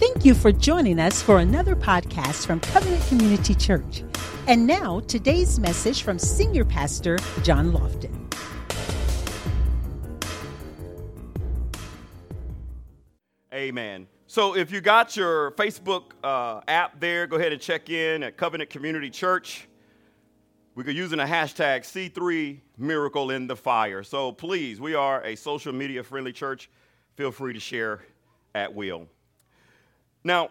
Thank 0.00 0.24
you 0.24 0.32
for 0.32 0.50
joining 0.50 0.98
us 0.98 1.20
for 1.20 1.40
another 1.40 1.76
podcast 1.76 2.46
from 2.46 2.58
Covenant 2.60 3.06
Community 3.08 3.54
Church. 3.54 4.02
And 4.46 4.66
now, 4.66 5.00
today's 5.00 5.60
message 5.60 6.04
from 6.04 6.18
Senior 6.18 6.64
Pastor 6.64 7.18
John 7.42 7.70
Lofton. 7.70 8.16
Amen. 13.52 14.06
So 14.26 14.56
if 14.56 14.72
you 14.72 14.80
got 14.80 15.18
your 15.18 15.50
Facebook 15.50 16.12
uh, 16.24 16.62
app 16.66 16.98
there, 16.98 17.26
go 17.26 17.36
ahead 17.36 17.52
and 17.52 17.60
check 17.60 17.90
in 17.90 18.22
at 18.22 18.38
Covenant 18.38 18.70
Community 18.70 19.10
Church. 19.10 19.68
We 20.76 20.82
could 20.82 20.96
using 20.96 21.18
the 21.18 21.24
hashtag 21.24 21.80
C3 21.80 22.58
Miracle 22.78 23.32
in 23.32 23.46
the 23.46 23.56
Fire. 23.56 24.02
So 24.02 24.32
please, 24.32 24.80
we 24.80 24.94
are 24.94 25.22
a 25.24 25.36
social 25.36 25.74
media 25.74 26.02
friendly 26.02 26.32
church. 26.32 26.70
Feel 27.16 27.32
free 27.32 27.52
to 27.52 27.60
share 27.60 28.00
at 28.54 28.74
will. 28.74 29.06
Now, 30.24 30.50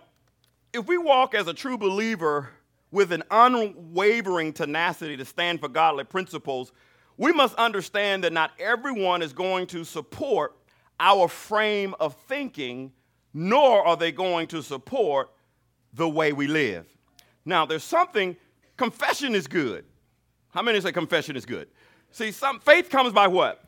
if 0.74 0.88
we 0.88 0.98
walk 0.98 1.34
as 1.36 1.48
a 1.48 1.54
true 1.54 1.78
believer 1.78 2.50
with 2.92 3.12
an 3.12 3.24
unwavering 3.30 4.54
tenacity 4.54 5.16
to 5.18 5.26
stand 5.26 5.60
for 5.60 5.68
godly 5.68 6.04
principles, 6.04 6.72
we 7.18 7.32
must 7.32 7.56
understand 7.56 8.24
that 8.24 8.34
not 8.34 8.52
everyone 8.60 9.22
is 9.22 9.34
going 9.34 9.68
to 9.68 9.84
support 9.84 10.56
our 11.00 11.28
frame 11.28 11.96
of 12.00 12.16
thinking, 12.28 12.92
nor 13.34 13.86
are 13.86 13.98
they 13.98 14.12
going 14.12 14.48
to 14.48 14.62
support 14.62 15.30
the 15.94 16.08
way 16.08 16.34
we 16.34 16.48
live. 16.48 16.86
Now, 17.46 17.66
there's 17.66 17.84
something, 17.84 18.36
confession 18.78 19.36
is 19.36 19.48
good. 19.48 19.86
How 20.50 20.62
many 20.62 20.82
say 20.82 20.92
confession 20.92 21.36
is 21.36 21.46
good? 21.46 21.68
See, 22.12 22.32
some 22.32 22.60
faith 22.60 22.90
comes 22.90 23.14
by 23.14 23.28
what? 23.28 23.64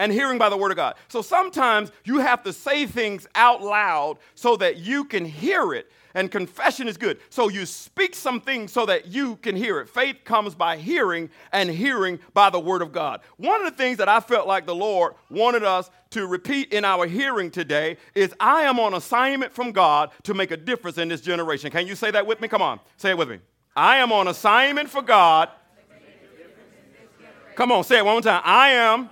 And 0.00 0.10
hearing 0.10 0.38
by 0.38 0.48
the 0.48 0.56
word 0.56 0.70
of 0.72 0.76
God. 0.76 0.94
So 1.08 1.20
sometimes 1.20 1.92
you 2.04 2.20
have 2.20 2.42
to 2.44 2.54
say 2.54 2.86
things 2.86 3.28
out 3.34 3.62
loud 3.62 4.16
so 4.34 4.56
that 4.56 4.78
you 4.78 5.04
can 5.04 5.26
hear 5.26 5.74
it. 5.74 5.92
And 6.14 6.30
confession 6.30 6.88
is 6.88 6.96
good. 6.96 7.20
So 7.28 7.48
you 7.48 7.66
speak 7.66 8.16
some 8.16 8.40
things 8.40 8.72
so 8.72 8.86
that 8.86 9.08
you 9.08 9.36
can 9.36 9.54
hear 9.54 9.78
it. 9.78 9.90
Faith 9.90 10.16
comes 10.24 10.54
by 10.56 10.78
hearing, 10.78 11.28
and 11.52 11.70
hearing 11.70 12.18
by 12.32 12.50
the 12.50 12.58
word 12.58 12.82
of 12.82 12.92
God. 12.92 13.20
One 13.36 13.64
of 13.64 13.70
the 13.70 13.76
things 13.76 13.98
that 13.98 14.08
I 14.08 14.20
felt 14.20 14.48
like 14.48 14.66
the 14.66 14.74
Lord 14.74 15.14
wanted 15.28 15.62
us 15.62 15.90
to 16.10 16.26
repeat 16.26 16.72
in 16.72 16.84
our 16.84 17.06
hearing 17.06 17.50
today 17.50 17.98
is 18.14 18.34
I 18.40 18.62
am 18.62 18.80
on 18.80 18.94
assignment 18.94 19.52
from 19.52 19.70
God 19.70 20.10
to 20.24 20.34
make 20.34 20.50
a 20.50 20.56
difference 20.56 20.96
in 20.98 21.08
this 21.08 21.20
generation. 21.20 21.70
Can 21.70 21.86
you 21.86 21.94
say 21.94 22.10
that 22.10 22.26
with 22.26 22.40
me? 22.40 22.48
Come 22.48 22.62
on, 22.62 22.80
say 22.96 23.10
it 23.10 23.18
with 23.18 23.28
me. 23.28 23.38
I 23.76 23.98
am 23.98 24.10
on 24.10 24.26
assignment 24.26 24.88
for 24.88 25.02
God. 25.02 25.50
Come 27.54 27.70
on, 27.70 27.84
say 27.84 27.98
it 27.98 28.04
one 28.04 28.14
more 28.14 28.22
time. 28.22 28.42
I 28.44 28.70
am 28.70 29.10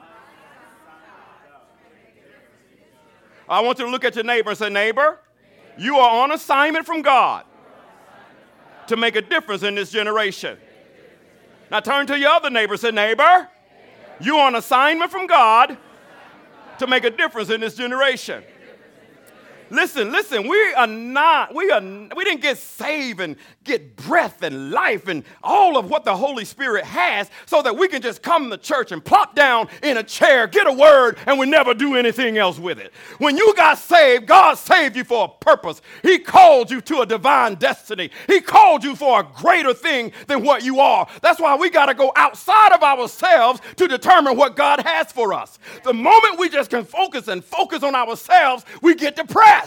I 3.49 3.61
want 3.61 3.79
you 3.79 3.87
to 3.87 3.91
look 3.91 4.05
at 4.05 4.15
your 4.15 4.25
neighbor 4.25 4.51
and 4.51 4.59
say, 4.59 4.69
Neighbor, 4.69 5.19
you 5.79 5.97
are 5.97 6.23
on 6.23 6.33
assignment 6.33 6.87
from 6.87 7.03
God 7.03 7.45
to 8.89 8.97
make 8.97 9.17
a 9.17 9.23
difference 9.23 9.63
in 9.63 9.75
this 9.75 9.91
generation. 9.91 10.59
Now 11.71 11.81
turn 11.81 12.07
to 12.09 12.19
your 12.19 12.31
other 12.31 12.51
neighbor 12.51 12.75
and 12.75 12.81
say, 12.81 12.91
Neighbor, 12.91 13.49
you 14.21 14.37
are 14.37 14.47
on 14.47 14.55
assignment 14.55 15.11
from 15.11 15.27
God 15.27 15.77
to 16.79 16.87
make 16.87 17.05
a 17.05 17.11
difference 17.11 17.51
in 17.51 17.61
this 17.61 17.75
generation. 17.75 18.43
Listen, 19.71 20.11
listen, 20.11 20.49
we 20.49 20.73
are 20.75 20.87
not, 20.87 21.55
we 21.55 21.71
are 21.71 21.81
we 21.81 22.25
didn't 22.25 22.41
get 22.41 22.59
saved 22.59 23.21
and 23.21 23.37
get 23.65 23.97
breath 23.97 24.43
and 24.43 24.71
life 24.71 25.09
and 25.09 25.25
all 25.43 25.77
of 25.77 25.91
what 25.91 26.05
the 26.05 26.17
Holy 26.17 26.45
Spirit 26.45 26.85
has 26.85 27.31
so 27.47 27.61
that 27.63 27.77
we 27.77 27.87
can 27.87 28.01
just 28.01 28.23
come 28.23 28.51
to 28.51 28.57
church 28.57 28.93
and 28.93 29.05
plop 29.05 29.35
down 29.35 29.69
in 29.83 29.99
a 29.99 30.03
chair, 30.03 30.47
get 30.47 30.67
a 30.67 30.73
word, 30.73 31.19
and 31.27 31.39
we 31.39 31.47
never 31.47 31.75
do 31.75 31.97
anything 31.97 32.39
else 32.39 32.59
with 32.59 32.79
it. 32.79 32.93
When 33.19 33.37
you 33.37 33.55
got 33.57 33.79
saved, 33.79 34.27
God 34.27 34.55
saved 34.55 34.97
you 34.97 35.05
for 35.05 35.27
a 35.27 35.45
purpose. 35.45 35.83
He 36.03 36.19
called 36.19 36.71
you 36.71 36.81
to 36.83 37.01
a 37.01 37.07
divine 37.07 37.57
destiny. 37.57 38.11
He 38.27 38.41
called 38.41 38.83
you 38.83 38.97
for 38.97 39.21
a 39.21 39.23
greater 39.23 39.75
thing 39.75 40.13
than 40.27 40.43
what 40.43 40.65
you 40.65 40.81
are. 40.81 41.07
That's 41.21 41.41
why 41.41 41.57
we 41.57 41.69
got 41.69 41.87
to 41.87 41.95
go 41.95 42.13
outside 42.17 42.73
of 42.73 42.83
ourselves 42.83 43.61
to 43.77 43.87
determine 43.87 44.37
what 44.37 44.57
God 44.57 44.81
has 44.81 45.13
for 45.13 45.35
us. 45.35 45.59
The 45.85 45.93
moment 45.93 46.39
we 46.39 46.49
just 46.49 46.71
can 46.71 46.85
focus 46.85 47.29
and 47.29 47.45
focus 47.45 47.83
on 47.83 47.95
ourselves, 47.95 48.65
we 48.81 48.95
get 48.95 49.17
depressed. 49.17 49.58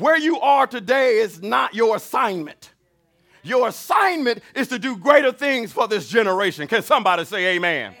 Where 0.00 0.16
you 0.16 0.40
are 0.40 0.66
today 0.66 1.18
is 1.18 1.42
not 1.42 1.74
your 1.74 1.96
assignment. 1.96 2.72
Your 3.42 3.68
assignment 3.68 4.40
is 4.54 4.68
to 4.68 4.78
do 4.78 4.96
greater 4.96 5.30
things 5.30 5.72
for 5.72 5.86
this 5.86 6.08
generation. 6.08 6.66
Can 6.68 6.82
somebody 6.82 7.24
say 7.26 7.56
amen? 7.56 7.92
amen? 7.92 7.96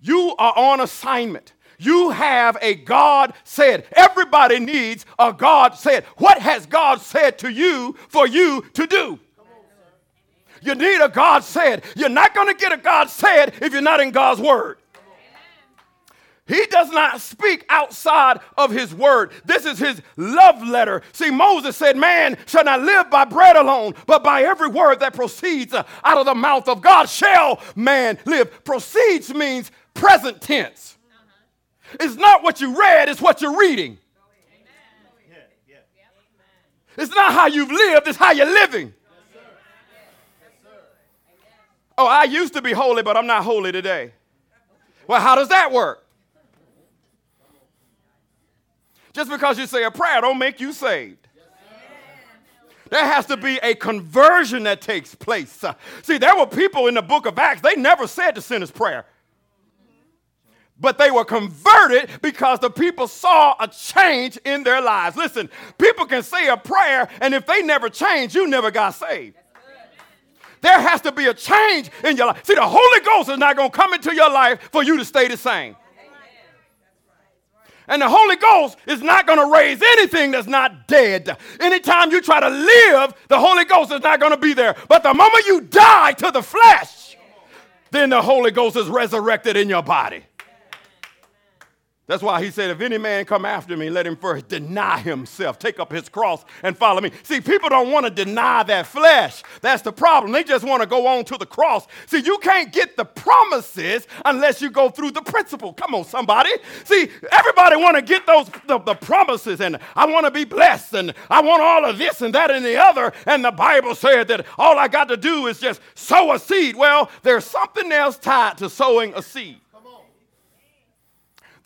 You 0.00 0.34
are 0.38 0.54
on 0.56 0.80
assignment. 0.80 1.52
You 1.78 2.10
have 2.10 2.56
a 2.62 2.74
God 2.74 3.34
said. 3.44 3.86
Everybody 3.92 4.58
needs 4.58 5.04
a 5.18 5.34
God 5.34 5.74
said. 5.74 6.04
What 6.16 6.38
has 6.40 6.64
God 6.64 7.02
said 7.02 7.38
to 7.40 7.50
you 7.50 7.94
for 8.08 8.26
you 8.26 8.64
to 8.72 8.86
do? 8.86 9.18
You 10.62 10.74
need 10.74 11.02
a 11.02 11.10
God 11.10 11.44
said. 11.44 11.84
You're 11.94 12.08
not 12.08 12.34
going 12.34 12.48
to 12.48 12.54
get 12.54 12.72
a 12.72 12.78
God 12.78 13.10
said 13.10 13.54
if 13.60 13.72
you're 13.72 13.82
not 13.82 14.00
in 14.00 14.10
God's 14.10 14.40
word. 14.40 14.78
He 16.46 16.64
does 16.66 16.90
not 16.90 17.20
speak 17.20 17.66
outside 17.68 18.38
of 18.56 18.70
his 18.70 18.94
word. 18.94 19.32
This 19.44 19.66
is 19.66 19.80
his 19.80 20.00
love 20.16 20.62
letter. 20.62 21.02
See, 21.12 21.30
Moses 21.30 21.76
said, 21.76 21.96
Man 21.96 22.38
shall 22.46 22.64
not 22.64 22.82
live 22.82 23.10
by 23.10 23.24
bread 23.24 23.56
alone, 23.56 23.94
but 24.06 24.22
by 24.22 24.42
every 24.42 24.68
word 24.68 25.00
that 25.00 25.12
proceeds 25.12 25.74
out 25.74 25.86
of 26.04 26.24
the 26.24 26.36
mouth 26.36 26.68
of 26.68 26.80
God 26.80 27.08
shall 27.08 27.60
man 27.74 28.16
live. 28.24 28.64
Proceeds 28.64 29.34
means 29.34 29.72
present 29.92 30.40
tense. 30.40 30.96
It's 31.98 32.14
not 32.14 32.44
what 32.44 32.60
you 32.60 32.78
read, 32.78 33.08
it's 33.08 33.20
what 33.20 33.42
you're 33.42 33.58
reading. 33.58 33.98
It's 36.96 37.14
not 37.14 37.32
how 37.32 37.46
you've 37.46 37.70
lived, 37.70 38.08
it's 38.08 38.16
how 38.16 38.30
you're 38.30 38.46
living. 38.46 38.94
Oh, 41.98 42.06
I 42.06 42.24
used 42.24 42.54
to 42.54 42.62
be 42.62 42.72
holy, 42.72 43.02
but 43.02 43.16
I'm 43.16 43.26
not 43.26 43.42
holy 43.42 43.72
today. 43.72 44.12
Well, 45.08 45.20
how 45.20 45.34
does 45.34 45.48
that 45.48 45.72
work? 45.72 46.05
Just 49.16 49.30
because 49.30 49.58
you 49.58 49.66
say 49.66 49.82
a 49.82 49.90
prayer 49.90 50.20
don't 50.20 50.36
make 50.36 50.60
you 50.60 50.74
saved. 50.74 51.26
There 52.90 53.02
has 53.02 53.24
to 53.26 53.38
be 53.38 53.58
a 53.62 53.74
conversion 53.74 54.64
that 54.64 54.82
takes 54.82 55.14
place. 55.14 55.64
See, 56.02 56.18
there 56.18 56.36
were 56.36 56.46
people 56.46 56.86
in 56.86 56.92
the 56.92 57.02
book 57.02 57.24
of 57.24 57.38
Acts, 57.38 57.62
they 57.62 57.76
never 57.76 58.06
said 58.06 58.34
the 58.34 58.42
sinner's 58.42 58.70
prayer. 58.70 59.06
But 60.78 60.98
they 60.98 61.10
were 61.10 61.24
converted 61.24 62.10
because 62.20 62.60
the 62.60 62.68
people 62.68 63.08
saw 63.08 63.56
a 63.58 63.66
change 63.68 64.36
in 64.44 64.64
their 64.64 64.82
lives. 64.82 65.16
Listen, 65.16 65.48
people 65.78 66.04
can 66.04 66.22
say 66.22 66.48
a 66.48 66.58
prayer, 66.58 67.08
and 67.22 67.32
if 67.32 67.46
they 67.46 67.62
never 67.62 67.88
change, 67.88 68.34
you 68.34 68.46
never 68.46 68.70
got 68.70 68.90
saved. 68.90 69.34
There 70.60 70.78
has 70.78 71.00
to 71.00 71.12
be 71.12 71.24
a 71.26 71.32
change 71.32 71.90
in 72.04 72.18
your 72.18 72.26
life. 72.26 72.44
See, 72.44 72.54
the 72.54 72.68
Holy 72.68 73.00
Ghost 73.00 73.30
is 73.30 73.38
not 73.38 73.56
going 73.56 73.70
to 73.70 73.76
come 73.76 73.94
into 73.94 74.14
your 74.14 74.30
life 74.30 74.68
for 74.72 74.84
you 74.84 74.98
to 74.98 75.06
stay 75.06 75.26
the 75.26 75.38
same. 75.38 75.74
And 77.88 78.02
the 78.02 78.08
Holy 78.08 78.36
Ghost 78.36 78.78
is 78.86 79.02
not 79.02 79.26
going 79.26 79.38
to 79.38 79.52
raise 79.52 79.80
anything 79.82 80.32
that's 80.32 80.46
not 80.46 80.88
dead. 80.88 81.36
Anytime 81.60 82.10
you 82.10 82.20
try 82.20 82.40
to 82.40 82.48
live, 82.48 83.14
the 83.28 83.38
Holy 83.38 83.64
Ghost 83.64 83.92
is 83.92 84.02
not 84.02 84.20
going 84.20 84.32
to 84.32 84.38
be 84.38 84.54
there. 84.54 84.76
But 84.88 85.02
the 85.02 85.14
moment 85.14 85.46
you 85.46 85.60
die 85.62 86.12
to 86.12 86.30
the 86.30 86.42
flesh, 86.42 87.16
then 87.90 88.10
the 88.10 88.22
Holy 88.22 88.50
Ghost 88.50 88.76
is 88.76 88.88
resurrected 88.88 89.56
in 89.56 89.68
your 89.68 89.82
body. 89.82 90.24
That's 92.06 92.22
why 92.22 92.42
he 92.42 92.52
said, 92.52 92.70
if 92.70 92.80
any 92.80 92.98
man 92.98 93.24
come 93.24 93.44
after 93.44 93.76
me, 93.76 93.90
let 93.90 94.06
him 94.06 94.16
first 94.16 94.46
deny 94.46 95.00
himself, 95.00 95.58
take 95.58 95.80
up 95.80 95.90
his 95.90 96.08
cross, 96.08 96.44
and 96.62 96.78
follow 96.78 97.00
me. 97.00 97.10
See, 97.24 97.40
people 97.40 97.68
don't 97.68 97.90
want 97.90 98.06
to 98.06 98.10
deny 98.10 98.62
that 98.62 98.86
flesh. 98.86 99.42
That's 99.60 99.82
the 99.82 99.92
problem. 99.92 100.30
They 100.30 100.44
just 100.44 100.64
want 100.64 100.82
to 100.82 100.88
go 100.88 101.08
on 101.08 101.24
to 101.24 101.36
the 101.36 101.46
cross. 101.46 101.88
See, 102.06 102.20
you 102.20 102.38
can't 102.38 102.72
get 102.72 102.96
the 102.96 103.04
promises 103.04 104.06
unless 104.24 104.62
you 104.62 104.70
go 104.70 104.88
through 104.88 105.10
the 105.12 105.22
principle. 105.22 105.72
Come 105.72 105.96
on, 105.96 106.04
somebody. 106.04 106.50
See, 106.84 107.08
everybody 107.32 107.74
want 107.74 107.96
to 107.96 108.02
get 108.02 108.24
those 108.24 108.48
the, 108.68 108.78
the 108.78 108.94
promises, 108.94 109.60
and 109.60 109.76
I 109.96 110.06
want 110.06 110.26
to 110.26 110.30
be 110.30 110.44
blessed, 110.44 110.94
and 110.94 111.12
I 111.28 111.42
want 111.42 111.60
all 111.60 111.84
of 111.90 111.98
this 111.98 112.22
and 112.22 112.32
that 112.36 112.52
and 112.52 112.64
the 112.64 112.80
other. 112.80 113.12
And 113.26 113.44
the 113.44 113.50
Bible 113.50 113.96
said 113.96 114.28
that 114.28 114.46
all 114.58 114.78
I 114.78 114.86
got 114.86 115.08
to 115.08 115.16
do 115.16 115.48
is 115.48 115.58
just 115.58 115.80
sow 115.96 116.32
a 116.32 116.38
seed. 116.38 116.76
Well, 116.76 117.10
there's 117.22 117.44
something 117.44 117.90
else 117.90 118.16
tied 118.16 118.58
to 118.58 118.70
sowing 118.70 119.12
a 119.14 119.22
seed. 119.22 119.60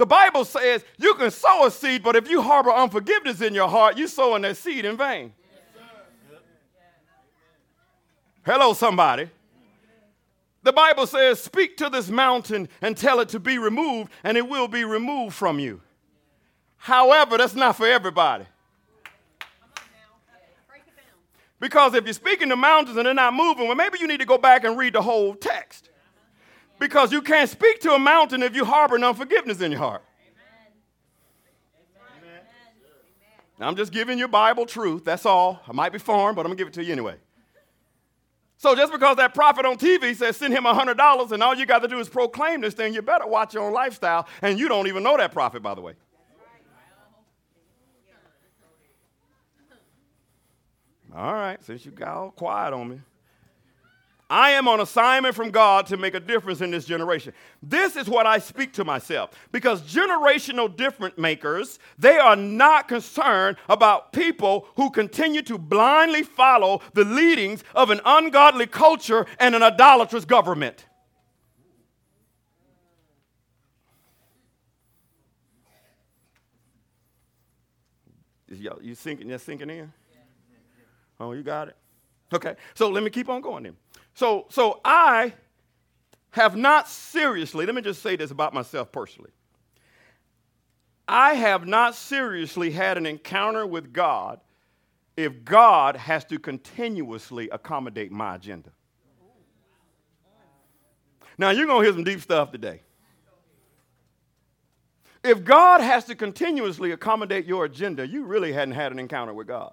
The 0.00 0.06
Bible 0.06 0.47
says 0.47 0.82
you 0.97 1.12
can 1.12 1.31
sow 1.31 1.67
a 1.67 1.70
seed, 1.70 2.02
but 2.02 2.17
if 2.17 2.31
you 2.31 2.41
harbor 2.41 2.73
unforgiveness 2.73 3.43
in 3.43 3.52
your 3.52 3.69
heart, 3.69 3.99
you're 3.99 4.08
sowing 4.08 4.41
that 4.43 4.56
seed 4.56 4.87
in 4.87 4.97
vain. 4.97 5.35
Hello, 8.43 8.73
somebody. 8.73 9.29
The 10.62 10.73
Bible 10.73 11.06
says, 11.06 11.38
Speak 11.43 11.76
to 11.76 11.91
this 11.91 12.08
mountain 12.08 12.70
and 12.81 12.97
tell 12.97 13.20
it 13.20 13.29
to 13.29 13.38
be 13.38 13.58
removed, 13.58 14.11
and 14.25 14.38
it 14.38 14.49
will 14.49 14.69
be 14.69 14.85
removed 14.85 15.35
from 15.35 15.58
you. 15.58 15.82
However, 16.79 17.37
that's 17.37 17.55
not 17.55 17.76
for 17.76 17.87
everybody. 17.87 18.47
Because 21.58 21.93
if 21.93 22.05
you're 22.05 22.14
speaking 22.14 22.49
to 22.49 22.56
mountains 22.56 22.97
and 22.97 23.05
they're 23.05 23.12
not 23.12 23.35
moving, 23.35 23.67
well, 23.67 23.76
maybe 23.76 23.99
you 24.00 24.06
need 24.06 24.20
to 24.20 24.26
go 24.26 24.38
back 24.38 24.64
and 24.64 24.79
read 24.79 24.94
the 24.94 25.02
whole 25.02 25.35
text. 25.35 25.91
Because 26.80 27.12
you 27.12 27.20
can't 27.20 27.48
speak 27.48 27.80
to 27.82 27.92
a 27.92 27.98
mountain 27.98 28.42
if 28.42 28.56
you 28.56 28.64
harbor 28.64 28.96
unforgiveness 28.96 29.60
in 29.60 29.70
your 29.70 29.80
heart. 29.80 30.02
Now, 33.58 33.68
I'm 33.68 33.76
just 33.76 33.92
giving 33.92 34.18
you 34.18 34.26
Bible 34.26 34.64
truth. 34.64 35.04
That's 35.04 35.26
all. 35.26 35.60
I 35.68 35.72
might 35.72 35.92
be 35.92 35.98
foreign, 35.98 36.34
but 36.34 36.40
I'm 36.40 36.46
going 36.46 36.56
to 36.56 36.60
give 36.60 36.68
it 36.68 36.74
to 36.74 36.84
you 36.84 36.92
anyway. 36.92 37.16
So 38.56 38.74
just 38.74 38.90
because 38.90 39.18
that 39.18 39.34
prophet 39.34 39.66
on 39.66 39.76
TV 39.76 40.16
says 40.16 40.38
send 40.38 40.54
him 40.54 40.64
$100 40.64 41.32
and 41.32 41.42
all 41.42 41.54
you 41.54 41.66
got 41.66 41.80
to 41.80 41.88
do 41.88 41.98
is 41.98 42.08
proclaim 42.08 42.62
this 42.62 42.72
thing, 42.72 42.94
you 42.94 43.02
better 43.02 43.26
watch 43.26 43.52
your 43.52 43.64
own 43.64 43.74
lifestyle. 43.74 44.26
And 44.40 44.58
you 44.58 44.66
don't 44.66 44.86
even 44.86 45.02
know 45.02 45.18
that 45.18 45.32
prophet, 45.32 45.62
by 45.62 45.74
the 45.74 45.82
way. 45.82 45.92
All 51.14 51.34
right, 51.34 51.62
since 51.62 51.84
you 51.84 51.90
got 51.90 52.16
all 52.16 52.30
quiet 52.30 52.72
on 52.72 52.88
me. 52.88 53.00
I 54.30 54.52
am 54.52 54.68
on 54.68 54.78
assignment 54.78 55.34
from 55.34 55.50
God 55.50 55.86
to 55.86 55.96
make 55.96 56.14
a 56.14 56.20
difference 56.20 56.60
in 56.60 56.70
this 56.70 56.84
generation. 56.84 57.32
This 57.60 57.96
is 57.96 58.08
what 58.08 58.26
I 58.26 58.38
speak 58.38 58.72
to 58.74 58.84
myself 58.84 59.30
because 59.50 59.82
generational 59.82 60.74
difference 60.74 61.18
makers, 61.18 61.80
they 61.98 62.16
are 62.16 62.36
not 62.36 62.86
concerned 62.86 63.56
about 63.68 64.12
people 64.12 64.68
who 64.76 64.90
continue 64.90 65.42
to 65.42 65.58
blindly 65.58 66.22
follow 66.22 66.80
the 66.94 67.04
leadings 67.04 67.64
of 67.74 67.90
an 67.90 68.00
ungodly 68.04 68.68
culture 68.68 69.26
and 69.40 69.56
an 69.56 69.64
idolatrous 69.64 70.24
government. 70.24 70.86
You 78.48 78.94
sinking, 78.94 79.28
you 79.28 79.38
sinking 79.38 79.70
in? 79.70 79.92
Oh, 81.18 81.32
you 81.32 81.42
got 81.42 81.68
it? 81.68 81.76
Okay, 82.32 82.54
so 82.74 82.88
let 82.88 83.02
me 83.02 83.10
keep 83.10 83.28
on 83.28 83.40
going 83.40 83.64
then. 83.64 83.76
So, 84.14 84.46
so 84.50 84.80
I 84.84 85.32
have 86.30 86.56
not 86.56 86.88
seriously, 86.88 87.66
let 87.66 87.74
me 87.74 87.82
just 87.82 88.02
say 88.02 88.16
this 88.16 88.30
about 88.30 88.54
myself 88.54 88.92
personally. 88.92 89.30
I 91.08 91.34
have 91.34 91.66
not 91.66 91.96
seriously 91.96 92.70
had 92.70 92.96
an 92.96 93.04
encounter 93.04 93.66
with 93.66 93.92
God 93.92 94.40
if 95.16 95.44
God 95.44 95.96
has 95.96 96.24
to 96.26 96.38
continuously 96.38 97.48
accommodate 97.50 98.12
my 98.12 98.36
agenda. 98.36 98.70
Now, 101.36 101.50
you're 101.50 101.66
going 101.66 101.80
to 101.80 101.84
hear 101.84 101.94
some 101.94 102.04
deep 102.04 102.20
stuff 102.20 102.52
today. 102.52 102.82
If 105.24 105.42
God 105.42 105.80
has 105.80 106.04
to 106.04 106.14
continuously 106.14 106.92
accommodate 106.92 107.44
your 107.44 107.64
agenda, 107.64 108.06
you 108.06 108.24
really 108.24 108.52
hadn't 108.52 108.74
had 108.74 108.92
an 108.92 108.98
encounter 108.98 109.34
with 109.34 109.48
God. 109.48 109.72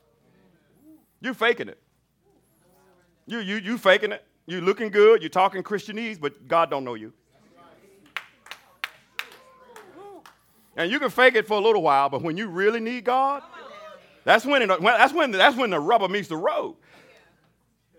You're 1.21 1.33
faking 1.33 1.69
it. 1.69 1.80
You, 3.28 3.40
you, 3.40 3.58
you 3.58 3.78
faking 3.78 4.14
it. 4.14 4.26
You 4.48 4.62
looking 4.62 4.90
good. 4.90 5.22
You're 5.22 5.30
talking 5.30 5.62
Christianese, 5.62 6.20
but 6.20 6.48
God 6.48 6.70
don't 6.70 6.86
know 6.86 6.96
you. 6.96 7.14
And 10.78 10.92
you 10.92 11.00
can 11.00 11.10
fake 11.10 11.36
it 11.36 11.48
for 11.48 11.58
a 11.58 11.60
little 11.60 11.82
while, 11.82 12.08
but 12.08 12.22
when 12.22 12.38
you 12.38 12.48
really 12.48 12.80
need 12.80 13.04
God, 13.04 13.42
that's 14.24 14.46
when, 14.46 14.62
it, 14.62 14.68
that's 14.68 15.14
when, 15.14 15.32
that's 15.32 15.58
when 15.58 15.72
the 15.72 15.80
rubber 15.80 16.08
meets 16.08 16.28
the 16.28 16.38
road. 16.38 16.76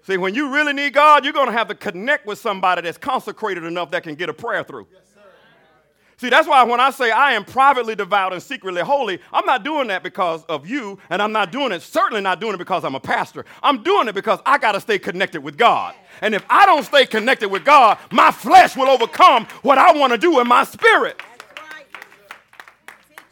See, 0.02 0.16
when 0.16 0.34
you 0.34 0.54
really 0.54 0.72
need 0.72 0.94
God, 0.94 1.24
you're 1.24 1.34
going 1.34 1.48
to 1.48 1.52
have 1.52 1.68
to 1.68 1.74
connect 1.74 2.24
with 2.24 2.38
somebody 2.38 2.82
that's 2.82 2.96
consecrated 2.96 3.64
enough 3.64 3.90
that 3.90 4.04
can 4.04 4.14
get 4.14 4.28
a 4.28 4.32
prayer 4.32 4.62
through. 4.62 4.86
See, 6.18 6.30
that's 6.30 6.48
why 6.48 6.64
when 6.64 6.80
I 6.80 6.90
say 6.90 7.12
I 7.12 7.34
am 7.34 7.44
privately 7.44 7.94
devout 7.94 8.32
and 8.32 8.42
secretly 8.42 8.82
holy, 8.82 9.20
I'm 9.32 9.46
not 9.46 9.62
doing 9.62 9.86
that 9.86 10.02
because 10.02 10.44
of 10.46 10.66
you, 10.66 10.98
and 11.10 11.22
I'm 11.22 11.30
not 11.30 11.52
doing 11.52 11.70
it, 11.70 11.80
certainly 11.80 12.20
not 12.20 12.40
doing 12.40 12.54
it 12.54 12.58
because 12.58 12.84
I'm 12.84 12.96
a 12.96 13.00
pastor. 13.00 13.44
I'm 13.62 13.84
doing 13.84 14.08
it 14.08 14.16
because 14.16 14.40
I 14.44 14.58
got 14.58 14.72
to 14.72 14.80
stay 14.80 14.98
connected 14.98 15.42
with 15.42 15.56
God. 15.56 15.94
And 16.20 16.34
if 16.34 16.44
I 16.50 16.66
don't 16.66 16.82
stay 16.82 17.06
connected 17.06 17.48
with 17.48 17.64
God, 17.64 17.98
my 18.10 18.32
flesh 18.32 18.76
will 18.76 18.88
overcome 18.88 19.46
what 19.62 19.78
I 19.78 19.96
want 19.96 20.12
to 20.12 20.18
do 20.18 20.40
in 20.40 20.48
my 20.48 20.64
spirit. 20.64 21.22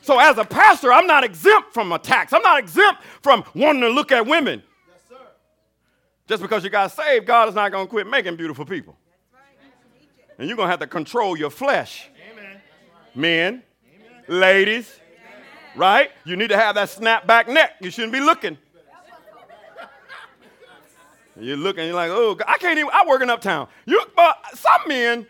So, 0.02 0.20
as 0.20 0.38
a 0.38 0.44
pastor, 0.44 0.92
I'm 0.92 1.08
not 1.08 1.24
exempt 1.24 1.74
from 1.74 1.90
attacks. 1.90 2.32
I'm 2.32 2.42
not 2.42 2.60
exempt 2.60 3.02
from 3.20 3.42
wanting 3.56 3.82
to 3.82 3.88
look 3.88 4.12
at 4.12 4.24
women. 4.24 4.62
Yes, 5.10 5.18
Just 6.28 6.42
because 6.42 6.62
you 6.62 6.70
got 6.70 6.92
saved, 6.92 7.26
God 7.26 7.48
is 7.48 7.56
not 7.56 7.72
going 7.72 7.86
to 7.86 7.90
quit 7.90 8.06
making 8.06 8.36
beautiful 8.36 8.64
people. 8.64 8.96
And 10.38 10.46
you're 10.46 10.56
going 10.56 10.66
to 10.66 10.70
have 10.70 10.78
to 10.80 10.86
control 10.86 11.36
your 11.36 11.50
flesh 11.50 12.10
men, 13.16 13.62
Amen. 13.94 14.24
ladies, 14.28 15.00
Amen. 15.00 15.42
right? 15.76 16.10
You 16.24 16.36
need 16.36 16.48
to 16.48 16.56
have 16.56 16.74
that 16.74 16.90
snap 16.90 17.26
back 17.26 17.48
neck. 17.48 17.76
You 17.80 17.90
shouldn't 17.90 18.12
be 18.12 18.20
looking. 18.20 18.58
You're 21.38 21.56
looking, 21.58 21.84
you're 21.84 21.94
like, 21.94 22.10
oh, 22.10 22.36
I 22.46 22.56
can't 22.56 22.78
even, 22.78 22.90
I 22.92 23.04
work 23.06 23.20
in 23.20 23.28
uptown. 23.28 23.68
You, 23.84 24.02
but 24.16 24.38
some 24.54 24.88
men, 24.88 25.26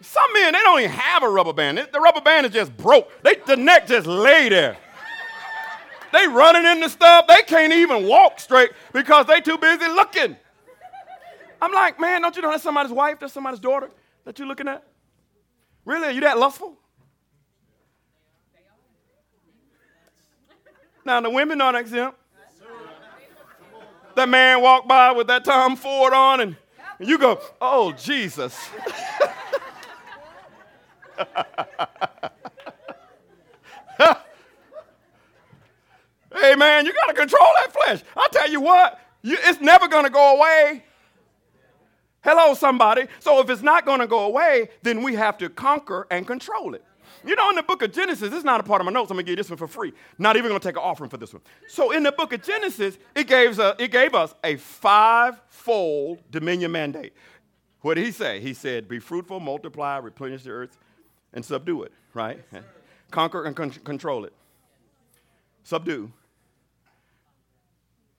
some 0.00 0.32
men, 0.32 0.52
they 0.52 0.60
don't 0.60 0.78
even 0.78 0.92
have 0.92 1.24
a 1.24 1.28
rubber 1.28 1.52
band. 1.52 1.88
The 1.92 2.00
rubber 2.00 2.20
band 2.20 2.46
is 2.46 2.52
just 2.52 2.76
broke. 2.76 3.10
They, 3.22 3.34
the 3.46 3.56
neck 3.56 3.88
just 3.88 4.06
lay 4.06 4.48
there. 4.48 4.76
They 6.12 6.28
running 6.28 6.64
into 6.64 6.88
stuff. 6.88 7.26
They 7.26 7.42
can't 7.42 7.72
even 7.72 8.06
walk 8.06 8.38
straight 8.38 8.70
because 8.92 9.26
they 9.26 9.40
too 9.40 9.58
busy 9.58 9.88
looking. 9.88 10.36
I'm 11.64 11.72
like, 11.72 11.98
man, 11.98 12.20
don't 12.20 12.36
you 12.36 12.42
know 12.42 12.50
that's 12.50 12.62
somebody's 12.62 12.92
wife? 12.92 13.20
That's 13.20 13.32
somebody's 13.32 13.58
daughter 13.58 13.88
that 14.26 14.38
you're 14.38 14.46
looking 14.46 14.68
at? 14.68 14.84
Really? 15.86 16.08
Are 16.08 16.10
you 16.10 16.20
that 16.20 16.38
lustful? 16.38 16.76
Now, 21.06 21.22
the 21.22 21.30
women 21.30 21.62
aren't 21.62 21.78
exempt. 21.78 22.18
That 24.14 24.28
man 24.28 24.60
walked 24.60 24.86
by 24.88 25.12
with 25.12 25.26
that 25.28 25.46
Tom 25.46 25.76
Ford 25.76 26.12
on, 26.12 26.40
and, 26.40 26.56
you 27.00 27.16
go, 27.18 27.40
oh, 27.62 27.92
Jesus. 27.92 28.54
hey, 36.30 36.54
man, 36.56 36.84
you 36.84 36.92
got 36.92 37.06
to 37.06 37.14
control 37.14 37.48
that 37.56 37.72
flesh. 37.72 38.02
I'll 38.14 38.28
tell 38.28 38.50
you 38.50 38.60
what, 38.60 39.00
you, 39.22 39.38
it's 39.40 39.62
never 39.62 39.88
going 39.88 40.04
to 40.04 40.10
go 40.10 40.36
away. 40.36 40.84
Hello, 42.24 42.54
somebody. 42.54 43.06
So 43.20 43.40
if 43.40 43.50
it's 43.50 43.62
not 43.62 43.84
going 43.84 44.00
to 44.00 44.06
go 44.06 44.20
away, 44.20 44.70
then 44.82 45.02
we 45.02 45.14
have 45.14 45.36
to 45.38 45.50
conquer 45.50 46.06
and 46.10 46.26
control 46.26 46.74
it. 46.74 46.82
You 47.26 47.36
know, 47.36 47.50
in 47.50 47.56
the 47.56 47.62
book 47.62 47.82
of 47.82 47.92
Genesis, 47.92 48.30
this 48.30 48.38
is 48.38 48.44
not 48.44 48.60
a 48.60 48.62
part 48.62 48.80
of 48.80 48.86
my 48.86 48.92
notes. 48.92 49.10
I'm 49.10 49.16
going 49.16 49.26
to 49.26 49.30
give 49.30 49.32
you 49.32 49.42
this 49.42 49.50
one 49.50 49.58
for 49.58 49.68
free. 49.68 49.92
Not 50.18 50.36
even 50.36 50.48
going 50.48 50.60
to 50.60 50.66
take 50.66 50.76
an 50.76 50.82
offering 50.82 51.10
for 51.10 51.16
this 51.18 51.32
one. 51.32 51.42
So 51.68 51.90
in 51.90 52.02
the 52.02 52.12
book 52.12 52.32
of 52.32 52.42
Genesis, 52.42 52.98
it 53.14 53.26
gave, 53.26 53.58
us, 53.58 53.76
it 53.78 53.90
gave 53.90 54.14
us 54.14 54.34
a 54.42 54.56
five-fold 54.56 56.22
dominion 56.30 56.72
mandate. 56.72 57.12
What 57.82 57.94
did 57.94 58.04
he 58.04 58.12
say? 58.12 58.40
He 58.40 58.54
said, 58.54 58.88
be 58.88 58.98
fruitful, 58.98 59.40
multiply, 59.40 59.98
replenish 59.98 60.44
the 60.44 60.50
earth, 60.50 60.78
and 61.34 61.44
subdue 61.44 61.82
it, 61.82 61.92
right? 62.14 62.42
Conquer 63.10 63.44
and 63.44 63.54
con- 63.54 63.70
control 63.70 64.24
it. 64.24 64.32
Subdue. 65.62 66.10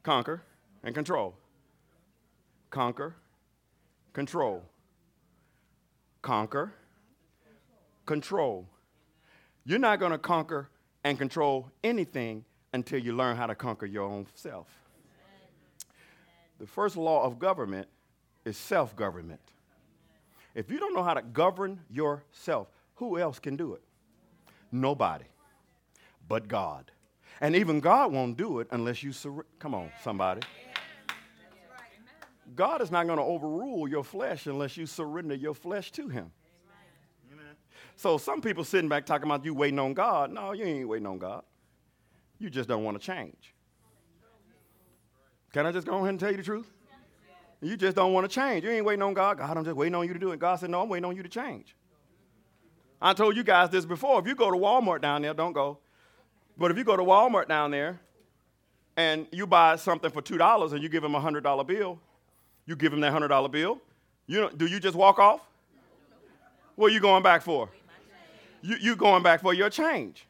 Conquer 0.03 0.44
and 0.84 0.94
control. 0.94 1.36
Conquer 2.70 3.15
control. 4.15 4.63
Conquer, 6.22 6.74
control. 8.05 8.65
You're 9.65 9.77
not 9.77 10.00
going 10.00 10.13
to 10.13 10.17
conquer 10.17 10.69
and 11.03 11.19
control 11.19 11.69
anything 11.84 12.45
until 12.74 12.98
you 12.98 13.13
learn 13.13 13.36
how 13.36 13.45
to 13.45 13.55
conquer 13.55 13.86
your 13.86 14.03
own 14.03 14.25
self. 14.34 14.67
The 16.60 16.65
first 16.65 16.95
law 16.95 17.25
of 17.25 17.38
government 17.39 17.89
is 18.45 18.55
self 18.55 18.95
government. 18.95 19.41
If 20.55 20.72
you 20.72 20.79
don't 20.79 20.93
know 20.93 21.03
how 21.03 21.13
to 21.13 21.22
govern 21.22 21.81
yourself, 21.89 22.69
who 22.95 23.19
else 23.19 23.38
can 23.38 23.57
do 23.57 23.74
it? 23.74 23.81
Nobody 24.72 25.25
but 26.29 26.48
God. 26.48 26.89
And 27.41 27.53
even 27.53 27.81
God 27.81 28.13
won't 28.13 28.38
do 28.38 28.60
it 28.60 28.67
unless 28.72 29.03
you 29.03 29.12
surrender. 29.12 29.45
Come 29.60 29.75
on, 29.75 29.91
somebody. 30.01 30.41
God 32.54 32.82
is 32.82 32.92
not 32.92 33.08
going 33.08 33.18
to 33.18 33.24
overrule 33.24 33.88
your 33.88 34.04
flesh 34.04 34.46
unless 34.46 34.78
you 34.78 34.86
surrender 34.86 35.36
your 35.36 35.56
flesh 35.56 35.92
to 35.94 36.08
Him. 36.08 36.32
Amen. 37.32 37.56
So 37.96 38.18
some 38.18 38.42
people 38.42 38.64
sitting 38.64 38.90
back 38.90 39.06
talking 39.06 39.25
about 39.25 39.44
you 39.44 39.54
waiting 39.54 39.80
on 39.80 39.94
God. 39.94 40.32
No, 40.32 40.52
you 40.52 40.66
ain't 40.66 40.88
waiting 40.88 41.08
on 41.08 41.18
God. 41.18 41.44
You 42.38 42.50
just 42.50 42.70
don't 42.70 42.84
want 42.84 43.00
to 43.00 43.06
change. 43.06 43.54
Can 45.54 45.66
I 45.66 45.72
just 45.72 45.88
go 45.88 45.96
ahead 45.98 46.10
and 46.10 46.20
tell 46.20 46.32
you 46.32 46.38
the 46.38 46.44
truth? 46.44 46.70
You 47.62 47.78
just 47.78 47.96
don't 47.96 48.14
want 48.14 48.30
to 48.30 48.34
change. 48.34 48.64
You 48.64 48.70
ain't 48.70 48.86
waiting 48.86 49.02
on 49.02 49.14
God. 49.14 49.38
God, 49.38 49.58
I'm 49.58 49.64
just 49.64 49.75
waiting 49.75 49.96
on 49.96 50.06
you 50.06 50.14
to 50.14 50.20
do 50.20 50.32
it. 50.32 50.40
God 50.40 50.58
said, 50.58 50.70
No, 50.70 50.82
I'm 50.82 50.90
waiting 50.90 51.06
on 51.06 51.16
you 51.16 51.24
to 51.24 51.30
change. 51.30 51.75
I 53.02 53.14
told 53.14 53.36
you 53.36 53.44
guys 53.44 53.70
this 53.70 53.86
before. 53.86 54.20
If 54.20 54.28
you 54.28 54.36
go 54.36 54.52
to 54.52 54.58
Walmart 54.58 55.02
down 55.02 55.22
there, 55.22 55.34
don't 55.34 55.54
go. 55.54 55.80
But 56.58 56.72
if 56.72 56.78
you 56.78 56.84
go 56.84 56.96
to 56.96 57.04
Walmart 57.04 57.48
down 57.48 57.72
there 57.72 58.00
and 58.96 59.28
you 59.32 59.48
buy 59.48 59.75
something 59.78 60.12
for 60.12 60.22
$2 60.22 60.74
and 60.74 60.84
you 60.84 60.90
give 60.90 61.04
them 61.04 61.16
a 61.16 61.22
$100 61.22 61.68
bill, 61.68 62.00
you 62.65 62.75
give 62.75 62.93
him 62.93 63.00
that 63.01 63.13
$100 63.13 63.51
bill. 63.51 63.79
You 64.27 64.50
do 64.55 64.65
you 64.65 64.79
just 64.79 64.95
walk 64.95 65.19
off? 65.19 65.41
What 66.75 66.91
are 66.91 66.93
you 66.93 67.00
going 67.00 67.24
back 67.24 67.41
for? 67.41 67.69
You, 68.62 68.75
you 68.81 68.95
going 68.95 69.24
back 69.24 69.41
for 69.41 69.53
your 69.53 69.69
change. 69.69 70.25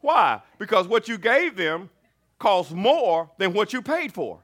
Why? 0.00 0.40
Because 0.58 0.88
what 0.88 1.08
you 1.08 1.18
gave 1.18 1.56
them 1.56 1.90
costs 2.38 2.72
more 2.72 3.30
than 3.38 3.52
what 3.52 3.72
you 3.72 3.82
paid 3.82 4.12
for. 4.12 4.40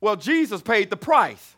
Well, 0.00 0.16
Jesus 0.16 0.62
paid 0.62 0.90
the 0.90 0.96
price. 0.96 1.56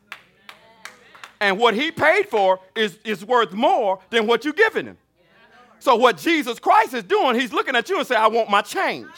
And 1.41 1.59
what 1.59 1.75
he 1.75 1.91
paid 1.91 2.29
for 2.29 2.61
is, 2.75 2.99
is 3.05 3.25
worth 3.25 3.53
more 3.53 4.01
than 4.11 4.27
what 4.27 4.45
you're 4.45 4.53
giving 4.55 4.87
him. 4.87 4.99
So 5.79 5.97
what 5.97 6.19
Jesus 6.19 6.59
Christ 6.59 6.93
is 6.93 7.05
doing, 7.05 7.41
he's 7.41 7.53
looking 7.53 7.75
at 7.75 7.89
you 7.89 7.99
and 7.99 8.07
saying, 8.07 8.21
I 8.21 8.27
want 8.27 8.51
my 8.51 8.61
change. 8.61 9.09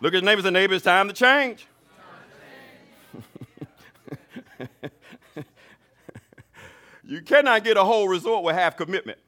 Look 0.00 0.14
at 0.14 0.22
your 0.22 0.22
neighbors 0.22 0.46
and 0.46 0.54
neighbors, 0.54 0.76
it's 0.76 0.84
time 0.84 1.08
to 1.08 1.14
change. 1.14 1.66
you 7.04 7.20
cannot 7.22 7.64
get 7.64 7.76
a 7.76 7.84
whole 7.84 8.08
resort 8.08 8.42
with 8.44 8.54
half 8.54 8.76
commitment. 8.76 9.18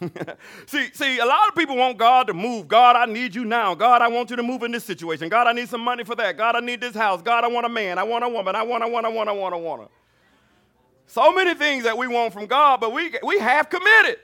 see, 0.66 0.90
see, 0.92 1.18
a 1.18 1.24
lot 1.24 1.48
of 1.48 1.54
people 1.56 1.76
want 1.76 1.98
God 1.98 2.28
to 2.28 2.34
move. 2.34 2.68
God, 2.68 2.94
I 2.94 3.06
need 3.06 3.34
you 3.34 3.44
now. 3.44 3.74
God, 3.74 4.00
I 4.02 4.08
want 4.08 4.30
you 4.30 4.36
to 4.36 4.42
move 4.42 4.62
in 4.62 4.70
this 4.70 4.84
situation. 4.84 5.28
God, 5.28 5.46
I 5.46 5.52
need 5.52 5.68
some 5.68 5.80
money 5.80 6.04
for 6.04 6.14
that. 6.14 6.36
God, 6.36 6.54
I 6.54 6.60
need 6.60 6.80
this 6.80 6.94
house. 6.94 7.20
God, 7.22 7.42
I 7.42 7.48
want 7.48 7.66
a 7.66 7.68
man. 7.68 7.98
I 7.98 8.04
want 8.04 8.24
a 8.24 8.28
woman. 8.28 8.54
I 8.54 8.62
want, 8.62 8.84
I 8.84 8.86
want, 8.86 9.06
I 9.06 9.08
want, 9.08 9.28
I 9.28 9.32
want, 9.32 9.54
I 9.54 9.58
want. 9.58 9.90
So 11.06 11.32
many 11.32 11.54
things 11.54 11.84
that 11.84 11.96
we 11.96 12.06
want 12.06 12.32
from 12.32 12.46
God, 12.46 12.80
but 12.80 12.92
we, 12.92 13.12
we 13.24 13.38
have 13.38 13.70
committed. 13.70 14.18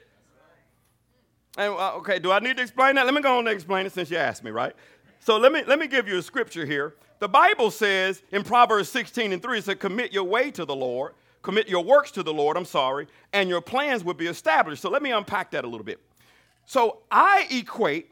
And, 1.57 1.73
uh, 1.73 1.97
okay, 1.97 2.19
do 2.19 2.31
I 2.31 2.41
need 2.41 2.57
to 2.57 2.63
explain 2.63 2.97
that? 2.97 3.05
Let 3.05 3.15
me 3.15 3.23
go 3.23 3.39
on 3.39 3.47
and 3.47 3.55
explain 3.55 3.87
it 3.87 3.93
since 3.93 4.11
you 4.11 4.17
asked 4.17 4.45
me, 4.45 4.51
right? 4.51 4.75
So 5.25 5.39
let 5.39 5.51
me, 5.53 5.65
let 5.67 5.79
me 5.79 5.89
give 5.89 6.07
you 6.07 6.19
a 6.19 6.23
scripture 6.23 6.65
here. 6.65 6.95
The 7.19 7.29
Bible 7.29 7.71
says 7.71 8.23
in 8.31 8.45
Proverbs 8.45 8.89
16 8.91 9.33
and 9.33 9.43
3, 9.43 9.59
it 9.59 9.65
says, 9.65 9.77
Commit 9.77 10.13
your 10.13 10.25
way 10.25 10.51
to 10.53 10.65
the 10.65 10.77
Lord 10.77 11.15
commit 11.45 11.69
your 11.69 11.85
works 11.85 12.11
to 12.11 12.25
the 12.25 12.33
Lord, 12.33 12.57
I'm 12.57 12.65
sorry, 12.65 13.07
and 13.33 13.49
your 13.49 13.61
plans 13.61 14.03
will 14.03 14.15
be 14.15 14.27
established. 14.27 14.83
So 14.83 14.91
let 14.91 15.03
me 15.03 15.13
unpack 15.13 15.53
that 15.53 15.65
a 15.65 15.69
little 15.69 15.85
bit. 15.85 16.01
So 16.65 17.03
I 17.11 17.47
equate 17.51 18.11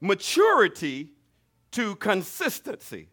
maturity 0.00 1.10
to 1.72 1.94
consistency. 1.96 3.08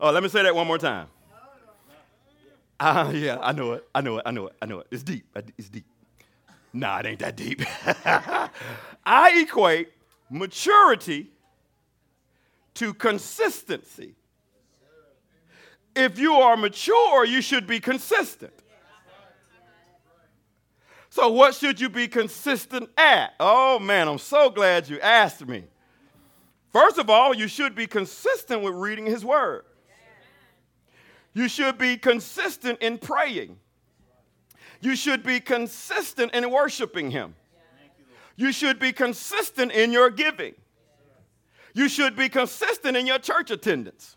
Oh, 0.00 0.10
let 0.10 0.22
me 0.22 0.28
say 0.28 0.42
that 0.42 0.54
one 0.54 0.66
more 0.66 0.78
time. 0.78 1.06
Uh, 2.78 3.12
yeah, 3.14 3.38
I 3.40 3.52
know 3.52 3.72
it. 3.72 3.88
I 3.94 4.00
know 4.00 4.18
it. 4.18 4.22
I 4.26 4.30
know 4.32 4.48
it. 4.48 4.56
I 4.60 4.66
know 4.66 4.80
it. 4.80 4.88
It's 4.90 5.04
deep. 5.04 5.24
It's 5.56 5.68
deep. 5.68 5.86
Nah, 6.72 6.98
it 6.98 7.06
ain't 7.06 7.20
that 7.20 7.36
deep. 7.36 7.62
I 9.06 9.40
equate 9.40 9.92
maturity 10.30 11.30
to 12.74 12.94
consistency 12.94 14.16
if 15.96 16.18
you 16.18 16.34
are 16.34 16.56
mature, 16.56 17.24
you 17.24 17.40
should 17.40 17.66
be 17.66 17.80
consistent. 17.80 18.52
So, 21.10 21.28
what 21.28 21.54
should 21.54 21.80
you 21.80 21.88
be 21.88 22.08
consistent 22.08 22.90
at? 22.96 23.34
Oh 23.38 23.78
man, 23.78 24.08
I'm 24.08 24.18
so 24.18 24.50
glad 24.50 24.88
you 24.88 24.98
asked 24.98 25.46
me. 25.46 25.64
First 26.72 26.98
of 26.98 27.08
all, 27.08 27.34
you 27.34 27.46
should 27.46 27.76
be 27.76 27.86
consistent 27.86 28.62
with 28.62 28.74
reading 28.74 29.06
His 29.06 29.24
Word. 29.24 29.64
You 31.32 31.48
should 31.48 31.78
be 31.78 31.96
consistent 31.96 32.80
in 32.80 32.98
praying. 32.98 33.58
You 34.80 34.96
should 34.96 35.22
be 35.22 35.38
consistent 35.38 36.34
in 36.34 36.50
worshiping 36.50 37.12
Him. 37.12 37.36
You 38.36 38.52
should 38.52 38.78
be 38.78 38.92
consistent 38.92 39.72
in 39.72 39.92
your 39.92 40.10
giving. 40.10 40.54
You 41.72 41.88
should 41.88 42.16
be 42.16 42.28
consistent 42.28 42.96
in 42.96 43.06
your 43.06 43.18
church 43.18 43.50
attendance. 43.50 44.16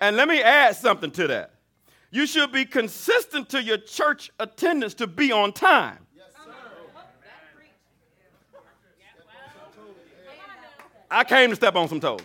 And 0.00 0.16
let 0.16 0.28
me 0.28 0.40
add 0.40 0.76
something 0.76 1.10
to 1.12 1.26
that. 1.28 1.54
You 2.10 2.26
should 2.26 2.50
be 2.52 2.64
consistent 2.64 3.48
to 3.50 3.62
your 3.62 3.78
church 3.78 4.32
attendance 4.38 4.94
to 4.94 5.06
be 5.06 5.30
on 5.30 5.52
time. 5.52 5.98
I 11.10 11.24
came 11.24 11.50
to 11.50 11.56
step 11.56 11.74
on 11.74 11.88
some 11.88 12.00
toes. 12.00 12.20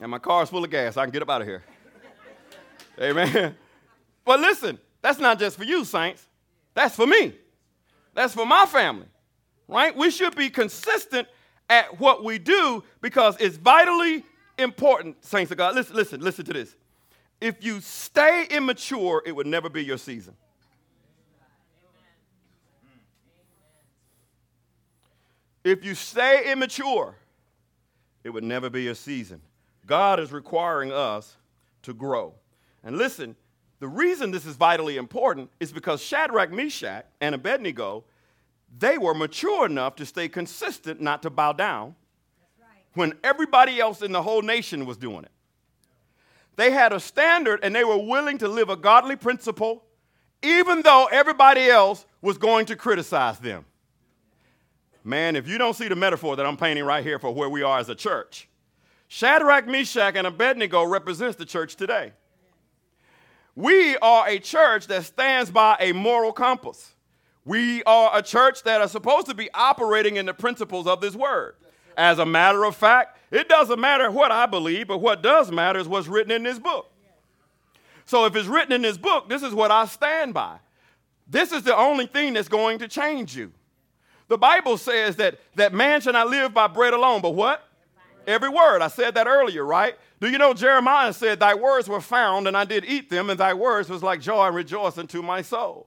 And 0.00 0.10
my 0.10 0.18
car 0.18 0.44
is 0.44 0.48
full 0.48 0.62
of 0.62 0.70
gas. 0.70 0.96
I 0.96 1.04
can 1.04 1.10
get 1.10 1.22
up 1.22 1.30
out 1.30 1.40
of 1.40 1.46
here. 1.46 1.64
Amen. 3.00 3.56
But 4.24 4.40
listen, 4.40 4.78
that's 5.00 5.18
not 5.18 5.38
just 5.38 5.56
for 5.56 5.64
you, 5.64 5.84
saints. 5.84 6.26
That's 6.74 6.94
for 6.94 7.06
me. 7.06 7.34
That's 8.14 8.34
for 8.34 8.46
my 8.46 8.66
family. 8.66 9.06
Right? 9.66 9.94
We 9.96 10.10
should 10.10 10.34
be 10.34 10.50
consistent 10.50 11.28
at 11.68 12.00
what 12.00 12.24
we 12.24 12.38
do 12.38 12.82
because 13.00 13.36
it's 13.38 13.56
vitally 13.56 14.24
important, 14.58 15.24
saints 15.24 15.50
of 15.50 15.58
God. 15.58 15.74
Listen, 15.74 15.96
listen, 15.96 16.20
listen 16.20 16.44
to 16.46 16.52
this. 16.52 16.74
If 17.40 17.64
you 17.64 17.80
stay 17.80 18.46
immature, 18.50 19.22
it 19.24 19.32
would 19.32 19.46
never 19.46 19.68
be 19.68 19.84
your 19.84 19.98
season. 19.98 20.34
If 25.62 25.84
you 25.84 25.94
stay 25.94 26.50
immature, 26.50 27.14
it 28.24 28.30
would 28.30 28.44
never 28.44 28.70
be 28.70 28.84
your 28.84 28.94
season. 28.94 29.40
God 29.86 30.18
is 30.18 30.32
requiring 30.32 30.92
us 30.92 31.36
to 31.82 31.94
grow. 31.94 32.34
And 32.82 32.96
listen, 32.96 33.36
the 33.80 33.88
reason 33.88 34.30
this 34.30 34.44
is 34.44 34.56
vitally 34.56 34.96
important 34.96 35.50
is 35.60 35.72
because 35.72 36.02
Shadrach, 36.02 36.50
Meshach, 36.50 37.06
and 37.20 37.34
Abednego, 37.34 38.04
they 38.76 38.98
were 38.98 39.14
mature 39.14 39.66
enough 39.66 39.96
to 39.96 40.06
stay 40.06 40.28
consistent, 40.28 41.00
not 41.00 41.22
to 41.22 41.30
bow 41.30 41.52
down, 41.52 41.94
when 42.94 43.14
everybody 43.22 43.80
else 43.80 44.02
in 44.02 44.12
the 44.12 44.22
whole 44.22 44.42
nation 44.42 44.84
was 44.84 44.96
doing 44.96 45.24
it. 45.24 45.30
They 46.56 46.72
had 46.72 46.92
a 46.92 46.98
standard 46.98 47.60
and 47.62 47.72
they 47.72 47.84
were 47.84 47.98
willing 47.98 48.38
to 48.38 48.48
live 48.48 48.68
a 48.68 48.76
godly 48.76 49.14
principle, 49.14 49.84
even 50.42 50.82
though 50.82 51.06
everybody 51.12 51.68
else 51.68 52.04
was 52.20 52.36
going 52.36 52.66
to 52.66 52.76
criticize 52.76 53.38
them. 53.38 53.64
Man, 55.04 55.36
if 55.36 55.46
you 55.46 55.56
don't 55.56 55.74
see 55.74 55.86
the 55.86 55.94
metaphor 55.94 56.34
that 56.34 56.44
I'm 56.44 56.56
painting 56.56 56.84
right 56.84 57.04
here 57.04 57.20
for 57.20 57.32
where 57.32 57.48
we 57.48 57.62
are 57.62 57.78
as 57.78 57.88
a 57.88 57.94
church, 57.94 58.48
Shadrach, 59.06 59.68
Meshach, 59.68 60.16
and 60.16 60.26
Abednego 60.26 60.84
represents 60.84 61.36
the 61.36 61.46
church 61.46 61.76
today. 61.76 62.12
We 63.58 63.96
are 63.96 64.28
a 64.28 64.38
church 64.38 64.86
that 64.86 65.02
stands 65.02 65.50
by 65.50 65.76
a 65.80 65.90
moral 65.90 66.32
compass. 66.32 66.94
We 67.44 67.82
are 67.82 68.16
a 68.16 68.22
church 68.22 68.62
that 68.62 68.80
are 68.80 68.86
supposed 68.86 69.26
to 69.26 69.34
be 69.34 69.50
operating 69.52 70.14
in 70.14 70.26
the 70.26 70.32
principles 70.32 70.86
of 70.86 71.00
this 71.00 71.16
word. 71.16 71.56
As 71.96 72.20
a 72.20 72.24
matter 72.24 72.62
of 72.62 72.76
fact, 72.76 73.18
it 73.32 73.48
doesn't 73.48 73.80
matter 73.80 74.12
what 74.12 74.30
I 74.30 74.46
believe, 74.46 74.86
but 74.86 74.98
what 74.98 75.24
does 75.24 75.50
matter 75.50 75.80
is 75.80 75.88
what's 75.88 76.06
written 76.06 76.30
in 76.30 76.44
this 76.44 76.60
book. 76.60 76.88
So 78.04 78.26
if 78.26 78.36
it's 78.36 78.46
written 78.46 78.72
in 78.72 78.82
this 78.82 78.96
book, 78.96 79.28
this 79.28 79.42
is 79.42 79.52
what 79.52 79.72
I 79.72 79.86
stand 79.86 80.34
by. 80.34 80.58
This 81.26 81.50
is 81.50 81.64
the 81.64 81.76
only 81.76 82.06
thing 82.06 82.34
that's 82.34 82.46
going 82.46 82.78
to 82.78 82.86
change 82.86 83.36
you. 83.36 83.52
The 84.28 84.38
Bible 84.38 84.78
says 84.78 85.16
that, 85.16 85.40
that 85.56 85.74
man 85.74 86.00
shall 86.00 86.12
not 86.12 86.28
live 86.28 86.54
by 86.54 86.68
bread 86.68 86.94
alone, 86.94 87.22
but 87.22 87.34
what? 87.34 87.66
Every 88.24 88.50
word. 88.50 88.82
I 88.82 88.88
said 88.88 89.16
that 89.16 89.26
earlier, 89.26 89.64
right? 89.64 89.96
Do 90.20 90.28
you 90.28 90.38
know 90.38 90.52
Jeremiah 90.54 91.12
said, 91.12 91.40
Thy 91.40 91.54
words 91.54 91.88
were 91.88 92.00
found, 92.00 92.48
and 92.48 92.56
I 92.56 92.64
did 92.64 92.84
eat 92.84 93.08
them, 93.10 93.30
and 93.30 93.38
thy 93.38 93.54
words 93.54 93.88
was 93.88 94.02
like 94.02 94.20
joy 94.20 94.46
and 94.46 94.56
rejoicing 94.56 95.06
to 95.08 95.22
my 95.22 95.42
soul. 95.42 95.86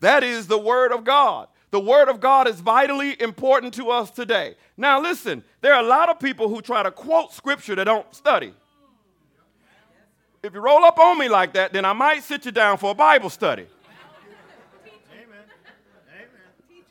That 0.00 0.22
is 0.22 0.46
the 0.46 0.58
word 0.58 0.92
of 0.92 1.04
God. 1.04 1.48
The 1.70 1.80
Word 1.80 2.08
of 2.08 2.20
God 2.20 2.48
is 2.48 2.60
vitally 2.60 3.20
important 3.20 3.74
to 3.74 3.90
us 3.90 4.10
today. 4.10 4.56
Now, 4.76 5.00
listen, 5.00 5.44
there 5.60 5.72
are 5.72 5.82
a 5.82 5.86
lot 5.86 6.08
of 6.08 6.18
people 6.18 6.48
who 6.48 6.60
try 6.60 6.82
to 6.82 6.90
quote 6.90 7.32
Scripture 7.32 7.76
that 7.76 7.84
don't 7.84 8.12
study. 8.14 8.52
If 10.42 10.54
you 10.54 10.60
roll 10.60 10.84
up 10.84 10.98
on 10.98 11.18
me 11.18 11.28
like 11.28 11.52
that, 11.52 11.72
then 11.72 11.84
I 11.84 11.92
might 11.92 12.24
sit 12.24 12.44
you 12.44 12.50
down 12.50 12.78
for 12.78 12.90
a 12.90 12.94
Bible 12.94 13.30
study. 13.30 13.66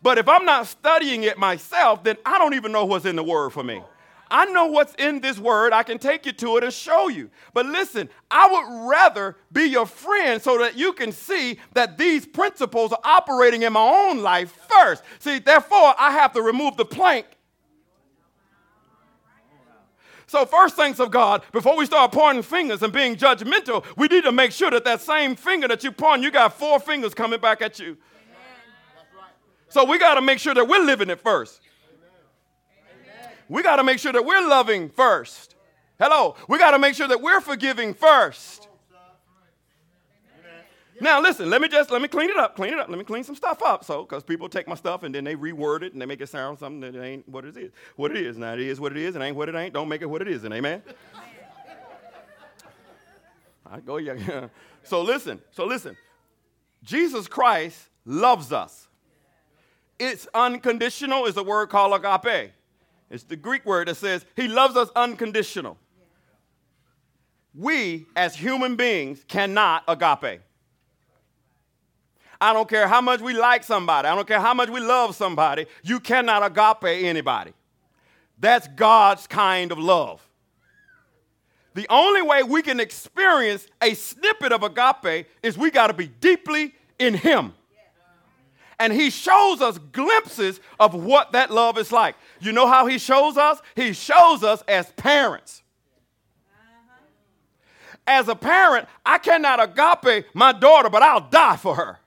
But 0.02 0.18
if 0.18 0.30
I'm 0.30 0.46
not 0.46 0.66
studying 0.68 1.24
it 1.24 1.38
myself, 1.38 2.06
then 2.06 2.16
I 2.26 2.38
don't 2.38 2.54
even 2.54 2.72
know 2.72 2.86
what's 2.86 3.06
in 3.06 3.18
the 3.18 3.24
Word 3.24 3.50
for 3.50 3.64
me. 3.64 3.84
I 4.32 4.46
know 4.46 4.68
what's 4.68 4.94
in 4.96 5.22
this 5.22 5.40
word. 5.40 5.74
I 5.74 5.84
can 5.84 5.98
take 5.98 6.26
you 6.26 6.32
to 6.34 6.58
it 6.58 6.64
and 6.64 6.74
show 6.74 7.08
you. 7.08 7.30
But 7.54 7.66
listen, 7.66 8.10
I 8.30 8.48
would 8.50 8.90
rather 8.90 9.38
be 9.52 9.64
your 9.64 9.86
friend 9.86 10.42
so 10.42 10.60
that 10.60 10.78
you 10.78 10.94
can 10.94 11.12
see 11.12 11.60
that 11.74 11.98
these 11.98 12.26
principles 12.26 12.92
are 12.92 13.00
operating 13.04 13.64
in 13.64 13.74
my 13.74 14.08
own 14.10 14.22
life 14.22 14.56
first. 14.70 15.04
See, 15.20 15.40
therefore, 15.40 15.96
I 15.98 16.12
have 16.12 16.34
to 16.34 16.42
remove 16.42 16.78
the 16.78 16.86
plank. 16.86 17.26
So, 20.28 20.46
first 20.46 20.76
things 20.76 21.00
of 21.00 21.10
God, 21.10 21.42
before 21.52 21.76
we 21.76 21.88
start 21.88 22.12
pointing 22.12 22.44
fingers 22.44 22.84
and 22.84 22.94
being 22.94 23.16
judgmental, 23.16 23.84
we 23.98 24.08
need 24.08 24.26
to 24.26 24.32
make 24.32 24.52
sure 24.52 24.70
that 24.70 24.86
that 24.86 25.02
same 25.02 25.36
finger 25.36 25.68
that 25.68 25.84
you 25.84 25.92
point, 25.92 26.22
you 26.22 26.30
got 26.30 26.54
four 26.54 26.80
fingers 26.80 27.16
coming 27.16 27.40
back 27.40 27.64
at 27.64 27.80
you. 27.80 27.98
So, 29.70 29.86
we 29.86 29.98
got 29.98 30.16
to 30.16 30.22
make 30.22 30.38
sure 30.38 30.54
that 30.54 30.68
we're 30.68 30.84
living 30.84 31.10
it 31.10 31.20
first 31.20 31.62
we 33.50 33.64
got 33.64 33.78
to 33.78 33.84
make 33.84 34.00
sure 34.00 34.14
that 34.14 34.24
we're 34.24 34.48
loving 34.48 34.90
first. 34.90 35.56
Hello. 36.00 36.36
We 36.48 36.58
got 36.58 36.72
to 36.72 36.80
make 36.80 36.96
sure 36.96 37.08
that 37.08 37.22
we're 37.22 37.42
forgiving 37.42 37.94
first. 37.94 38.70
Now 41.02 41.22
listen, 41.22 41.50
let 41.50 41.62
me 41.62 41.70
just 41.70 41.92
let 41.92 42.02
me 42.02 42.08
clean 42.08 42.30
it 42.30 42.38
up, 42.38 42.56
clean 42.56 42.74
it 42.74 42.80
up. 42.80 42.90
Let 42.90 42.98
me 42.98 43.06
clean 43.06 43.24
some 43.24 43.36
stuff 43.36 43.62
up. 43.64 43.86
So, 43.86 44.04
because 44.04 44.24
people 44.24 44.50
take 44.50 44.68
my 44.68 44.76
stuff 44.76 45.04
and 45.04 45.16
then 45.16 45.24
they 45.24 45.36
reword 45.36 45.82
it 45.82 45.94
and 45.94 46.02
they 46.02 46.06
make 46.06 46.20
it 46.20 46.28
sound 46.28 46.60
something 46.60 46.82
that 46.82 47.02
ain't 47.02 47.28
what 47.28 47.46
it 47.46 47.56
is. 47.56 47.72
What 47.96 48.12
it 48.12 48.18
is. 48.18 48.38
Now 48.38 48.54
it 48.54 48.60
is 48.60 48.80
what 48.80 48.92
it 48.92 48.98
is, 48.98 49.16
and 49.16 49.24
ain't 49.24 49.36
what 49.36 49.48
it 49.48 49.56
ain't. 49.56 49.74
Don't 49.74 49.88
make 49.88 50.02
it 50.02 50.10
what 50.10 50.22
it 50.22 50.28
is, 50.28 50.44
and 50.44 50.54
amen. 50.54 50.84
I 53.66 53.80
go 53.80 53.98
yeah. 53.98 54.48
So 54.84 55.02
listen, 55.02 55.42
so 55.52 55.66
listen. 55.66 55.96
Jesus 56.84 57.28
Christ 57.28 57.90
loves 58.06 58.52
us. 58.52 58.88
it's 60.00 60.28
unconditional 60.34 61.26
is 61.26 61.36
the 61.36 61.44
word 61.44 61.70
called 61.70 61.94
agape. 61.94 62.52
It's 63.10 63.24
the 63.24 63.36
Greek 63.36 63.66
word 63.66 63.88
that 63.88 63.96
says 63.96 64.26
he 64.36 64.48
loves 64.48 64.76
us 64.76 64.90
unconditional. 64.96 65.78
We, 67.56 68.06
as 68.16 68.36
human 68.36 68.76
beings, 68.76 69.24
cannot 69.28 69.84
agape. 69.88 70.42
I 72.42 72.54
don't 72.54 72.70
care 72.70 72.88
how 72.88 73.02
much 73.02 73.20
we 73.20 73.34
like 73.34 73.64
somebody, 73.64 74.08
I 74.08 74.16
don't 74.16 74.28
care 74.28 74.40
how 74.40 74.54
much 74.54 74.70
we 74.70 74.80
love 74.80 75.16
somebody, 75.16 75.66
you 75.84 76.00
cannot 76.00 76.44
agape 76.44 77.04
anybody. 77.06 77.54
That's 78.40 78.68
God's 78.70 79.28
kind 79.28 79.72
of 79.72 79.78
love. 79.78 80.26
The 81.74 81.86
only 81.90 82.22
way 82.22 82.44
we 82.44 82.62
can 82.62 82.80
experience 82.80 83.68
a 83.82 83.94
snippet 83.94 84.52
of 84.52 84.64
agape 84.64 85.28
is 85.44 85.58
we 85.58 85.72
got 85.72 85.88
to 85.88 85.94
be 85.94 86.08
deeply 86.08 86.74
in 86.98 87.14
Him. 87.14 87.54
And 88.80 88.94
He 88.94 89.10
shows 89.10 89.62
us 89.62 89.78
glimpses 89.78 90.60
of 90.80 90.94
what 90.94 91.34
that 91.34 91.52
love 91.52 91.78
is 91.78 91.92
like. 91.92 92.16
You 92.40 92.52
know 92.54 92.68
how 92.68 92.86
He 92.86 92.98
shows 92.98 93.38
us? 93.38 93.60
He 93.76 93.94
shows 93.94 94.44
us 94.44 94.64
as 94.68 94.92
parents. 94.94 95.64
As 98.08 98.28
a 98.28 98.36
parent, 98.36 98.88
I 99.06 99.20
cannot 99.20 99.62
agape 99.62 100.26
my 100.34 100.52
daughter, 100.52 100.90
but 100.90 101.04
I'll 101.04 101.30
die 101.30 101.58
for 101.58 101.76
her. 101.76 102.00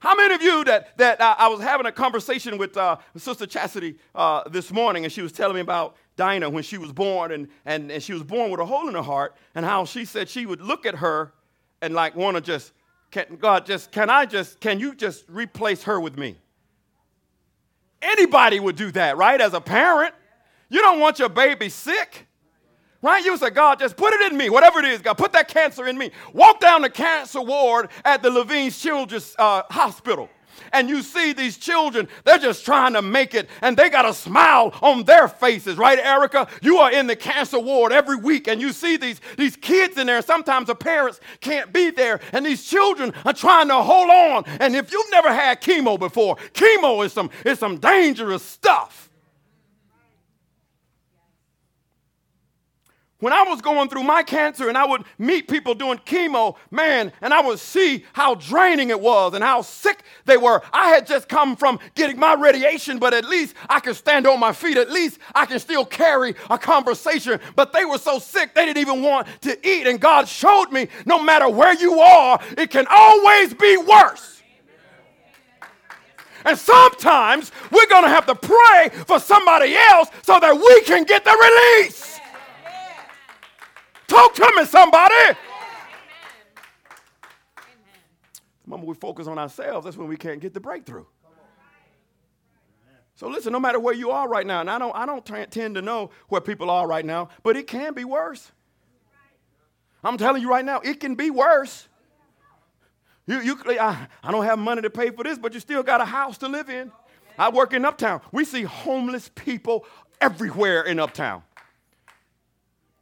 How 0.00 0.14
many 0.14 0.34
of 0.34 0.42
you 0.42 0.64
that, 0.64 0.96
that 0.98 1.20
uh, 1.20 1.34
I 1.38 1.48
was 1.48 1.60
having 1.60 1.86
a 1.86 1.92
conversation 1.92 2.56
with 2.56 2.76
uh, 2.76 2.98
Sister 3.16 3.46
Chastity 3.46 3.96
uh, 4.14 4.48
this 4.48 4.70
morning, 4.70 5.04
and 5.04 5.12
she 5.12 5.22
was 5.22 5.32
telling 5.32 5.54
me 5.54 5.60
about 5.60 5.96
Dinah 6.16 6.50
when 6.50 6.62
she 6.62 6.78
was 6.78 6.92
born, 6.92 7.32
and, 7.32 7.48
and, 7.64 7.90
and 7.90 8.02
she 8.02 8.12
was 8.12 8.22
born 8.22 8.50
with 8.50 8.60
a 8.60 8.66
hole 8.66 8.88
in 8.88 8.94
her 8.94 9.02
heart, 9.02 9.34
and 9.54 9.64
how 9.64 9.84
she 9.84 10.04
said 10.04 10.28
she 10.28 10.46
would 10.46 10.60
look 10.60 10.86
at 10.86 10.96
her 10.96 11.32
and 11.80 11.94
like 11.94 12.14
want 12.14 12.36
to 12.36 12.40
just, 12.40 12.72
can, 13.10 13.36
God, 13.36 13.66
just, 13.66 13.90
can 13.90 14.10
I 14.10 14.26
just, 14.26 14.60
can 14.60 14.80
you 14.80 14.94
just 14.94 15.24
replace 15.28 15.84
her 15.84 15.98
with 15.98 16.18
me? 16.18 16.36
Anybody 18.00 18.60
would 18.60 18.76
do 18.76 18.90
that, 18.92 19.16
right? 19.16 19.40
As 19.40 19.54
a 19.54 19.60
parent, 19.60 20.14
you 20.68 20.80
don't 20.80 21.00
want 21.00 21.18
your 21.18 21.28
baby 21.28 21.68
sick. 21.68 22.26
Right? 23.00 23.24
You 23.24 23.36
say, 23.36 23.50
God, 23.50 23.78
just 23.78 23.96
put 23.96 24.12
it 24.12 24.32
in 24.32 24.36
me, 24.36 24.50
whatever 24.50 24.80
it 24.80 24.84
is, 24.84 25.00
God, 25.00 25.14
put 25.14 25.32
that 25.32 25.46
cancer 25.46 25.86
in 25.86 25.96
me. 25.96 26.10
Walk 26.32 26.58
down 26.58 26.82
the 26.82 26.90
cancer 26.90 27.40
ward 27.40 27.90
at 28.04 28.22
the 28.22 28.30
Levine's 28.30 28.78
Children's 28.80 29.36
uh, 29.38 29.62
Hospital. 29.70 30.28
And 30.72 30.88
you 30.88 31.02
see 31.02 31.32
these 31.32 31.56
children, 31.56 32.08
they're 32.24 32.38
just 32.38 32.64
trying 32.64 32.92
to 32.94 33.02
make 33.02 33.34
it, 33.34 33.48
and 33.62 33.76
they 33.76 33.90
got 33.90 34.08
a 34.08 34.14
smile 34.14 34.74
on 34.82 35.04
their 35.04 35.28
faces, 35.28 35.76
right, 35.76 35.98
Erica? 35.98 36.48
You 36.62 36.78
are 36.78 36.92
in 36.92 37.06
the 37.06 37.16
cancer 37.16 37.58
ward 37.58 37.92
every 37.92 38.16
week, 38.16 38.48
and 38.48 38.60
you 38.60 38.72
see 38.72 38.96
these, 38.96 39.20
these 39.36 39.56
kids 39.56 39.98
in 39.98 40.06
there. 40.06 40.22
Sometimes 40.22 40.66
the 40.66 40.74
parents 40.74 41.20
can't 41.40 41.72
be 41.72 41.90
there, 41.90 42.20
and 42.32 42.44
these 42.44 42.64
children 42.64 43.12
are 43.24 43.32
trying 43.32 43.68
to 43.68 43.76
hold 43.76 44.10
on. 44.10 44.44
And 44.60 44.76
if 44.76 44.92
you've 44.92 45.10
never 45.10 45.32
had 45.32 45.60
chemo 45.60 45.98
before, 45.98 46.36
chemo 46.52 47.04
is 47.04 47.12
some, 47.12 47.30
is 47.44 47.58
some 47.58 47.78
dangerous 47.78 48.42
stuff. 48.42 49.07
When 53.20 53.32
I 53.32 53.42
was 53.42 53.60
going 53.60 53.88
through 53.88 54.04
my 54.04 54.22
cancer 54.22 54.68
and 54.68 54.78
I 54.78 54.84
would 54.84 55.02
meet 55.18 55.48
people 55.48 55.74
doing 55.74 55.98
chemo, 55.98 56.54
man, 56.70 57.12
and 57.20 57.34
I 57.34 57.40
would 57.40 57.58
see 57.58 58.04
how 58.12 58.36
draining 58.36 58.90
it 58.90 59.00
was 59.00 59.34
and 59.34 59.42
how 59.42 59.62
sick 59.62 60.04
they 60.24 60.36
were. 60.36 60.62
I 60.72 60.90
had 60.90 61.04
just 61.04 61.28
come 61.28 61.56
from 61.56 61.80
getting 61.96 62.16
my 62.16 62.34
radiation, 62.34 63.00
but 63.00 63.14
at 63.14 63.24
least 63.24 63.56
I 63.68 63.80
could 63.80 63.96
stand 63.96 64.28
on 64.28 64.38
my 64.38 64.52
feet. 64.52 64.76
At 64.76 64.92
least 64.92 65.18
I 65.34 65.46
can 65.46 65.58
still 65.58 65.84
carry 65.84 66.36
a 66.48 66.56
conversation. 66.56 67.40
But 67.56 67.72
they 67.72 67.84
were 67.84 67.98
so 67.98 68.20
sick, 68.20 68.54
they 68.54 68.64
didn't 68.64 68.78
even 68.78 69.02
want 69.02 69.26
to 69.42 69.68
eat. 69.68 69.88
And 69.88 70.00
God 70.00 70.28
showed 70.28 70.70
me 70.70 70.86
no 71.04 71.20
matter 71.20 71.48
where 71.48 71.74
you 71.74 71.98
are, 71.98 72.38
it 72.56 72.70
can 72.70 72.86
always 72.88 73.52
be 73.52 73.78
worse. 73.78 74.42
And 76.44 76.56
sometimes 76.56 77.50
we're 77.72 77.88
going 77.88 78.04
to 78.04 78.10
have 78.10 78.26
to 78.26 78.34
pray 78.36 78.90
for 79.06 79.18
somebody 79.18 79.74
else 79.74 80.08
so 80.22 80.38
that 80.38 80.54
we 80.54 80.82
can 80.82 81.02
get 81.02 81.24
the 81.24 81.32
release. 81.32 82.20
Talk 84.08 84.34
to 84.34 84.52
me, 84.56 84.64
somebody. 84.64 85.14
The 88.64 88.70
moment 88.70 88.88
we 88.88 88.94
focus 88.94 89.26
on 89.26 89.38
ourselves, 89.38 89.84
that's 89.84 89.96
when 89.96 90.08
we 90.08 90.16
can't 90.16 90.40
get 90.40 90.54
the 90.54 90.60
breakthrough. 90.60 91.04
So 93.14 93.28
listen, 93.28 93.52
no 93.52 93.60
matter 93.60 93.80
where 93.80 93.94
you 93.94 94.10
are 94.10 94.28
right 94.28 94.46
now, 94.46 94.60
and 94.60 94.70
I 94.70 94.78
don't, 94.78 94.94
I 94.94 95.04
don't 95.04 95.24
t- 95.26 95.46
tend 95.50 95.74
to 95.74 95.82
know 95.82 96.10
where 96.28 96.40
people 96.40 96.70
are 96.70 96.86
right 96.86 97.04
now, 97.04 97.28
but 97.42 97.56
it 97.56 97.66
can 97.66 97.92
be 97.92 98.04
worse. 98.04 98.52
I'm 100.04 100.16
telling 100.16 100.40
you 100.40 100.48
right 100.48 100.64
now, 100.64 100.80
it 100.80 101.00
can 101.00 101.14
be 101.16 101.28
worse. 101.30 101.88
You, 103.26 103.40
you, 103.40 103.58
I, 103.66 104.06
I 104.22 104.30
don't 104.30 104.44
have 104.44 104.58
money 104.58 104.82
to 104.82 104.90
pay 104.90 105.10
for 105.10 105.24
this, 105.24 105.36
but 105.36 105.52
you 105.52 105.60
still 105.60 105.82
got 105.82 106.00
a 106.00 106.04
house 106.04 106.38
to 106.38 106.48
live 106.48 106.70
in. 106.70 106.92
I 107.36 107.50
work 107.50 107.72
in 107.72 107.84
Uptown. 107.84 108.20
We 108.32 108.44
see 108.44 108.62
homeless 108.62 109.30
people 109.34 109.84
everywhere 110.20 110.82
in 110.82 110.98
Uptown 110.98 111.42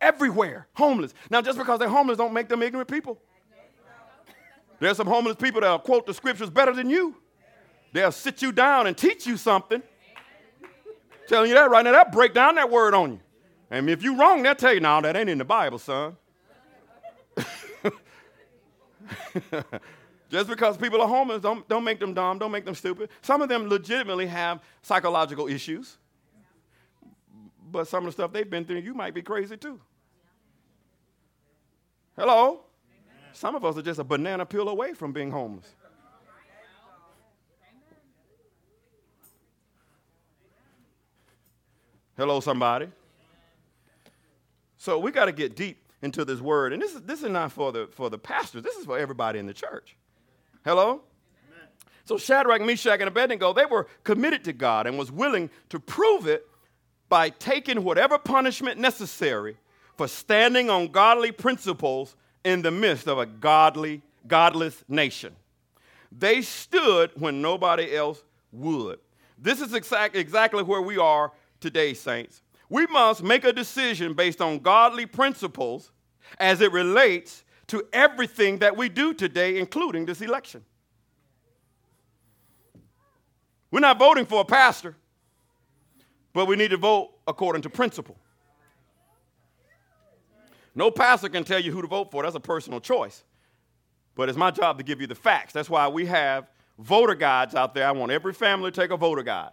everywhere, 0.07 0.69
homeless. 0.75 1.13
Now, 1.31 1.43
just 1.43 1.59
because 1.59 1.79
they're 1.79 1.89
homeless 1.89 2.17
don't 2.19 2.33
make 2.33 2.49
them 2.49 2.63
ignorant 2.63 2.89
people. 2.89 3.19
There's 4.79 4.97
some 4.97 5.07
homeless 5.07 5.37
people 5.37 5.61
that'll 5.61 5.79
quote 5.79 6.07
the 6.07 6.15
scriptures 6.15 6.51
better 6.51 6.73
than 6.73 6.89
you. 6.91 7.17
They'll 7.93 8.13
sit 8.13 8.43
you 8.43 8.53
down 8.53 8.87
and 8.87 8.97
teach 8.97 9.27
you 9.27 9.37
something. 9.37 9.83
Telling 11.27 11.49
you 11.49 11.55
that 11.55 11.71
right 11.71 11.85
now, 11.85 11.93
they'll 11.93 12.13
break 12.13 12.35
down 12.35 12.55
that 12.57 12.71
word 12.71 12.95
on 12.95 13.13
you. 13.13 13.21
And 13.71 13.91
if 13.91 14.03
you're 14.03 14.17
wrong, 14.17 14.43
they'll 14.43 14.55
tell 14.55 14.75
you, 14.75 14.81
no, 14.81 15.01
that 15.01 15.17
ain't 15.17 15.29
in 15.29 15.39
the 15.39 15.45
Bible, 15.45 15.79
son. 15.79 16.17
Just 20.31 20.49
because 20.49 20.77
people 20.77 21.01
are 21.01 21.09
homeless, 21.09 21.41
don't, 21.41 21.67
don't 21.69 21.85
make 21.85 21.99
them 21.99 22.15
dumb, 22.15 22.39
don't 22.39 22.53
make 22.53 22.65
them 22.65 22.75
stupid. 22.75 23.09
Some 23.23 23.43
of 23.43 23.49
them 23.49 23.69
legitimately 23.69 24.27
have 24.27 24.61
psychological 24.83 25.49
issues. 25.49 25.99
But 27.73 27.89
some 27.89 28.05
of 28.05 28.07
the 28.07 28.13
stuff 28.13 28.33
they've 28.33 28.49
been 28.49 28.65
through, 28.65 28.81
you 28.81 28.95
might 28.95 29.15
be 29.15 29.23
crazy 29.23 29.57
too. 29.57 29.81
Hello? 32.17 32.49
Amen. 32.49 32.61
Some 33.33 33.55
of 33.55 33.65
us 33.65 33.77
are 33.77 33.83
just 33.83 34.01
a 34.01 34.05
banana 34.05 34.47
peel 34.47 34.69
away 34.69 34.95
from 34.95 35.13
being 35.13 35.31
homeless. 35.31 35.75
Hello, 42.17 42.41
somebody. 42.41 42.89
So 44.79 44.99
we 44.99 45.11
got 45.11 45.27
to 45.27 45.33
get 45.33 45.55
deep 45.55 45.77
into 46.01 46.25
this 46.25 46.41
word. 46.41 46.73
And 46.73 46.81
this 46.81 46.95
is, 46.95 47.03
this 47.03 47.23
is 47.23 47.29
not 47.29 47.53
for 47.53 47.73
the, 47.73 47.89
for 47.93 48.09
the 48.09 48.17
pastors, 48.19 48.63
this 48.63 48.77
is 48.77 48.87
for 48.87 48.99
everybody 48.99 49.39
in 49.39 49.47
the 49.47 49.53
church. 49.53 49.97
Hello? 50.65 51.03
So 52.07 52.17
Shadrach, 52.17 52.63
Meshach, 52.63 53.01
and 53.01 53.09
Abednego, 53.09 53.53
they 53.53 53.67
were 53.67 53.89
committed 54.05 54.45
to 54.45 54.53
God 54.53 54.87
and 54.87 54.97
was 54.97 55.11
willing 55.11 55.51
to 55.69 55.81
prove 55.81 56.27
it 56.27 56.47
by 57.09 57.31
taking 57.31 57.85
whatever 57.85 58.17
punishment 58.17 58.81
necessary 58.81 59.59
for 59.97 60.09
standing 60.09 60.71
on 60.71 60.89
godly 60.89 61.33
principles 61.33 62.17
in 62.45 62.63
the 62.63 62.71
midst 62.71 63.09
of 63.09 63.19
a 63.19 63.27
godly, 63.27 64.03
godless 64.27 64.85
nation. 64.89 65.35
They 66.13 66.43
stood 66.43 67.11
when 67.17 67.43
nobody 67.43 67.95
else 67.97 68.23
would. 68.53 68.99
This 69.39 69.61
is 69.61 69.75
exact, 69.75 70.17
exactly 70.17 70.63
where 70.63 70.83
we 70.83 70.99
are 70.99 71.33
today, 71.61 71.95
saints. 71.95 72.43
We 72.69 72.87
must 72.87 73.23
make 73.23 73.45
a 73.45 73.53
decision 73.53 74.15
based 74.15 74.41
on 74.41 74.59
godly 74.59 75.07
principles 75.07 75.91
as 76.39 76.61
it 76.61 76.73
relates 76.73 77.45
to 77.69 77.87
everything 77.93 78.59
that 78.59 78.77
we 78.77 78.89
do 78.89 79.13
today, 79.13 79.59
including 79.59 80.07
this 80.07 80.21
election. 80.21 80.65
We're 83.71 83.81
not 83.81 83.99
voting 83.99 84.27
for 84.27 84.41
a 84.41 84.45
pastor, 84.45 84.97
but 86.33 86.47
we 86.47 86.57
need 86.57 86.71
to 86.71 86.77
vote 86.77 87.11
according 87.27 87.63
to 87.63 87.71
principle. 87.71 88.17
No 90.77 90.91
pastor 90.91 91.31
can 91.31 91.43
tell 91.43 91.59
you 91.59 91.73
who 91.73 91.81
to 91.83 91.89
vote 91.89 92.11
for. 92.13 92.23
That's 92.23 92.37
a 92.37 92.41
personal 92.41 92.81
choice. 92.81 93.25
But 94.15 94.29
it's 94.29 94.39
my 94.39 94.51
job 94.51 94.79
to 94.79 94.85
give 94.85 95.01
you 95.01 95.07
the 95.07 95.15
facts. 95.15 95.55
That's 95.55 95.71
why 95.71 95.89
we 95.89 96.07
have 96.07 96.49
voter 96.79 97.15
guides 97.15 97.55
out 97.55 97.75
there. 97.75 97.89
I 97.89 97.93
want 97.93 98.13
every 98.13 98.35
family 98.35 98.71
to 98.71 98.81
take 98.81 98.91
a 98.91 98.97
voter 98.97 99.23
guide. 99.23 99.53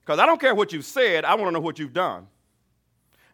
Because 0.00 0.18
I 0.18 0.26
don't 0.26 0.40
care 0.40 0.54
what 0.54 0.72
you've 0.72 0.84
said, 0.84 1.24
I 1.24 1.36
want 1.36 1.46
to 1.46 1.52
know 1.52 1.60
what 1.60 1.78
you've 1.78 1.92
done. 1.92 2.26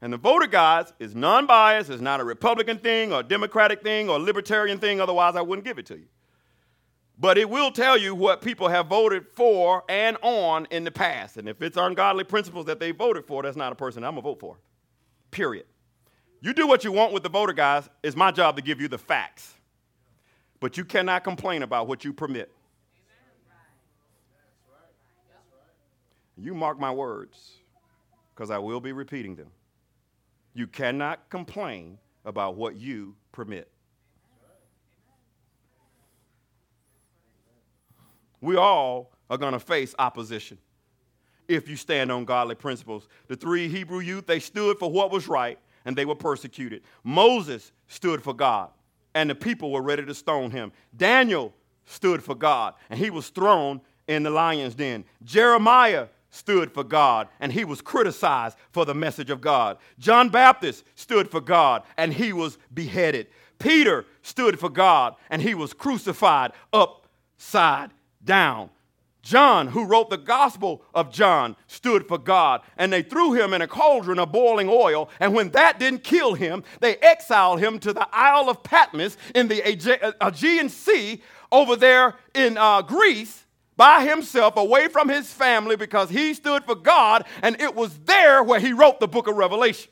And 0.03 0.12
the 0.12 0.18
voter 0.18 0.46
guides 0.46 0.92
is 0.98 1.14
non 1.14 1.46
biased, 1.46 1.90
it's 1.90 2.00
not 2.00 2.20
a 2.20 2.24
Republican 2.24 2.79
thing 2.79 3.12
or 3.12 3.20
a 3.20 3.24
Democratic 3.24 3.83
thing 3.83 4.09
or 4.09 4.16
a 4.16 4.20
libertarian 4.20 4.79
thing, 4.79 5.00
otherwise, 5.00 5.35
I 5.35 5.42
wouldn't 5.42 5.66
give 5.66 5.79
it 5.79 5.87
to 5.87 5.96
you. 5.96 6.07
But 7.18 7.37
it 7.37 7.50
will 7.50 7.70
tell 7.70 7.98
you 7.98 8.14
what 8.14 8.40
people 8.40 8.68
have 8.68 8.87
voted 8.87 9.26
for 9.35 9.85
and 9.88 10.16
on 10.22 10.66
in 10.70 10.85
the 10.85 10.90
past. 10.90 11.37
And 11.37 11.48
if 11.48 11.61
it's 11.61 11.76
ungodly 11.76 12.24
principles 12.24 12.66
that 12.66 12.81
they 12.81 12.92
voted 12.92 13.26
for, 13.26 13.42
that's 13.42 13.57
not 13.57 13.72
a 13.72 13.76
person 13.76 14.05
I'm 14.05 14.14
going 14.14 14.22
to 14.22 14.31
vote 14.31 14.40
for. 14.40 14.59
Period. 15.31 15.66
You 16.40 16.55
do 16.55 16.66
what 16.66 16.85
you 16.85 16.92
want 16.92 17.12
with 17.12 17.22
the 17.22 17.29
voter 17.29 17.53
guys. 17.53 17.88
It's 18.03 18.16
my 18.16 18.31
job 18.31 18.57
to 18.57 18.62
give 18.62 18.81
you 18.81 18.88
the 18.88 18.98
facts. 18.98 19.55
But 20.59 20.76
you 20.76 20.85
cannot 20.85 21.24
complain 21.24 21.62
about 21.62 21.87
what 21.87 22.05
you 22.05 22.12
permit. 22.12 22.50
You 26.37 26.55
mark 26.55 26.79
my 26.79 26.90
words, 26.90 27.53
because 28.35 28.50
I 28.50 28.59
will 28.59 28.81
be 28.81 28.92
repeating 28.92 29.35
them. 29.37 29.48
You 30.55 30.66
cannot 30.66 31.29
complain 31.29 31.98
about 32.24 32.57
what 32.57 32.76
you 32.76 33.14
permit. 33.33 33.70
we 38.40 38.57
all 38.57 39.12
are 39.29 39.38
going 39.38 39.53
to 39.53 39.61
face 39.61 39.94
opposition 39.98 40.59
if 41.48 41.68
you 41.68 41.76
stand 41.76 42.11
on 42.11 42.24
godly 42.24 42.55
principles. 42.55 43.09
The 43.29 43.37
three 43.37 43.68
Hebrew 43.68 44.00
youth, 44.00 44.26
they 44.26 44.40
stood 44.40 44.79
for 44.79 44.90
what 44.90 45.11
was 45.11 45.29
right 45.29 45.59
and 45.84 45.96
they 45.96 46.04
were 46.04 46.14
persecuted. 46.14 46.82
Moses 47.04 47.72
stood 47.88 48.22
for 48.22 48.34
God 48.34 48.70
and 49.14 49.30
the 49.30 49.34
people 49.34 49.70
were 49.70 49.82
ready 49.82 50.04
to 50.04 50.14
stone 50.14 50.50
him. 50.50 50.72
Daniel 50.96 51.52
stood 51.84 52.22
for 52.22 52.34
God 52.34 52.74
and 52.88 52.98
he 52.98 53.10
was 53.10 53.28
thrown 53.28 53.80
in 54.06 54.22
the 54.22 54.30
lion's 54.30 54.74
den. 54.74 55.04
Jeremiah 55.22 56.06
stood 56.30 56.72
for 56.72 56.84
God 56.84 57.28
and 57.40 57.52
he 57.52 57.64
was 57.64 57.80
criticized 57.80 58.56
for 58.72 58.84
the 58.84 58.94
message 58.94 59.30
of 59.30 59.40
God. 59.40 59.78
John 59.98 60.28
Baptist 60.28 60.84
stood 60.94 61.30
for 61.30 61.40
God 61.40 61.82
and 61.96 62.12
he 62.12 62.32
was 62.32 62.58
beheaded. 62.72 63.26
Peter 63.58 64.06
stood 64.22 64.58
for 64.58 64.70
God 64.70 65.16
and 65.28 65.42
he 65.42 65.54
was 65.54 65.74
crucified 65.74 66.52
upside 66.72 67.90
down. 68.24 68.70
John, 69.22 69.68
who 69.68 69.85
wrote 69.85 70.09
the 70.09 70.16
Gospel 70.16 70.83
of 70.94 71.12
John, 71.12 71.56
stood 71.66 72.09
for 72.09 72.16
God, 72.16 72.62
and 72.78 72.92
they 72.92 73.02
threw 73.02 73.35
him 73.35 73.52
in 73.52 73.61
a 73.61 73.66
cauldron 73.66 74.18
of 74.18 74.33
boiling 74.33 74.68
oil. 74.68 75.11
And 75.20 75.35
when 75.35 75.50
that 75.50 75.78
didn't 75.78 76.04
kill 76.04 76.35
him, 76.35 76.64
they 76.80 76.96
exiled 76.96 77.61
him 77.61 77.78
to 77.80 77.92
the 77.92 78.09
Isle 78.12 78.48
of 78.48 78.62
Patmos 78.62 79.18
in 79.35 79.48
the 79.48 79.61
Aegean 80.20 80.68
Sea 80.70 81.22
over 81.52 81.76
there 81.76 82.16
in 82.35 82.56
uh, 82.56 82.83
Greece 82.83 83.44
by 83.76 84.04
himself, 84.04 84.56
away 84.56 84.88
from 84.88 85.09
his 85.09 85.33
family, 85.33 85.74
because 85.74 86.11
he 86.11 86.35
stood 86.35 86.64
for 86.64 86.74
God, 86.74 87.24
and 87.42 87.61
it 87.61 87.74
was 87.74 87.98
there 88.00 88.42
where 88.42 88.61
he 88.61 88.72
wrote 88.72 89.00
the 89.00 89.09
book 89.09 89.26
of 89.26 89.37
Revelation. 89.37 89.90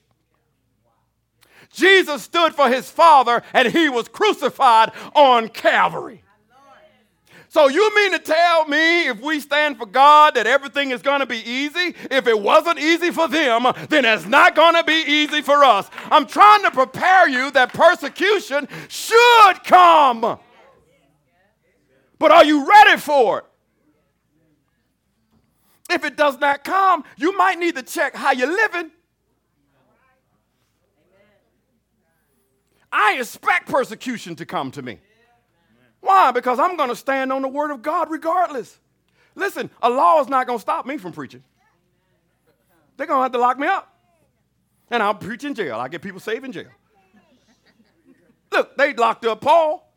Jesus 1.71 2.23
stood 2.23 2.55
for 2.55 2.69
his 2.69 2.91
Father, 2.91 3.43
and 3.53 3.69
he 3.69 3.89
was 3.89 4.09
crucified 4.09 4.93
on 5.15 5.49
Calvary. 5.49 6.23
So 7.59 7.67
you 7.67 7.93
mean 7.93 8.13
to 8.13 8.21
tell 8.21 8.69
me 8.69 9.09
if 9.09 9.21
we 9.21 9.41
stand 9.41 9.79
for 9.79 9.87
God 9.87 10.37
that 10.37 10.47
everything 10.47 10.93
is 10.93 11.03
going 11.03 11.19
to 11.19 11.27
be 11.27 11.39
easy? 11.39 11.93
If 12.09 12.29
it 12.29 12.41
wasn't 12.41 12.79
easy 12.79 13.11
for 13.11 13.27
them, 13.27 13.67
then 13.89 14.05
it's 14.05 14.27
not 14.27 14.55
going 14.55 14.77
to 14.77 14.85
be 14.85 15.03
easy 15.05 15.43
for 15.43 15.65
us. 15.65 15.91
I'm 16.05 16.25
trying 16.29 16.63
to 16.63 16.71
prepare 16.71 17.29
you 17.29 17.51
that 17.51 17.73
persecution 17.73 18.69
should 18.87 19.65
come. 19.65 20.39
But 22.21 22.31
are 22.31 22.45
you 22.45 22.65
ready 22.65 22.97
for 22.97 23.39
it? 23.39 23.45
If 25.91 26.05
it 26.05 26.17
does 26.17 26.39
not 26.39 26.63
come, 26.63 27.03
you 27.17 27.37
might 27.37 27.59
need 27.59 27.75
to 27.75 27.83
check 27.83 28.15
how 28.15 28.31
you're 28.31 28.47
living. 28.47 28.93
I 32.93 33.17
expect 33.19 33.69
persecution 33.69 34.37
to 34.37 34.47
come 34.47 34.71
to 34.71 34.81
me. 34.81 35.01
Why? 36.01 36.31
Because 36.31 36.59
I'm 36.59 36.77
going 36.77 36.89
to 36.89 36.97
stand 36.97 37.33
on 37.33 37.43
the 37.43 37.49
word 37.49 37.71
of 37.71 37.83
God 37.83 38.11
regardless. 38.11 38.79
Listen, 39.35 39.71
a 39.83 39.91
law 39.91 40.21
is 40.21 40.29
not 40.29 40.47
going 40.47 40.59
to 40.59 40.63
stop 40.63 40.87
me 40.87 40.97
from 40.99 41.13
preaching. 41.13 41.43
They're 42.97 43.07
going 43.07 43.19
to 43.19 43.23
have 43.23 43.33
to 43.33 43.39
lock 43.39 43.59
me 43.59 43.67
up. 43.67 43.95
And 44.91 45.03
I'll 45.03 45.15
preach 45.15 45.45
in 45.45 45.55
jail. 45.55 45.77
I 45.77 45.89
get 45.89 46.03
people 46.03 46.21
saved 46.21 46.45
in 46.45 46.53
jail. 46.53 46.71
Look, 48.51 48.77
they 48.77 48.95
locked 48.95 49.25
up 49.27 49.41
Paul. 49.41 49.93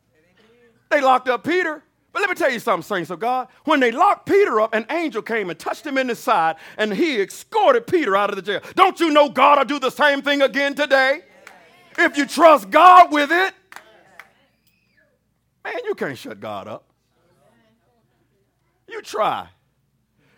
They 0.89 1.01
locked 1.01 1.29
up 1.29 1.43
Peter. 1.43 1.81
But 2.13 2.19
let 2.19 2.29
me 2.29 2.35
tell 2.35 2.51
you 2.51 2.59
something, 2.59 2.83
saints 2.83 3.09
of 3.09 3.19
God. 3.19 3.47
When 3.63 3.79
they 3.79 3.91
locked 3.91 4.25
Peter 4.25 4.59
up, 4.59 4.73
an 4.73 4.85
angel 4.89 5.21
came 5.21 5.49
and 5.49 5.57
touched 5.57 5.85
him 5.85 5.97
in 5.97 6.07
the 6.07 6.15
side, 6.15 6.57
and 6.77 6.93
he 6.93 7.21
escorted 7.21 7.87
Peter 7.87 8.17
out 8.17 8.29
of 8.29 8.35
the 8.35 8.41
jail. 8.41 8.59
Don't 8.75 8.99
you 8.99 9.11
know 9.11 9.29
God 9.29 9.59
will 9.59 9.65
do 9.65 9.79
the 9.79 9.89
same 9.89 10.21
thing 10.21 10.41
again 10.41 10.75
today? 10.75 11.21
If 11.97 12.17
you 12.17 12.25
trust 12.25 12.69
God 12.69 13.13
with 13.13 13.31
it, 13.31 13.53
Man, 15.63 15.75
you 15.85 15.95
can't 15.95 16.17
shut 16.17 16.39
God 16.39 16.67
up. 16.67 16.85
You 18.87 19.01
try. 19.01 19.47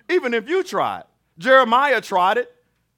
Even 0.09 0.33
if 0.33 0.47
you 0.47 0.63
try 0.63 0.99
it. 0.99 1.07
Jeremiah 1.37 2.01
tried 2.01 2.37
it. 2.37 2.53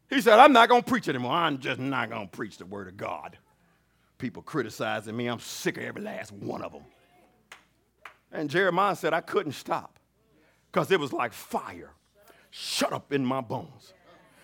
He 0.10 0.22
said, 0.22 0.40
I'm 0.40 0.54
not 0.54 0.70
going 0.70 0.84
to 0.84 0.90
preach 0.90 1.08
anymore. 1.08 1.32
I'm 1.32 1.60
just 1.60 1.80
not 1.80 2.10
going 2.10 2.28
to 2.28 2.32
preach 2.32 2.58
the 2.58 2.66
word 2.66 2.88
of 2.88 2.98
God. 2.98 3.38
People 4.18 4.42
criticizing 4.42 5.16
me. 5.16 5.28
I'm 5.28 5.40
sick 5.40 5.78
of 5.78 5.84
every 5.84 6.02
last 6.02 6.32
one 6.32 6.62
of 6.62 6.72
them. 6.72 6.84
And 8.32 8.50
Jeremiah 8.50 8.96
said, 8.96 9.14
I 9.14 9.22
couldn't 9.22 9.54
stop 9.54 10.00
because 10.72 10.92
it 10.92 11.00
was 11.00 11.14
like 11.14 11.32
fire 11.34 11.92
shut 12.52 12.94
up 12.94 13.12
in 13.12 13.26
my 13.26 13.42
bones. 13.42 13.94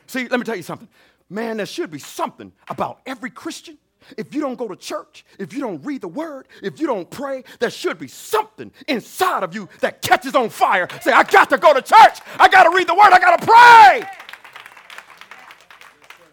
See, 0.08 0.28
let 0.28 0.39
me 0.39 0.46
tell 0.46 0.56
you 0.56 0.63
something. 0.63 0.89
Man, 1.30 1.58
there 1.58 1.65
should 1.65 1.91
be 1.91 2.00
something 2.00 2.52
about 2.67 3.02
every 3.06 3.30
Christian 3.30 3.78
if 4.18 4.34
you 4.34 4.42
don't 4.42 4.58
go 4.58 4.68
to 4.68 4.76
church, 4.76 5.26
if 5.40 5.54
you 5.54 5.60
don't 5.60 5.84
read 5.86 6.02
the 6.02 6.08
word, 6.08 6.48
if 6.62 6.80
you 6.80 6.88
don't 6.88 7.10
pray, 7.10 7.44
there 7.60 7.70
should 7.70 7.98
be 7.98 8.08
something 8.08 8.72
inside 8.88 9.44
of 9.44 9.54
you 9.54 9.70
that 9.82 10.02
catches 10.02 10.36
on 10.36 10.50
fire. 10.50 10.88
Say, 11.02 11.12
I 11.12 11.24
got 11.24 11.50
to 11.50 11.58
go 11.58 11.74
to 11.74 11.82
church. 11.82 12.20
I 12.40 12.48
got 12.48 12.64
to 12.64 12.76
read 12.76 12.88
the 12.88 12.96
word. 12.96 13.12
I 13.12 13.20
got 13.20 13.40
to 13.40 13.46
pray. 13.46 14.10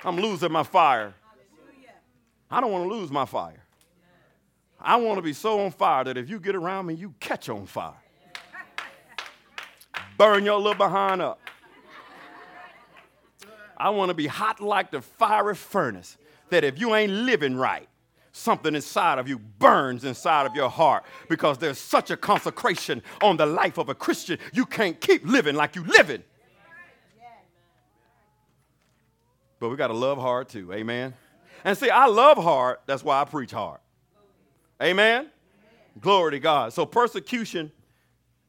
I'm 0.04 0.16
losing 0.16 0.52
my 0.52 0.62
fire. 0.62 1.14
I 2.50 2.60
don't 2.60 2.72
want 2.72 2.88
to 2.88 2.94
lose 2.94 3.10
my 3.10 3.24
fire. 3.24 3.62
I 4.80 4.96
want 4.96 5.18
to 5.18 5.22
be 5.22 5.32
so 5.32 5.60
on 5.60 5.70
fire 5.70 6.04
that 6.04 6.16
if 6.16 6.30
you 6.30 6.38
get 6.38 6.54
around 6.54 6.86
me, 6.86 6.94
you 6.94 7.14
catch 7.20 7.48
on 7.48 7.66
fire. 7.66 7.94
Burn 10.16 10.44
your 10.44 10.58
little 10.58 10.74
behind 10.74 11.20
up. 11.20 11.40
I 13.76 13.90
want 13.90 14.08
to 14.08 14.14
be 14.14 14.26
hot 14.26 14.60
like 14.60 14.90
the 14.90 15.00
fiery 15.00 15.54
furnace 15.54 16.16
that 16.50 16.64
if 16.64 16.78
you 16.78 16.94
ain't 16.94 17.12
living 17.12 17.56
right, 17.56 17.88
something 18.32 18.74
inside 18.74 19.18
of 19.18 19.28
you 19.28 19.38
burns 19.38 20.04
inside 20.04 20.46
of 20.46 20.54
your 20.54 20.68
heart 20.68 21.04
because 21.28 21.58
there's 21.58 21.78
such 21.78 22.10
a 22.10 22.16
consecration 22.16 23.02
on 23.20 23.36
the 23.36 23.46
life 23.46 23.78
of 23.78 23.88
a 23.88 23.94
Christian. 23.94 24.38
You 24.52 24.64
can't 24.64 25.00
keep 25.00 25.26
living 25.26 25.56
like 25.56 25.76
you 25.76 25.84
living. 25.84 26.22
But 29.60 29.70
we 29.70 29.76
got 29.76 29.88
to 29.88 29.94
love 29.94 30.18
hard 30.18 30.48
too. 30.48 30.72
Amen. 30.72 31.14
And 31.64 31.76
see, 31.76 31.90
I 31.90 32.06
love 32.06 32.38
hard. 32.38 32.78
That's 32.86 33.02
why 33.02 33.20
I 33.20 33.24
preach 33.24 33.50
hard. 33.50 33.80
Amen. 34.80 35.30
Glory 36.00 36.32
to 36.32 36.38
God. 36.38 36.72
So 36.72 36.86
persecution 36.86 37.72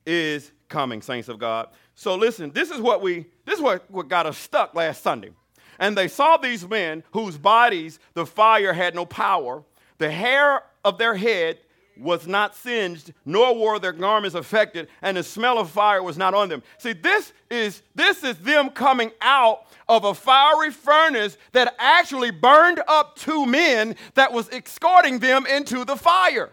is 0.05 0.51
coming, 0.67 1.01
saints 1.01 1.27
of 1.27 1.39
God. 1.39 1.69
So 1.95 2.15
listen, 2.15 2.51
this 2.51 2.69
is 2.69 2.79
what 2.79 3.01
we 3.01 3.25
this 3.45 3.55
is 3.55 3.62
what, 3.62 3.89
what 3.89 4.07
got 4.07 4.27
us 4.27 4.38
stuck 4.38 4.75
last 4.75 5.01
Sunday. 5.01 5.31
And 5.79 5.97
they 5.97 6.07
saw 6.07 6.37
these 6.37 6.67
men 6.67 7.03
whose 7.11 7.37
bodies 7.37 7.99
the 8.13 8.25
fire 8.25 8.73
had 8.73 8.93
no 8.95 9.05
power. 9.05 9.63
The 9.97 10.11
hair 10.11 10.63
of 10.83 10.97
their 10.97 11.15
head 11.15 11.59
was 11.97 12.27
not 12.27 12.55
singed, 12.55 13.13
nor 13.25 13.55
were 13.57 13.79
their 13.79 13.91
garments 13.91 14.35
affected, 14.35 14.87
and 15.01 15.17
the 15.17 15.23
smell 15.23 15.59
of 15.59 15.69
fire 15.69 16.01
was 16.01 16.17
not 16.17 16.33
on 16.33 16.49
them. 16.49 16.63
See, 16.77 16.93
this 16.93 17.33
is 17.49 17.81
this 17.95 18.23
is 18.23 18.37
them 18.37 18.69
coming 18.69 19.11
out 19.21 19.65
of 19.87 20.05
a 20.05 20.13
fiery 20.13 20.71
furnace 20.71 21.37
that 21.51 21.75
actually 21.77 22.31
burned 22.31 22.81
up 22.87 23.17
two 23.17 23.45
men 23.45 23.95
that 24.13 24.31
was 24.31 24.49
escorting 24.49 25.19
them 25.19 25.45
into 25.45 25.83
the 25.83 25.95
fire. 25.95 26.51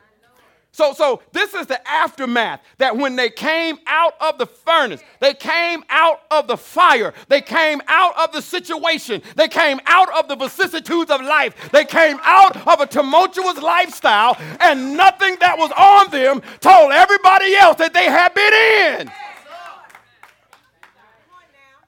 So, 0.76 0.92
so 0.92 1.22
this 1.32 1.54
is 1.54 1.66
the 1.66 1.80
aftermath 1.88 2.60
that 2.76 2.98
when 2.98 3.16
they 3.16 3.30
came 3.30 3.78
out 3.86 4.12
of 4.20 4.36
the 4.36 4.44
furnace, 4.44 5.00
they 5.20 5.32
came 5.32 5.82
out 5.88 6.20
of 6.30 6.48
the 6.48 6.58
fire, 6.58 7.14
they 7.28 7.40
came 7.40 7.80
out 7.88 8.12
of 8.18 8.32
the 8.32 8.42
situation, 8.42 9.22
they 9.36 9.48
came 9.48 9.80
out 9.86 10.12
of 10.12 10.28
the 10.28 10.36
vicissitudes 10.36 11.10
of 11.10 11.22
life, 11.22 11.70
they 11.72 11.86
came 11.86 12.18
out 12.22 12.58
of 12.68 12.80
a 12.82 12.86
tumultuous 12.86 13.56
lifestyle, 13.56 14.36
and 14.60 14.94
nothing 14.98 15.38
that 15.40 15.56
was 15.56 15.72
on 15.78 16.10
them 16.10 16.42
told 16.60 16.92
everybody 16.92 17.56
else 17.56 17.78
that 17.78 17.94
they 17.94 18.04
had 18.04 18.34
been 18.34 18.52
in 19.00 19.25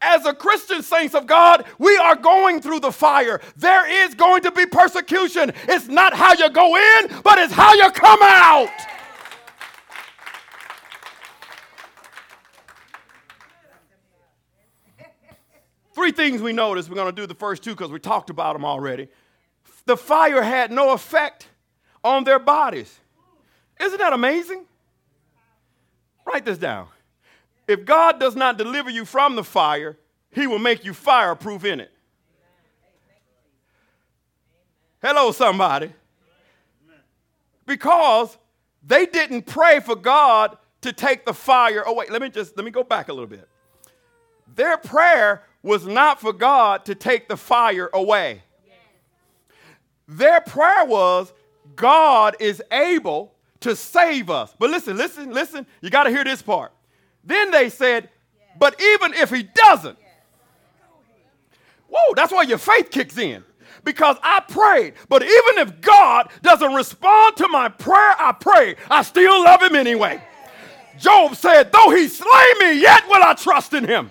as 0.01 0.27
a 0.27 0.35
Christian 0.35 0.83
saints 0.83 1.15
of 1.15 1.27
God, 1.27 1.65
we 1.79 1.97
are 1.97 2.17
going 2.17 2.61
through 2.61 2.81
the 2.81 2.93
fire. 2.93 3.41
There 3.57 4.07
is 4.07 4.15
going 4.15 4.43
to 4.43 4.51
be 4.51 4.67
persecution. 4.67 5.53
It's 5.69 5.89
not 5.89 6.15
how 6.15 6.35
you 6.35 6.51
go 6.51 6.77
in, 6.77 7.21
but 7.23 7.39
it's 7.39 7.53
how 7.53 7.75
you 7.75 7.91
come 7.91 8.21
out. 8.23 8.71
Three 15.95 16.13
things 16.13 16.41
we 16.41 16.53
noticed. 16.53 16.89
We're 16.89 16.95
going 16.95 17.13
to 17.13 17.23
do 17.23 17.27
the 17.27 17.35
first 17.35 17.65
two 17.65 17.73
because 17.73 17.91
we 17.91 17.99
talked 17.99 18.31
about 18.31 18.53
them 18.53 18.65
already. 18.65 19.09
The 19.85 19.97
fire 19.97 20.43
had 20.43 20.71
no 20.71 20.93
effect 20.93 21.49
on 22.05 22.23
their 22.23 22.39
bodies. 22.39 23.01
Isn't 23.81 23.99
that 23.99 24.13
amazing? 24.13 24.65
Write 26.25 26.45
this 26.45 26.59
down. 26.59 26.87
If 27.69 27.85
God 27.85 28.19
does 28.19 28.35
not 28.35 28.57
deliver 28.57 28.89
you 28.89 29.05
from 29.05 29.37
the 29.37 29.45
fire, 29.45 29.99
he 30.31 30.47
will 30.47 30.59
make 30.59 30.87
you 30.87 30.95
fireproof 30.95 31.67
in 31.67 31.81
it. 31.81 31.93
Hello, 35.03 35.31
somebody. 35.31 35.93
Because 37.67 38.37
they 38.83 39.05
didn't 39.05 39.43
pray 39.43 39.81
for 39.81 39.95
God 39.95 40.57
to 40.81 40.93
take 40.95 41.27
the 41.27 41.35
fire 41.35 41.83
away. 41.83 42.07
Let 42.11 42.23
me 42.23 42.31
just 42.31 42.57
let 42.57 42.65
me 42.65 42.71
go 42.71 42.83
back 42.83 43.09
a 43.09 43.13
little 43.13 43.29
bit. 43.29 43.47
Their 44.55 44.79
prayer 44.79 45.43
was 45.63 45.87
not 45.87 46.21
for 46.21 46.33
God 46.33 46.87
to 46.87 46.95
take 46.95 47.29
the 47.29 47.37
fire 47.37 47.91
away. 47.93 48.43
Their 50.09 50.41
prayer 50.41 50.87
was 50.87 51.35
God 51.77 52.37
is 52.41 52.63
able 52.73 53.35
to 53.61 53.77
save 53.77 54.31
us. 54.31 54.55
But 54.59 54.71
listen, 54.71 54.97
listen, 54.97 55.33
listen, 55.33 55.67
you 55.83 55.91
got 55.91 56.05
to 56.05 56.11
hear 56.11 56.25
this 56.25 56.41
part. 56.41 56.73
Then 57.29 57.51
they 57.51 57.69
said, 57.69 58.09
but 58.59 58.81
even 58.81 59.13
if 59.15 59.31
he 59.31 59.43
doesn't, 59.43 59.99
whoa, 61.89 62.15
that's 62.17 62.33
why 62.33 62.43
your 62.43 62.59
faith 62.59 62.91
kicks 62.91 63.19
in. 63.19 63.45
Because 63.85 64.17
I 64.23 64.41
prayed, 64.41 64.95
but 65.09 65.23
even 65.23 65.59
if 65.59 65.81
God 65.83 66.31
doesn't 66.43 66.73
respond 66.73 67.37
to 67.37 67.49
my 67.49 67.69
prayer, 67.69 68.17
I 68.19 68.35
pray, 68.39 68.77
I 68.91 69.03
still 69.03 69.45
love 69.45 69.63
him 69.63 69.77
anyway. 69.77 70.23
Job 70.99 71.37
said, 71.37 71.71
though 71.71 71.91
he 71.91 72.09
slay 72.09 72.55
me, 72.61 72.81
yet 72.81 73.07
will 73.07 73.23
I 73.23 73.35
trust 73.35 73.75
in 73.75 73.85
him. 73.85 74.11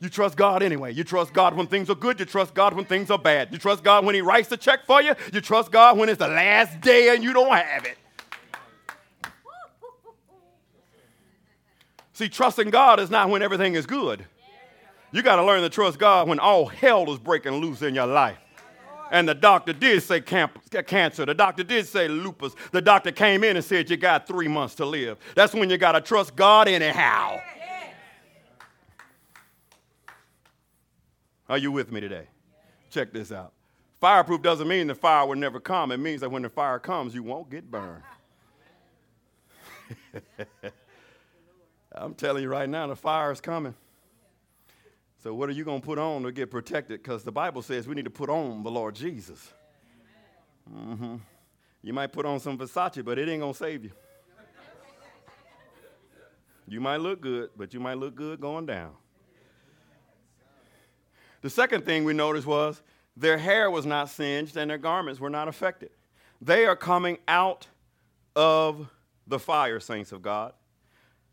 You 0.00 0.08
trust 0.08 0.36
God 0.36 0.62
anyway. 0.62 0.92
You 0.92 1.04
trust 1.04 1.32
God 1.32 1.54
when 1.54 1.66
things 1.66 1.88
are 1.88 1.94
good. 1.94 2.18
You 2.18 2.26
trust 2.26 2.54
God 2.54 2.74
when 2.74 2.86
things 2.86 3.10
are 3.10 3.18
bad. 3.18 3.52
You 3.52 3.58
trust 3.58 3.84
God 3.84 4.06
when 4.06 4.14
He 4.14 4.22
writes 4.22 4.48
the 4.48 4.56
check 4.56 4.86
for 4.86 5.02
you. 5.02 5.14
You 5.30 5.42
trust 5.42 5.70
God 5.70 5.98
when 5.98 6.08
it's 6.08 6.18
the 6.18 6.26
last 6.26 6.80
day 6.80 7.14
and 7.14 7.22
you 7.22 7.34
don't 7.34 7.52
have 7.52 7.84
it. 7.84 7.98
See, 12.20 12.28
trusting 12.28 12.68
God 12.68 13.00
is 13.00 13.08
not 13.08 13.30
when 13.30 13.40
everything 13.40 13.76
is 13.76 13.86
good. 13.86 14.26
You 15.10 15.22
got 15.22 15.36
to 15.36 15.42
learn 15.42 15.62
to 15.62 15.70
trust 15.70 15.98
God 15.98 16.28
when 16.28 16.38
all 16.38 16.66
hell 16.66 17.10
is 17.10 17.18
breaking 17.18 17.54
loose 17.54 17.80
in 17.80 17.94
your 17.94 18.06
life. 18.06 18.36
And 19.10 19.26
the 19.26 19.34
doctor 19.34 19.72
did 19.72 20.02
say 20.02 20.20
cancer. 20.20 21.24
The 21.24 21.32
doctor 21.34 21.64
did 21.64 21.86
say 21.86 22.08
lupus. 22.08 22.54
The 22.72 22.82
doctor 22.82 23.10
came 23.10 23.42
in 23.42 23.56
and 23.56 23.64
said 23.64 23.88
you 23.88 23.96
got 23.96 24.26
three 24.28 24.48
months 24.48 24.74
to 24.74 24.84
live. 24.84 25.16
That's 25.34 25.54
when 25.54 25.70
you 25.70 25.78
got 25.78 25.92
to 25.92 26.02
trust 26.02 26.36
God 26.36 26.68
anyhow. 26.68 27.40
Are 31.48 31.56
you 31.56 31.72
with 31.72 31.90
me 31.90 32.02
today? 32.02 32.26
Check 32.90 33.14
this 33.14 33.32
out. 33.32 33.54
Fireproof 33.98 34.42
doesn't 34.42 34.68
mean 34.68 34.88
the 34.88 34.94
fire 34.94 35.26
will 35.26 35.36
never 35.36 35.58
come. 35.58 35.90
It 35.90 35.96
means 35.96 36.20
that 36.20 36.30
when 36.30 36.42
the 36.42 36.50
fire 36.50 36.78
comes, 36.78 37.14
you 37.14 37.22
won't 37.22 37.48
get 37.48 37.70
burned. 37.70 38.02
I'm 41.92 42.14
telling 42.14 42.42
you 42.42 42.48
right 42.48 42.68
now, 42.68 42.86
the 42.86 42.96
fire 42.96 43.32
is 43.32 43.40
coming. 43.40 43.74
So, 45.22 45.34
what 45.34 45.48
are 45.48 45.52
you 45.52 45.64
going 45.64 45.80
to 45.80 45.86
put 45.86 45.98
on 45.98 46.22
to 46.22 46.32
get 46.32 46.50
protected? 46.50 47.02
Because 47.02 47.24
the 47.24 47.32
Bible 47.32 47.62
says 47.62 47.86
we 47.86 47.94
need 47.94 48.04
to 48.04 48.10
put 48.10 48.30
on 48.30 48.62
the 48.62 48.70
Lord 48.70 48.94
Jesus. 48.94 49.52
Mm-hmm. 50.72 51.16
You 51.82 51.92
might 51.92 52.12
put 52.12 52.24
on 52.24 52.40
some 52.40 52.56
Versace, 52.56 53.04
but 53.04 53.18
it 53.18 53.28
ain't 53.28 53.40
going 53.40 53.52
to 53.52 53.58
save 53.58 53.84
you. 53.84 53.90
You 56.66 56.80
might 56.80 56.98
look 56.98 57.20
good, 57.20 57.50
but 57.56 57.74
you 57.74 57.80
might 57.80 57.98
look 57.98 58.14
good 58.14 58.40
going 58.40 58.64
down. 58.64 58.92
The 61.42 61.50
second 61.50 61.84
thing 61.84 62.04
we 62.04 62.12
noticed 62.12 62.46
was 62.46 62.80
their 63.16 63.38
hair 63.38 63.70
was 63.70 63.84
not 63.84 64.08
singed 64.08 64.56
and 64.56 64.70
their 64.70 64.78
garments 64.78 65.20
were 65.20 65.30
not 65.30 65.48
affected. 65.48 65.90
They 66.40 66.66
are 66.66 66.76
coming 66.76 67.18
out 67.26 67.66
of 68.36 68.88
the 69.26 69.38
fire, 69.38 69.80
saints 69.80 70.12
of 70.12 70.22
God. 70.22 70.52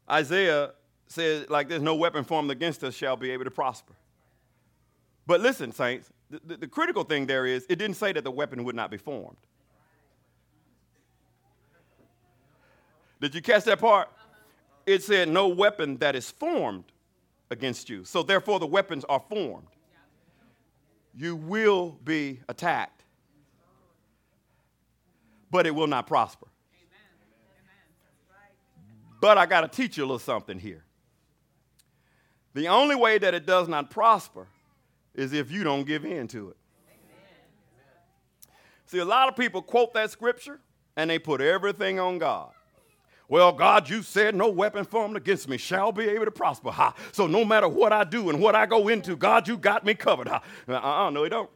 Isaiah 0.10 0.72
says, 1.08 1.50
like 1.50 1.70
there's 1.70 1.82
no 1.82 1.96
weapon 1.96 2.24
formed 2.24 2.52
against 2.52 2.84
us 2.84 2.94
shall 2.94 3.16
be 3.16 3.32
able 3.32 3.44
to 3.44 3.52
prosper. 3.52 3.94
But 5.26 5.42
listen, 5.42 5.72
saints, 5.72 6.10
the, 6.30 6.42
the, 6.46 6.58
the 6.58 6.68
critical 6.68 7.04
thing 7.04 7.26
there 7.26 7.46
is 7.46 7.66
it 7.70 7.78
didn't 7.78 7.98
say 7.98 8.12
that 8.14 8.24
the 8.24 8.32
weapon 8.32 8.64
would 8.64 8.76
not 8.76 8.92
be 8.92 8.98
formed. 8.98 9.38
Did 13.20 13.34
you 13.34 13.42
catch 13.42 13.64
that 13.66 13.80
part? 13.80 14.10
It 14.86 15.04
said, 15.04 15.28
no 15.28 15.48
weapon 15.48 15.98
that 15.98 16.16
is 16.16 16.32
formed 16.32 16.86
against 17.50 17.90
you. 17.90 18.06
So 18.06 18.24
therefore, 18.24 18.60
the 18.60 18.68
weapons 18.68 19.04
are 19.10 19.22
formed 19.30 19.68
you 21.18 21.36
will 21.36 21.98
be 22.04 22.40
attacked, 22.48 23.04
but 25.50 25.66
it 25.66 25.72
will 25.72 25.88
not 25.88 26.06
prosper. 26.06 26.46
But 29.20 29.38
I 29.38 29.46
got 29.46 29.62
to 29.62 29.68
teach 29.68 29.98
you 29.98 30.04
a 30.04 30.06
little 30.06 30.20
something 30.20 30.60
here. 30.60 30.84
The 32.54 32.68
only 32.68 32.96
way 32.96 33.18
that 33.18 33.34
it 33.34 33.46
does 33.46 33.68
not 33.68 33.90
prosper 33.90 34.48
is 35.14 35.34
if 35.34 35.52
you 35.52 35.64
don't 35.64 35.86
give 35.86 36.06
in 36.06 36.28
to 36.30 36.50
it. 36.50 36.58
See, 38.86 39.00
a 39.00 39.06
lot 39.06 39.28
of 39.28 39.36
people 39.36 39.62
quote 39.62 39.94
that 39.96 40.12
scripture 40.12 40.60
and 40.96 41.10
they 41.10 41.20
put 41.20 41.42
everything 41.42 42.00
on 42.00 42.18
God. 42.18 42.52
Well, 43.30 43.52
God, 43.52 43.90
you 43.90 44.04
said 44.04 44.36
no 44.36 44.50
weapon 44.50 44.86
formed 44.86 45.18
against 45.18 45.50
me 45.50 45.58
shall 45.58 45.92
be 45.92 46.08
able 46.08 46.26
to 46.26 46.32
prosper. 46.32 46.72
Ha. 46.72 46.94
So 47.12 47.28
no 47.28 47.44
matter 47.44 47.68
what 47.68 47.92
I 47.92 48.06
do 48.06 48.30
and 48.30 48.40
what 48.40 48.56
I 48.56 48.66
go 48.66 48.88
into, 48.88 49.18
God, 49.18 49.48
you 49.48 49.58
got 49.58 49.86
me 49.86 49.94
covered. 49.94 50.30
Ha. 50.30 50.42
Uh-uh, 50.68 51.10
no, 51.10 51.24
he 51.24 51.30
don't. 51.30 51.50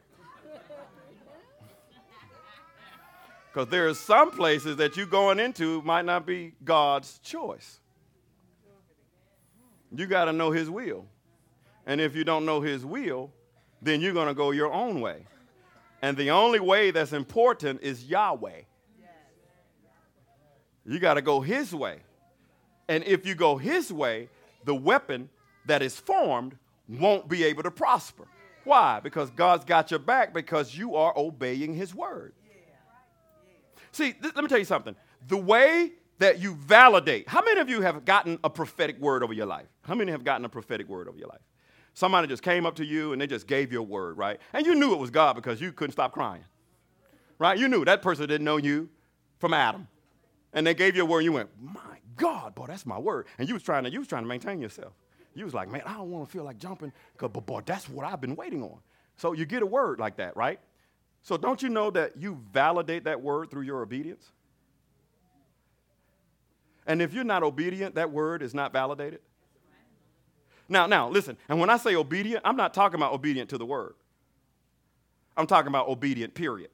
Because 3.52 3.68
there 3.68 3.90
are 3.90 3.94
some 3.94 4.32
places 4.32 4.78
that 4.78 4.96
you're 4.96 5.06
going 5.06 5.40
into 5.40 5.82
might 5.82 6.06
not 6.06 6.26
be 6.26 6.54
God's 6.64 7.20
choice. 7.20 7.82
You 9.94 10.06
got 10.06 10.26
to 10.26 10.34
know 10.34 10.52
his 10.52 10.70
will. 10.70 11.06
And 11.86 12.00
if 12.00 12.16
you 12.16 12.24
don't 12.24 12.46
know 12.46 12.62
his 12.62 12.86
will, 12.86 13.30
then 13.82 14.00
you're 14.00 14.14
going 14.14 14.30
to 14.30 14.34
go 14.34 14.52
your 14.52 14.72
own 14.72 15.02
way. 15.02 15.26
And 16.02 16.16
the 16.16 16.32
only 16.32 16.62
way 16.62 16.92
that's 16.92 17.12
important 17.12 17.82
is 17.82 18.06
Yahweh. 18.06 18.62
You 20.86 21.00
got 21.00 21.16
to 21.16 21.22
go 21.22 21.42
his 21.42 21.76
way. 21.76 22.00
And 22.88 23.04
if 23.04 23.26
you 23.26 23.36
go 23.36 23.58
his 23.58 23.92
way, 23.92 24.30
the 24.64 24.76
weapon 24.76 25.30
that 25.66 25.82
is 25.82 26.00
formed 26.00 26.58
won't 26.88 27.28
be 27.28 27.44
able 27.44 27.64
to 27.64 27.72
prosper. 27.72 28.28
Why? 28.64 29.00
Because 29.02 29.30
God's 29.32 29.66
got 29.66 29.92
your 29.92 30.00
back 30.00 30.34
because 30.34 30.76
you 30.76 30.96
are 30.96 31.14
obeying 31.18 31.74
his 31.74 31.94
word. 31.94 32.34
See, 33.92 34.14
th- 34.14 34.36
let 34.36 34.44
me 34.44 34.48
tell 34.48 34.60
you 34.60 34.66
something. 34.66 34.96
The 35.28 35.38
way 35.38 35.92
that 36.20 36.40
you 36.40 36.56
validate, 36.56 37.28
how 37.28 37.42
many 37.42 37.60
of 37.60 37.70
you 37.70 37.82
have 37.82 38.06
gotten 38.06 38.40
a 38.44 38.50
prophetic 38.50 39.00
word 39.00 39.24
over 39.24 39.34
your 39.34 39.48
life? 39.48 39.68
How 39.82 39.96
many 39.96 40.12
have 40.12 40.24
gotten 40.24 40.46
a 40.46 40.50
prophetic 40.50 40.88
word 40.88 41.08
over 41.08 41.18
your 41.18 41.28
life? 41.28 41.42
Somebody 41.94 42.28
just 42.28 42.44
came 42.44 42.66
up 42.66 42.76
to 42.76 42.86
you 42.86 43.12
and 43.12 43.22
they 43.22 43.28
just 43.28 43.48
gave 43.48 43.72
you 43.72 43.80
a 43.80 43.84
word, 43.84 44.18
right? 44.18 44.40
And 44.54 44.66
you 44.66 44.76
knew 44.76 44.94
it 44.94 45.00
was 45.00 45.10
God 45.10 45.36
because 45.36 45.60
you 45.60 45.74
couldn't 45.74 45.92
stop 45.92 46.14
crying, 46.14 46.46
right? 47.38 47.58
You 47.58 47.68
knew 47.68 47.84
that 47.86 48.02
person 48.02 48.28
didn't 48.28 48.46
know 48.46 48.58
you 48.58 48.90
from 49.40 49.54
Adam 49.54 49.88
and 50.54 50.66
they 50.66 50.74
gave 50.74 50.96
you 50.96 51.02
a 51.02 51.06
word 51.06 51.20
and 51.20 51.26
you 51.26 51.32
went, 51.34 51.50
my 51.60 51.98
God, 52.16 52.56
boy, 52.56 52.68
that's 52.68 52.86
my 52.86 52.98
word. 52.98 53.28
And 53.40 53.48
you 53.48 53.56
was 53.56 53.64
trying 53.64 53.84
to, 53.84 53.92
you 53.92 54.00
was 54.00 54.08
trying 54.08 54.24
to 54.24 54.30
maintain 54.30 54.62
yourself. 54.62 54.94
You 55.34 55.46
was 55.46 55.54
like, 55.54 55.70
man, 55.70 55.82
I 55.86 55.94
don't 55.94 56.12
want 56.12 56.26
to 56.28 56.32
feel 56.32 56.44
like 56.44 56.58
jumping, 56.58 56.92
but 57.18 57.30
boy, 57.32 57.62
that's 57.66 57.90
what 57.90 58.06
I've 58.06 58.22
been 58.22 58.36
waiting 58.36 58.62
on. 58.64 58.80
So 59.18 59.34
you 59.34 59.46
get 59.46 59.64
a 59.64 59.66
word 59.66 60.00
like 60.00 60.18
that, 60.18 60.36
right? 60.38 60.60
So 61.24 61.38
don't 61.38 61.62
you 61.62 61.70
know 61.70 61.92
that 61.92 62.18
you 62.18 62.42
validate 62.52 63.04
that 63.04 63.22
word 63.22 63.52
through 63.52 63.64
your 63.64 63.82
obedience? 63.82 64.32
And 66.88 67.02
if 67.02 67.14
you're 67.14 67.24
not 67.24 67.44
obedient, 67.44 67.96
that 67.96 68.12
word 68.12 68.42
is 68.42 68.54
not 68.54 68.74
validated. 68.74 69.22
Now, 70.68 70.88
now, 70.88 71.10
listen, 71.10 71.38
and 71.50 71.60
when 71.60 71.70
I 71.70 71.78
say 71.78 71.96
obedient, 71.96 72.42
I'm 72.46 72.56
not 72.56 72.74
talking 72.74 72.96
about 72.96 73.14
obedient 73.14 73.50
to 73.52 73.58
the 73.58 73.66
word. 73.66 73.94
I'm 75.38 75.46
talking 75.46 75.68
about 75.68 75.88
obedient, 75.88 76.34
period. 76.34 76.70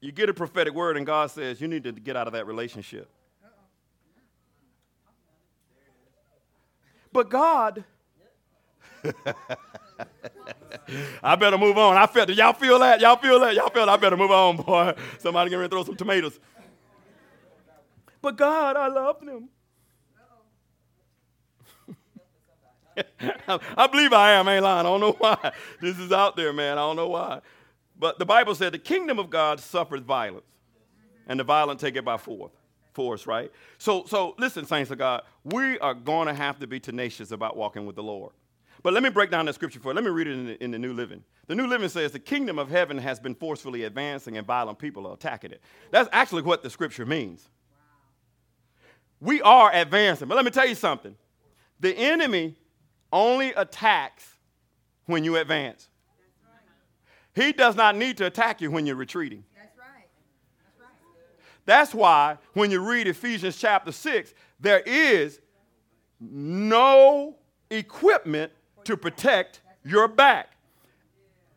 You 0.00 0.12
get 0.12 0.28
a 0.28 0.34
prophetic 0.34 0.74
word, 0.74 0.96
and 0.96 1.04
God 1.04 1.30
says 1.30 1.60
you 1.60 1.66
need 1.66 1.82
to 1.84 1.92
get 1.92 2.14
out 2.14 2.26
of 2.26 2.34
that 2.34 2.46
relationship. 2.46 3.10
But 7.16 7.30
God, 7.30 7.82
I 11.22 11.34
better 11.36 11.56
move 11.56 11.78
on. 11.78 11.96
I 11.96 12.06
felt 12.06 12.28
Y'all 12.28 12.52
feel 12.52 12.78
that? 12.80 13.00
Y'all 13.00 13.16
feel 13.16 13.40
that? 13.40 13.54
Y'all 13.54 13.70
feel 13.70 13.86
that? 13.86 13.92
I 13.92 13.96
better 13.96 14.18
move 14.18 14.30
on, 14.30 14.58
boy. 14.58 14.92
Somebody 15.18 15.48
get 15.48 15.56
ready 15.56 15.70
to 15.70 15.74
throw 15.74 15.84
some 15.84 15.96
tomatoes. 15.96 16.38
But 18.20 18.36
God, 18.36 18.76
I 18.76 18.88
love 18.88 19.24
them. 19.24 19.48
I 23.78 23.86
believe 23.86 24.12
I 24.12 24.32
am, 24.32 24.46
ain't 24.46 24.62
lying. 24.62 24.80
I 24.80 24.82
don't 24.90 25.00
know 25.00 25.12
why. 25.12 25.52
This 25.80 25.98
is 25.98 26.12
out 26.12 26.36
there, 26.36 26.52
man. 26.52 26.72
I 26.76 26.82
don't 26.82 26.96
know 26.96 27.08
why. 27.08 27.40
But 27.98 28.18
the 28.18 28.26
Bible 28.26 28.54
said 28.54 28.74
the 28.74 28.78
kingdom 28.78 29.18
of 29.18 29.30
God 29.30 29.58
suffers 29.58 30.02
violence, 30.02 30.44
and 31.26 31.40
the 31.40 31.44
violent 31.44 31.80
take 31.80 31.96
it 31.96 32.04
by 32.04 32.18
force. 32.18 32.52
Force, 32.96 33.26
right? 33.26 33.52
So, 33.76 34.04
so 34.06 34.34
listen, 34.38 34.64
saints 34.64 34.90
of 34.90 34.96
God, 34.96 35.22
we 35.44 35.78
are 35.80 35.94
going 35.94 36.26
to 36.28 36.34
have 36.34 36.58
to 36.60 36.66
be 36.66 36.80
tenacious 36.80 37.30
about 37.30 37.56
walking 37.56 37.84
with 37.84 37.94
the 37.94 38.02
Lord. 38.02 38.32
But 38.82 38.94
let 38.94 39.02
me 39.02 39.10
break 39.10 39.30
down 39.30 39.44
that 39.46 39.54
scripture 39.54 39.80
for 39.80 39.90
you. 39.90 39.94
Let 39.94 40.04
me 40.04 40.10
read 40.10 40.26
it 40.26 40.32
in 40.32 40.46
the, 40.46 40.64
in 40.64 40.70
the, 40.70 40.78
New 40.78 40.94
Living. 40.94 41.22
The 41.46 41.54
New 41.54 41.66
Living 41.66 41.90
says, 41.90 42.12
The 42.12 42.18
kingdom 42.18 42.58
of 42.58 42.70
heaven 42.70 42.96
has 42.96 43.20
been 43.20 43.34
forcefully 43.34 43.84
advancing, 43.84 44.38
and 44.38 44.46
violent 44.46 44.78
people 44.78 45.06
are 45.06 45.14
attacking 45.14 45.52
it. 45.52 45.60
That's 45.90 46.08
actually 46.10 46.42
what 46.42 46.62
the 46.62 46.70
scripture 46.70 47.04
means. 47.04 47.48
We 49.20 49.42
are 49.42 49.70
advancing. 49.74 50.28
But 50.28 50.36
let 50.36 50.44
me 50.44 50.50
tell 50.50 50.66
you 50.66 50.74
something 50.74 51.16
the 51.80 51.96
enemy 51.96 52.56
only 53.12 53.52
attacks 53.52 54.26
when 55.04 55.22
you 55.22 55.36
advance. 55.36 55.88
He 57.34 57.52
does 57.52 57.76
not 57.76 57.96
need 57.96 58.16
to 58.16 58.26
attack 58.26 58.62
you 58.62 58.70
when 58.70 58.86
you're 58.86 58.96
retreating. 58.96 59.44
That's 59.54 59.76
right. 59.76 60.08
That's 60.64 60.80
right. 60.80 60.88
That's 61.66 61.94
why 61.94 62.38
when 62.54 62.70
you 62.70 62.80
read 62.80 63.08
Ephesians 63.08 63.56
chapter 63.56 63.92
6, 63.92 64.32
there 64.60 64.80
is 64.80 65.40
no 66.20 67.36
equipment 67.70 68.52
to 68.84 68.96
protect 68.96 69.60
your 69.84 70.08
back. 70.08 70.52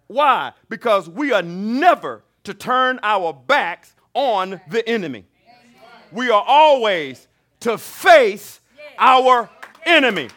Why? 0.08 0.54
Because 0.68 1.08
we 1.08 1.32
are 1.32 1.44
never 1.44 2.24
to 2.44 2.54
turn 2.54 3.00
our 3.04 3.32
backs 3.32 3.96
on 4.14 4.60
the 4.70 4.88
enemy. 4.90 5.26
We 6.12 6.32
are 6.32 6.44
always 6.46 7.28
to 7.60 7.78
face 7.78 8.60
our 8.98 9.50
enemy. 9.86 10.30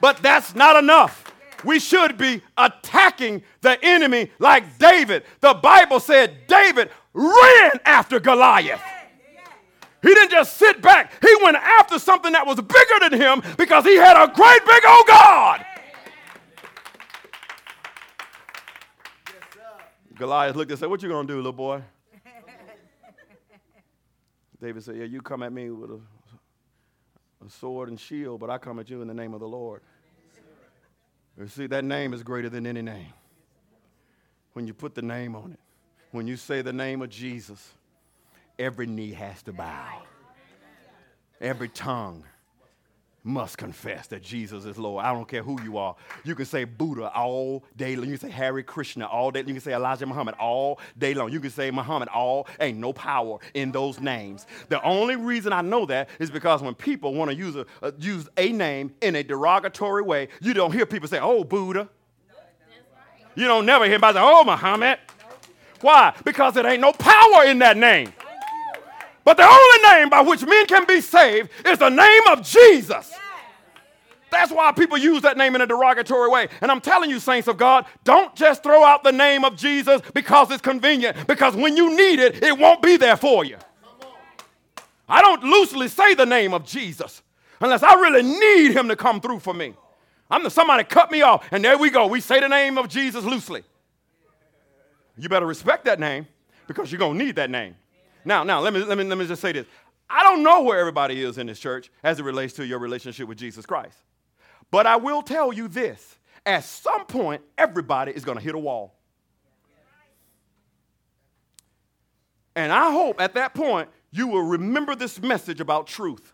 But 0.00 0.18
that's 0.22 0.54
not 0.54 0.82
enough. 0.82 1.30
We 1.64 1.78
should 1.78 2.16
be 2.16 2.42
attacking 2.56 3.42
the 3.60 3.78
enemy 3.82 4.30
like 4.38 4.78
David. 4.78 5.24
The 5.40 5.54
Bible 5.54 6.00
said 6.00 6.46
David 6.46 6.90
ran 7.12 7.80
after 7.84 8.20
Goliath. 8.20 8.82
He 10.04 10.12
didn't 10.14 10.32
just 10.32 10.58
sit 10.58 10.82
back, 10.82 11.12
he 11.22 11.34
went 11.42 11.56
after 11.56 11.98
something 11.98 12.32
that 12.32 12.46
was 12.46 12.60
bigger 12.60 13.08
than 13.08 13.18
him 13.18 13.42
because 13.56 13.84
he 13.84 13.96
had 13.96 14.22
a 14.22 14.30
great 14.30 14.64
big 14.66 14.84
old 14.86 15.06
God. 15.06 15.64
Goliath 20.14 20.56
looked 20.56 20.70
and 20.70 20.78
said, 20.78 20.90
What 20.90 21.02
you 21.02 21.08
gonna 21.08 21.26
do, 21.26 21.36
little 21.36 21.52
boy? 21.52 21.82
David 24.60 24.84
said, 24.84 24.96
Yeah, 24.96 25.04
you 25.04 25.22
come 25.22 25.42
at 25.42 25.54
me 25.54 25.70
with 25.70 25.90
a, 25.90 26.00
a 27.46 27.50
sword 27.50 27.88
and 27.88 27.98
shield, 27.98 28.40
but 28.40 28.50
I 28.50 28.58
come 28.58 28.78
at 28.78 28.90
you 28.90 29.00
in 29.00 29.08
the 29.08 29.14
name 29.14 29.32
of 29.32 29.40
the 29.40 29.48
Lord. 29.48 29.80
You 31.38 31.48
see, 31.48 31.66
that 31.68 31.82
name 31.82 32.12
is 32.12 32.22
greater 32.22 32.50
than 32.50 32.66
any 32.66 32.82
name. 32.82 33.12
When 34.52 34.66
you 34.66 34.74
put 34.74 34.94
the 34.94 35.02
name 35.02 35.34
on 35.34 35.52
it, 35.52 35.60
when 36.12 36.26
you 36.26 36.36
say 36.36 36.60
the 36.60 36.74
name 36.74 37.00
of 37.00 37.08
Jesus, 37.08 37.72
every 38.58 38.86
knee 38.86 39.12
has 39.12 39.42
to 39.44 39.52
bow, 39.52 40.02
every 41.40 41.68
tongue 41.68 42.24
must 43.26 43.56
confess 43.56 44.06
that 44.08 44.22
Jesus 44.22 44.66
is 44.66 44.76
Lord. 44.76 45.02
I 45.02 45.12
don't 45.12 45.26
care 45.26 45.42
who 45.42 45.60
you 45.62 45.78
are. 45.78 45.96
You 46.24 46.34
can 46.34 46.44
say 46.44 46.64
Buddha 46.64 47.10
all 47.14 47.64
day 47.74 47.96
long. 47.96 48.04
You 48.04 48.18
can 48.18 48.28
say 48.28 48.34
Hare 48.34 48.62
Krishna 48.62 49.06
all 49.06 49.30
day. 49.30 49.40
Long. 49.40 49.48
You 49.48 49.54
can 49.54 49.62
say 49.62 49.72
Elijah 49.72 50.04
Muhammad 50.04 50.34
all 50.38 50.78
day 50.98 51.14
long. 51.14 51.32
You 51.32 51.40
can 51.40 51.50
say 51.50 51.70
Muhammad 51.70 52.10
all. 52.10 52.46
Ain't 52.60 52.78
no 52.78 52.92
power 52.92 53.38
in 53.54 53.72
those 53.72 53.98
names. 53.98 54.46
The 54.68 54.80
only 54.82 55.16
reason 55.16 55.54
I 55.54 55.62
know 55.62 55.86
that 55.86 56.10
is 56.18 56.30
because 56.30 56.62
when 56.62 56.74
people 56.74 57.14
want 57.14 57.30
to 57.30 57.36
use 57.36 57.56
a, 57.56 57.64
uh, 57.82 57.92
use 57.98 58.28
a 58.36 58.52
name 58.52 58.92
in 59.00 59.16
a 59.16 59.22
derogatory 59.22 60.02
way, 60.02 60.28
you 60.42 60.52
don't 60.52 60.72
hear 60.72 60.84
people 60.84 61.08
say, 61.08 61.18
"Oh 61.18 61.44
Buddha." 61.44 61.88
You 63.36 63.46
don't 63.46 63.66
never 63.66 63.86
hear 63.86 63.94
anybody 63.94 64.18
say, 64.18 64.22
"Oh 64.22 64.44
Muhammad." 64.44 64.98
Why? 65.80 66.14
Because 66.24 66.58
it 66.58 66.66
ain't 66.66 66.80
no 66.80 66.92
power 66.92 67.44
in 67.44 67.58
that 67.60 67.78
name. 67.78 68.12
But 69.24 69.36
the 69.36 69.44
only 69.44 69.98
name 69.98 70.10
by 70.10 70.20
which 70.20 70.44
men 70.46 70.66
can 70.66 70.86
be 70.86 71.00
saved 71.00 71.50
is 71.66 71.78
the 71.78 71.88
name 71.88 72.22
of 72.30 72.42
Jesus. 72.42 73.12
That's 74.30 74.50
why 74.50 74.72
people 74.72 74.98
use 74.98 75.22
that 75.22 75.36
name 75.36 75.54
in 75.54 75.60
a 75.60 75.66
derogatory 75.66 76.28
way. 76.28 76.48
And 76.60 76.70
I'm 76.70 76.80
telling 76.80 77.08
you, 77.08 77.20
saints 77.20 77.46
of 77.46 77.56
God, 77.56 77.86
don't 78.02 78.34
just 78.34 78.62
throw 78.62 78.84
out 78.84 79.04
the 79.04 79.12
name 79.12 79.44
of 79.44 79.56
Jesus 79.56 80.02
because 80.12 80.50
it's 80.50 80.60
convenient, 80.60 81.26
because 81.26 81.54
when 81.54 81.76
you 81.76 81.96
need 81.96 82.18
it, 82.18 82.42
it 82.42 82.58
won't 82.58 82.82
be 82.82 82.96
there 82.96 83.16
for 83.16 83.44
you. 83.44 83.56
I 85.08 85.22
don't 85.22 85.44
loosely 85.44 85.88
say 85.88 86.14
the 86.14 86.26
name 86.26 86.52
of 86.52 86.64
Jesus 86.64 87.22
unless 87.60 87.82
I 87.82 87.94
really 87.94 88.22
need 88.22 88.72
him 88.72 88.88
to 88.88 88.96
come 88.96 89.20
through 89.20 89.38
for 89.38 89.54
me. 89.54 89.74
I'm 90.30 90.42
the, 90.42 90.50
somebody 90.50 90.84
cut 90.84 91.10
me 91.10 91.22
off, 91.22 91.46
and 91.52 91.64
there 91.64 91.78
we 91.78 91.90
go. 91.90 92.06
We 92.06 92.20
say 92.20 92.40
the 92.40 92.48
name 92.48 92.76
of 92.78 92.88
Jesus 92.88 93.24
loosely. 93.24 93.62
You 95.16 95.28
better 95.28 95.46
respect 95.46 95.84
that 95.84 96.00
name 96.00 96.26
because 96.66 96.90
you're 96.90 96.98
going 96.98 97.18
to 97.18 97.24
need 97.24 97.36
that 97.36 97.50
name. 97.50 97.76
Now, 98.24 98.44
now, 98.44 98.60
let 98.60 98.72
me, 98.72 98.82
let, 98.84 98.96
me, 98.96 99.04
let 99.04 99.18
me 99.18 99.26
just 99.26 99.42
say 99.42 99.52
this. 99.52 99.66
I 100.08 100.22
don't 100.22 100.42
know 100.42 100.62
where 100.62 100.78
everybody 100.78 101.22
is 101.22 101.38
in 101.38 101.46
this 101.46 101.58
church 101.58 101.90
as 102.02 102.18
it 102.18 102.24
relates 102.24 102.54
to 102.54 102.66
your 102.66 102.78
relationship 102.78 103.28
with 103.28 103.38
Jesus 103.38 103.66
Christ. 103.66 103.96
But 104.70 104.86
I 104.86 104.96
will 104.96 105.22
tell 105.22 105.52
you 105.52 105.68
this 105.68 106.18
at 106.46 106.64
some 106.64 107.06
point, 107.06 107.42
everybody 107.56 108.12
is 108.12 108.24
going 108.24 108.36
to 108.36 108.44
hit 108.44 108.54
a 108.54 108.58
wall. 108.58 108.94
And 112.56 112.72
I 112.72 112.92
hope 112.92 113.20
at 113.20 113.34
that 113.34 113.54
point 113.54 113.88
you 114.10 114.28
will 114.28 114.42
remember 114.42 114.94
this 114.94 115.20
message 115.20 115.60
about 115.60 115.86
truth. 115.86 116.32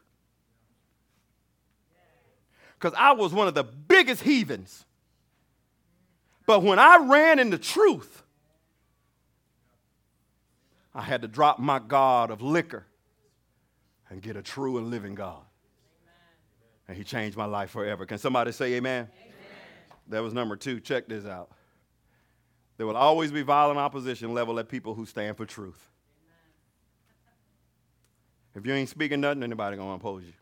Because 2.79 2.97
I 2.99 3.13
was 3.13 3.33
one 3.33 3.47
of 3.47 3.55
the 3.55 3.65
biggest 3.65 4.23
heathens. 4.23 4.85
But 6.47 6.63
when 6.63 6.79
I 6.79 6.97
ran 6.97 7.39
into 7.39 7.59
truth, 7.59 8.23
I 10.95 11.03
had 11.03 11.23
to 11.23 11.29
drop 11.29 11.59
my 11.59 11.79
God 11.79 12.31
of 12.31 12.43
liquor 12.43 12.87
and 14.09 14.21
get 14.21 14.37
a 14.37 14.43
true 14.43 14.79
and 14.79 14.91
living 14.91 15.15
God. 15.15 15.43
And 16.89 16.97
he 16.97 17.05
changed 17.05 17.37
my 17.37 17.45
life 17.45 17.71
forever. 17.71 18.05
Can 18.05 18.19
somebody 18.19 18.51
say 18.51 18.75
amen? 18.75 19.09
amen? 19.23 19.35
That 20.09 20.23
was 20.23 20.35
number 20.35 20.57
two. 20.57 20.81
Check 20.81 21.07
this 21.07 21.25
out. 21.25 21.51
There 22.77 22.87
will 22.87 22.97
always 22.97 23.31
be 23.31 23.43
violent 23.43 23.79
opposition 23.79 24.35
leveled 24.35 24.59
at 24.59 24.69
people 24.69 24.95
who 24.95 25.07
stand 25.07 25.37
for 25.37 25.47
truth. 25.47 25.89
If 28.55 28.67
you 28.67 28.73
ain't 28.73 28.89
speaking 28.89 29.21
nothing, 29.21 29.45
anybody 29.45 29.77
gonna 29.77 29.95
oppose 29.95 30.25
you. 30.25 30.33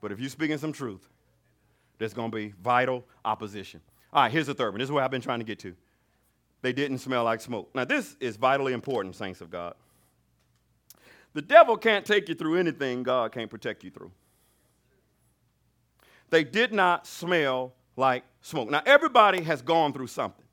But 0.00 0.12
if 0.12 0.20
you're 0.20 0.30
speaking 0.30 0.58
some 0.58 0.72
truth, 0.72 1.08
there's 1.98 2.14
gonna 2.14 2.30
be 2.30 2.54
vital 2.62 3.04
opposition. 3.24 3.80
All 4.12 4.22
right, 4.22 4.30
here's 4.30 4.46
the 4.46 4.54
third 4.54 4.70
one. 4.70 4.78
This 4.78 4.86
is 4.86 4.92
where 4.92 5.02
I've 5.02 5.10
been 5.10 5.20
trying 5.20 5.40
to 5.40 5.44
get 5.44 5.58
to 5.60 5.74
they 6.64 6.72
didn't 6.72 6.96
smell 6.96 7.24
like 7.24 7.42
smoke. 7.42 7.68
Now, 7.74 7.84
this 7.84 8.16
is 8.20 8.36
vitally 8.36 8.72
important, 8.72 9.14
saints 9.16 9.42
of 9.42 9.50
God. 9.50 9.74
The 11.34 11.42
devil 11.42 11.76
can't 11.76 12.06
take 12.06 12.26
you 12.30 12.34
through 12.34 12.56
anything 12.56 13.02
God 13.02 13.32
can't 13.32 13.50
protect 13.50 13.84
you 13.84 13.90
through. 13.90 14.10
They 16.30 16.42
did 16.42 16.72
not 16.72 17.06
smell 17.06 17.74
like 17.96 18.24
smoke. 18.40 18.70
Now, 18.70 18.80
everybody 18.86 19.42
has 19.42 19.60
gone 19.60 19.92
through 19.92 20.06
something 20.06 20.46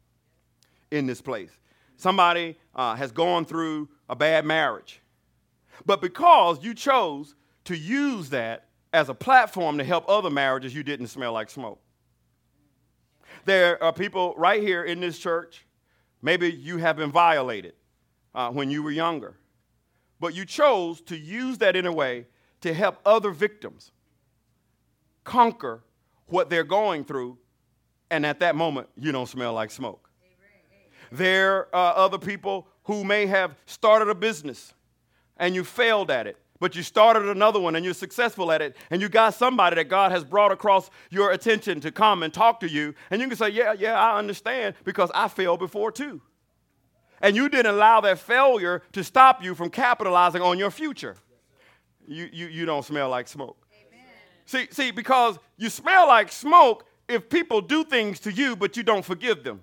in 0.91 1.07
this 1.07 1.21
place. 1.21 1.51
Somebody 1.95 2.57
uh, 2.75 2.95
has 2.95 3.13
gone 3.13 3.45
through 3.45 3.87
a 4.09 4.15
bad 4.15 4.43
marriage. 4.43 4.99
But 5.85 6.01
because 6.01 6.61
you 6.61 6.73
chose 6.73 7.35
to 7.63 7.77
use 7.77 8.31
that 8.31 8.65
as 8.91 9.07
a 9.07 9.13
platform 9.13 9.77
to 9.77 9.85
help 9.85 10.09
other 10.09 10.29
marriages, 10.29 10.75
you 10.75 10.83
didn't 10.83 11.07
smell 11.07 11.31
like 11.31 11.49
smoke. 11.49 11.79
There 13.45 13.81
are 13.81 13.93
people 13.93 14.33
right 14.35 14.61
here 14.61 14.83
in 14.83 14.99
this 14.99 15.17
church 15.17 15.65
Maybe 16.21 16.51
you 16.51 16.77
have 16.77 16.97
been 16.97 17.11
violated 17.11 17.73
uh, 18.35 18.51
when 18.51 18.69
you 18.69 18.83
were 18.83 18.91
younger, 18.91 19.35
but 20.19 20.35
you 20.35 20.45
chose 20.45 21.01
to 21.01 21.17
use 21.17 21.57
that 21.59 21.75
in 21.75 21.85
a 21.85 21.91
way 21.91 22.27
to 22.61 22.73
help 22.73 22.99
other 23.05 23.31
victims 23.31 23.91
conquer 25.23 25.83
what 26.27 26.49
they're 26.49 26.63
going 26.63 27.03
through, 27.03 27.37
and 28.09 28.25
at 28.25 28.39
that 28.39 28.55
moment, 28.55 28.87
you 28.95 29.11
don't 29.11 29.27
smell 29.27 29.53
like 29.53 29.71
smoke. 29.71 30.09
There 31.11 31.73
are 31.75 31.95
other 31.95 32.17
people 32.17 32.67
who 32.83 33.03
may 33.03 33.25
have 33.25 33.55
started 33.65 34.09
a 34.09 34.15
business 34.15 34.73
and 35.37 35.53
you 35.53 35.63
failed 35.63 36.09
at 36.09 36.27
it 36.27 36.37
but 36.61 36.75
you 36.75 36.83
started 36.83 37.27
another 37.27 37.59
one 37.59 37.75
and 37.75 37.83
you're 37.83 37.93
successful 37.93 38.51
at 38.51 38.61
it, 38.61 38.77
and 38.91 39.01
you 39.01 39.09
got 39.09 39.33
somebody 39.33 39.75
that 39.75 39.89
God 39.89 40.11
has 40.11 40.23
brought 40.23 40.51
across 40.51 40.91
your 41.09 41.31
attention 41.31 41.81
to 41.81 41.91
come 41.91 42.21
and 42.21 42.31
talk 42.31 42.59
to 42.59 42.69
you, 42.69 42.93
and 43.09 43.19
you 43.19 43.27
can 43.27 43.35
say, 43.35 43.49
Yeah, 43.49 43.73
yeah, 43.73 43.99
I 43.99 44.17
understand 44.19 44.75
because 44.85 45.11
I 45.15 45.27
failed 45.27 45.59
before 45.59 45.91
too. 45.91 46.21
And 47.19 47.35
you 47.35 47.49
didn't 47.49 47.73
allow 47.73 47.99
that 48.01 48.19
failure 48.19 48.83
to 48.93 49.03
stop 49.03 49.43
you 49.43 49.55
from 49.55 49.69
capitalizing 49.71 50.41
on 50.41 50.59
your 50.59 50.71
future. 50.71 51.17
You, 52.07 52.29
you, 52.31 52.47
you 52.47 52.65
don't 52.65 52.85
smell 52.85 53.09
like 53.09 53.27
smoke. 53.27 53.57
Amen. 53.73 54.05
See, 54.45 54.67
see, 54.71 54.91
because 54.91 55.37
you 55.57 55.69
smell 55.69 56.07
like 56.07 56.31
smoke 56.31 56.85
if 57.07 57.27
people 57.27 57.61
do 57.61 57.83
things 57.83 58.19
to 58.21 58.31
you, 58.31 58.55
but 58.55 58.77
you 58.77 58.83
don't 58.83 59.03
forgive 59.03 59.43
them 59.43 59.61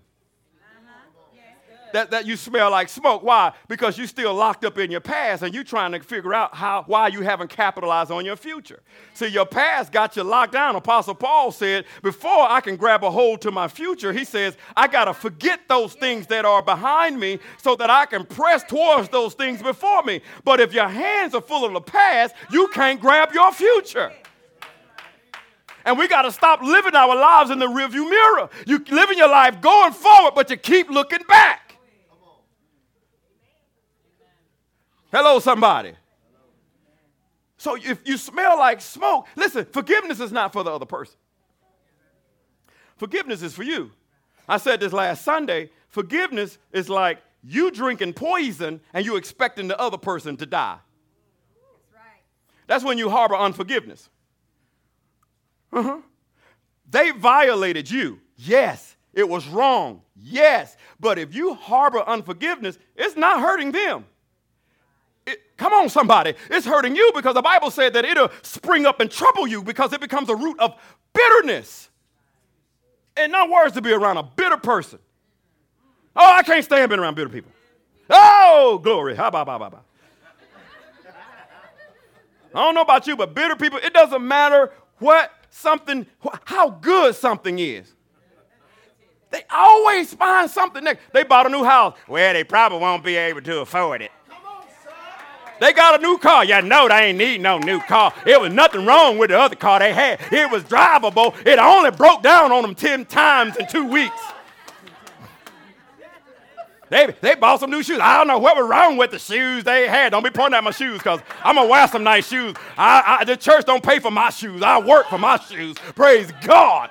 that, 1.92 2.11
that 2.11 2.27
you 2.27 2.37
smell 2.37 2.70
like 2.70 2.88
smoke. 2.88 3.22
Why? 3.22 3.53
Because 3.68 3.98
you're 3.98 4.07
still 4.07 4.35
locked 4.35 4.64
up 4.64 4.79
in 4.79 4.90
your 4.90 5.01
past 5.01 5.42
and 5.42 5.55
you're 5.55 5.64
trying 5.64 5.92
to 5.92 6.01
figure 6.01 6.35
out 6.35 6.55
how, 6.55 6.85
why 6.87 7.09
you 7.09 7.22
haven't 7.22 7.51
capitalized 7.51 8.11
on 8.11 8.24
your 8.24 8.37
future. 8.37 8.81
See, 9.14 9.29
your 9.29 9.46
past 9.46 9.92
got 9.92 10.16
you 10.16 10.22
locked 10.22 10.53
down. 10.53 10.77
Apostle 10.77 11.14
Paul 11.14 11.53
said, 11.53 11.84
Before 12.03 12.49
I 12.51 12.61
can 12.61 12.76
grab 12.76 13.05
a 13.05 13.11
hold 13.11 13.41
to 13.43 13.51
my 13.51 13.68
future, 13.68 14.12
he 14.12 14.24
says, 14.24 14.57
I 14.76 14.89
got 14.89 15.07
to 15.07 15.14
forget 15.14 15.61
those 15.68 15.95
things 15.95 16.26
that 16.28 16.45
are 16.45 16.62
behind 16.62 17.18
me 17.18 17.39
so 17.59 17.76
that 17.76 17.91
I 17.91 18.07
can 18.07 18.24
press 18.24 18.64
towards 18.64 19.09
those 19.09 19.34
things 19.34 19.62
before 19.62 20.03
me. 20.03 20.20
But 20.45 20.61
if 20.61 20.72
your 20.72 20.89
hands 20.89 21.34
are 21.34 21.43
full 21.43 21.64
of 21.64 21.72
the 21.72 21.80
past, 21.80 22.34
you 22.51 22.68
can't 22.68 23.01
grab 23.01 23.32
your 23.32 23.53
future. 23.53 24.12
And 25.84 25.97
we 25.97 26.07
got 26.07 26.22
to 26.22 26.32
stop 26.32 26.61
living 26.61 26.95
our 26.95 27.16
lives 27.16 27.51
in 27.51 27.59
the 27.59 27.66
rearview 27.66 28.09
mirror. 28.09 28.51
You 28.66 28.84
living 28.91 29.16
your 29.16 29.30
life 29.30 29.61
going 29.61 29.93
forward, 29.93 30.34
but 30.34 30.51
you 30.51 30.57
keep 30.57 30.91
looking 30.91 31.22
back. 31.26 31.67
Hello, 35.11 35.38
somebody. 35.38 35.94
So 37.56 37.76
if 37.76 38.00
you 38.04 38.16
smell 38.16 38.59
like 38.59 38.80
smoke, 38.80 39.26
listen, 39.34 39.64
forgiveness 39.72 40.20
is 40.20 40.30
not 40.30 40.52
for 40.52 40.62
the 40.62 40.70
other 40.70 40.86
person. 40.86 41.16
Forgiveness 42.96 43.42
is 43.42 43.54
for 43.54 43.62
you. 43.62 43.90
I 44.48 44.59
said 44.59 44.80
this 44.80 44.92
last 44.92 45.24
Sunday. 45.24 45.70
Forgiveness 45.88 46.59
is 46.72 46.88
like 46.88 47.18
you 47.42 47.70
drinking 47.70 48.12
poison 48.12 48.80
and 48.92 49.04
you 49.04 49.16
expecting 49.16 49.68
the 49.68 49.78
other 49.80 49.98
person 49.98 50.36
to 50.36 50.46
die. 50.46 50.78
That's 52.66 52.84
when 52.84 52.98
you 52.98 53.09
harbor 53.09 53.36
unforgiveness. 53.36 54.09
Uh-huh. 55.72 55.98
They 56.90 57.11
violated 57.11 57.90
you. 57.90 58.20
Yes, 58.36 58.96
It 59.14 59.28
was 59.28 59.48
wrong. 59.48 60.02
Yes. 60.14 60.76
But 61.00 61.18
if 61.18 61.34
you 61.34 61.54
harbor 61.54 62.02
unforgiveness, 62.06 62.78
it's 62.94 63.16
not 63.16 63.40
hurting 63.40 63.72
them. 63.72 64.04
It, 65.29 65.57
come 65.59 65.74
on, 65.74 65.91
somebody. 65.91 66.35
It's 66.51 66.64
hurting 66.64 66.97
you 66.97 67.12
because 67.14 67.35
the 67.35 67.43
Bible 67.43 67.70
said 67.70 67.93
that 67.93 68.05
it'll 68.05 68.31
spring 68.43 68.87
up 68.87 69.01
and 69.01 69.11
trouble 69.11 69.47
you 69.47 69.62
because 69.62 69.93
it 69.93 70.01
becomes 70.01 70.31
a 70.31 70.35
root 70.35 70.59
of 70.59 70.74
bitterness. 71.12 71.91
And 73.16 73.33
not 73.33 73.51
worse 73.51 73.72
to 73.72 73.83
be 73.83 73.93
around 73.93 74.16
a 74.16 74.22
bitter 74.22 74.57
person. 74.57 74.99
Oh, 76.16 76.35
I 76.37 76.43
can't 76.43 76.64
stand 76.64 76.89
being 76.89 77.01
around 77.01 77.14
bitter 77.14 77.29
people. 77.29 77.53
Oh, 78.09 78.81
glory. 78.83 79.14
Ha, 79.16 79.31
ba, 79.31 79.45
ba, 79.45 79.59
ba, 79.59 79.70
ba. 79.70 79.81
I 82.55 82.64
don't 82.64 82.74
know 82.74 82.81
about 82.81 83.07
you, 83.07 83.14
but 83.14 83.35
bitter 83.35 83.55
people, 83.55 83.79
it 83.83 83.93
doesn't 83.93 84.26
matter 84.26 84.72
what 84.99 85.31
something, 85.51 86.07
how 86.45 86.70
good 86.70 87.14
something 87.14 87.59
is. 87.59 87.93
They 89.31 89.43
always 89.51 90.14
find 90.14 90.51
something 90.51 90.83
next. 90.83 91.03
They 91.12 91.22
bought 91.22 91.45
a 91.45 91.51
new 91.51 91.64
house. 91.64 91.95
Well, 92.09 92.33
they 92.33 92.45
probably 92.45 92.79
won't 92.79 93.05
be 93.05 93.16
able 93.16 93.43
to 93.43 93.61
afford 93.61 94.01
it. 94.01 94.11
They 95.61 95.72
got 95.72 95.98
a 95.98 96.02
new 96.02 96.18
car. 96.18 96.44
Yeah, 96.44 96.61
no, 96.61 96.88
they 96.88 97.06
ain't 97.06 97.18
need 97.18 97.40
no 97.40 97.59
new 97.59 97.80
car. 97.80 98.12
It 98.26 98.40
was 98.40 98.52
nothing 98.52 98.86
wrong 98.86 99.18
with 99.18 99.30
the 99.30 99.38
other 99.38 99.56
car 99.56 99.78
they 99.78 99.92
had. 99.92 100.20
It 100.32 100.50
was 100.50 100.64
drivable. 100.64 101.34
It 101.46 101.59
only 101.59 101.90
broke 101.90 102.22
down 102.22 102.52
on 102.52 102.62
them 102.62 102.74
10 102.74 103.06
times 103.06 103.56
in 103.56 103.66
two 103.66 103.86
weeks. 103.86 104.20
They, 106.90 107.14
they 107.20 107.34
bought 107.34 107.61
some 107.61 107.70
new 107.70 107.82
shoes. 107.82 107.98
I 108.00 108.16
don't 108.16 108.26
know 108.26 108.38
what 108.38 108.56
was 108.56 108.68
wrong 108.68 108.96
with 108.96 109.11
the 109.11 109.18
shoes 109.18 109.64
they 109.64 109.86
had. 109.86 110.11
Don't 110.11 110.24
be 110.24 110.30
pointing 110.30 110.56
at 110.56 110.64
my 110.64 110.70
shoes 110.70 110.98
because 110.98 111.20
I'm 111.44 111.56
going 111.56 111.66
to 111.66 111.70
wear 111.70 111.86
some 111.86 112.02
nice 112.02 112.26
shoes. 112.26 112.54
I, 112.78 113.18
I, 113.20 113.24
the 113.24 113.36
church 113.36 113.66
don't 113.66 113.82
pay 113.82 113.98
for 113.98 114.11
my 114.11 114.30
shoes. 114.30 114.62
I 114.62 114.78
work 114.78 115.06
for 115.09 115.18
my 115.18 115.38
shoes. 115.38 115.76
Praise 115.94 116.32
God. 116.42 116.90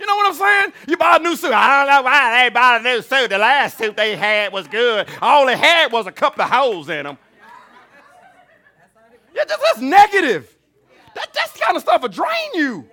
You 0.00 0.06
know 0.06 0.16
what 0.16 0.28
I'm 0.28 0.34
saying? 0.34 0.72
You 0.88 0.96
buy 0.96 1.16
a 1.16 1.18
new 1.18 1.36
suit. 1.36 1.52
I 1.52 1.84
don't 1.84 1.94
know 1.94 2.02
why 2.02 2.42
they 2.42 2.48
bought 2.48 2.80
a 2.80 2.82
new 2.82 3.02
suit. 3.02 3.28
The 3.28 3.36
last 3.36 3.76
suit 3.76 3.98
they 3.98 4.16
had 4.16 4.50
was 4.50 4.66
good. 4.66 5.06
All 5.20 5.44
they 5.44 5.58
had 5.58 5.92
was 5.92 6.06
a 6.06 6.12
couple 6.12 6.42
of 6.42 6.50
holes 6.50 6.88
in 6.88 7.04
them. 7.04 7.18
Yeah, 9.34 9.44
that's, 9.46 9.62
that's 9.62 9.80
negative. 9.80 10.56
That, 11.14 11.32
that 11.34 11.54
kind 11.60 11.76
of 11.76 11.82
stuff 11.82 12.00
will 12.00 12.08
drain 12.08 12.54
you. 12.54 12.88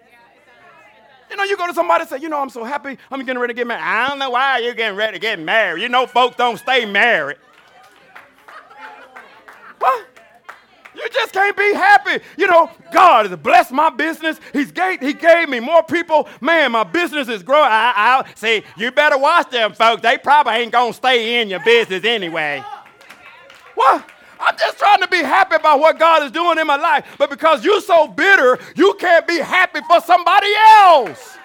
You 1.30 1.38
know, 1.38 1.44
you 1.44 1.56
go 1.56 1.68
to 1.68 1.74
somebody 1.74 2.02
and 2.02 2.10
say, 2.10 2.20
you 2.20 2.28
know, 2.28 2.42
I'm 2.42 2.50
so 2.50 2.66
happy, 2.66 2.98
I'm 3.10 3.20
getting 3.26 3.40
ready 3.40 3.54
to 3.54 3.58
get 3.58 3.68
married. 3.68 3.84
I 3.84 4.10
don't 4.10 4.20
know 4.20 4.30
why 4.30 4.60
you're 4.60 4.74
getting 4.74 4.98
ready 4.98 5.14
to 5.14 5.20
get 5.20 5.40
married. 5.40 5.82
You 5.82 5.90
know, 5.90 6.08
folks 6.08 6.36
don't 6.36 6.58
stay 6.58 6.86
married. 6.86 7.38
What? 9.80 10.06
You 10.98 11.08
just 11.10 11.32
can't 11.32 11.56
be 11.56 11.74
happy. 11.74 12.24
You 12.38 12.48
know, 12.48 12.72
God 12.92 13.28
has 13.28 13.38
blessed 13.40 13.72
my 13.72 13.92
business. 13.92 14.40
He's 14.52 14.72
gave, 14.72 15.00
he 15.00 15.14
gave 15.14 15.48
me 15.48 15.60
more 15.60 15.84
people. 15.84 16.28
Man, 16.42 16.72
my 16.72 16.84
business 16.84 17.28
is 17.28 17.44
growing. 17.44 17.70
I, 17.70 17.94
I, 17.96 18.34
see, 18.34 18.64
you 18.78 18.92
better 18.92 19.18
watch 19.18 19.52
them 19.52 19.74
folks. 19.74 20.02
They 20.02 20.18
probably 20.18 20.54
ain't 20.54 20.72
to 20.72 20.94
stay 20.94 21.40
in 21.40 21.50
your 21.50 21.60
business 21.64 22.04
anyway. 22.04 22.64
What? 23.76 24.10
I'm 24.40 24.58
just 24.58 24.80
trying 24.80 25.02
to 25.02 25.08
be 25.08 25.18
happy 25.18 25.56
about 25.56 25.80
what 25.80 26.00
God 26.00 26.24
is 26.24 26.32
doing 26.32 26.58
in 26.58 26.66
my 26.66 26.78
life. 26.78 27.06
But 27.18 27.30
because 27.30 27.64
you're 27.64 27.82
so 27.82 28.08
bitter, 28.08 28.58
you 28.76 28.96
can't 29.00 29.28
be 29.28 29.38
happy 29.38 29.82
for 29.88 30.02
somebody 30.02 30.52
else. 30.80 31.38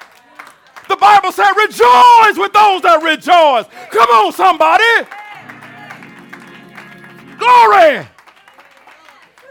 The 0.89 0.97
Bible 0.97 1.33
said, 1.33 1.53
rejoice 1.53 2.39
with 2.39 2.53
those 2.53 2.83
that 2.83 3.01
rejoice. 3.03 3.67
Come 3.91 4.09
on, 4.11 4.33
somebody. 4.33 4.85
Glory. 7.39 8.09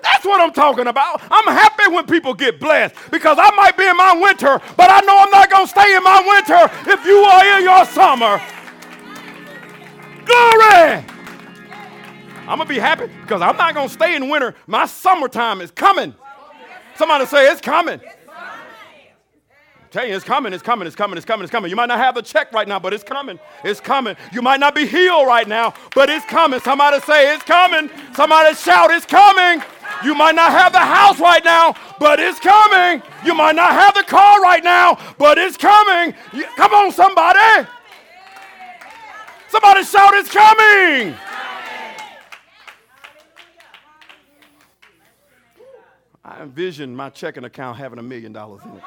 That's 0.01 0.25
what 0.25 0.41
I'm 0.41 0.51
talking 0.51 0.87
about. 0.87 1.21
I'm 1.29 1.45
happy 1.45 1.91
when 1.91 2.05
people 2.05 2.33
get 2.33 2.59
blessed 2.59 2.95
because 3.11 3.37
I 3.39 3.49
might 3.55 3.77
be 3.77 3.87
in 3.87 3.97
my 3.97 4.13
winter, 4.19 4.59
but 4.77 4.89
I 4.89 5.01
know 5.01 5.17
I'm 5.19 5.29
not 5.29 5.49
going 5.49 5.65
to 5.65 5.69
stay 5.69 5.95
in 5.95 6.03
my 6.03 6.21
winter 6.27 6.91
if 6.91 7.05
you 7.05 7.17
are 7.17 7.57
in 7.57 7.63
your 7.63 7.85
summer. 7.85 8.41
Glory! 10.25 11.05
I'm 12.47 12.57
going 12.57 12.67
to 12.67 12.73
be 12.73 12.79
happy 12.79 13.07
because 13.21 13.41
I'm 13.41 13.55
not 13.57 13.73
going 13.73 13.87
to 13.87 13.93
stay 13.93 14.15
in 14.15 14.29
winter. 14.29 14.55
My 14.67 14.85
summertime 14.85 15.61
is 15.61 15.71
coming. 15.71 16.13
Somebody 16.95 17.25
say, 17.25 17.51
It's 17.51 17.61
coming. 17.61 18.01
Tell 19.91 20.07
you, 20.07 20.15
it's 20.15 20.23
coming, 20.23 20.53
it's 20.53 20.63
coming, 20.63 20.87
it's 20.87 20.95
coming, 20.95 21.17
it's 21.17 21.25
coming, 21.25 21.43
it's 21.43 21.51
coming. 21.51 21.69
You 21.69 21.75
might 21.75 21.87
not 21.87 21.97
have 21.97 22.15
the 22.15 22.21
check 22.21 22.53
right 22.53 22.65
now, 22.65 22.79
but 22.79 22.93
it's 22.93 23.03
coming. 23.03 23.37
It's 23.65 23.81
coming. 23.81 24.15
You 24.31 24.41
might 24.41 24.61
not 24.61 24.73
be 24.73 24.87
healed 24.87 25.27
right 25.27 25.45
now, 25.45 25.73
but 25.93 26.09
it's 26.09 26.25
coming. 26.27 26.61
Somebody 26.61 27.01
say, 27.01 27.33
It's 27.35 27.43
coming. 27.43 27.89
Somebody 28.15 28.55
shout, 28.55 28.89
It's 28.91 29.05
coming. 29.05 29.61
You 30.03 30.15
might 30.15 30.35
not 30.35 30.51
have 30.51 30.71
the 30.71 30.79
house 30.79 31.19
right 31.19 31.43
now, 31.43 31.75
but 31.99 32.19
it's 32.19 32.39
coming. 32.39 33.03
You 33.23 33.35
might 33.35 33.55
not 33.55 33.71
have 33.71 33.93
the 33.93 34.03
car 34.03 34.41
right 34.41 34.63
now, 34.63 34.97
but 35.17 35.37
it's 35.37 35.57
coming. 35.57 36.15
You, 36.33 36.45
come 36.55 36.73
on, 36.73 36.91
somebody. 36.91 37.67
Somebody 39.49 39.83
shout, 39.83 40.13
It's 40.13 40.31
coming. 40.31 41.15
I 46.23 46.43
envision 46.43 46.95
my 46.95 47.09
checking 47.09 47.43
account 47.43 47.77
having 47.77 47.99
a 47.99 48.03
million 48.03 48.31
dollars 48.31 48.61
in 48.63 48.71
it. 48.71 48.83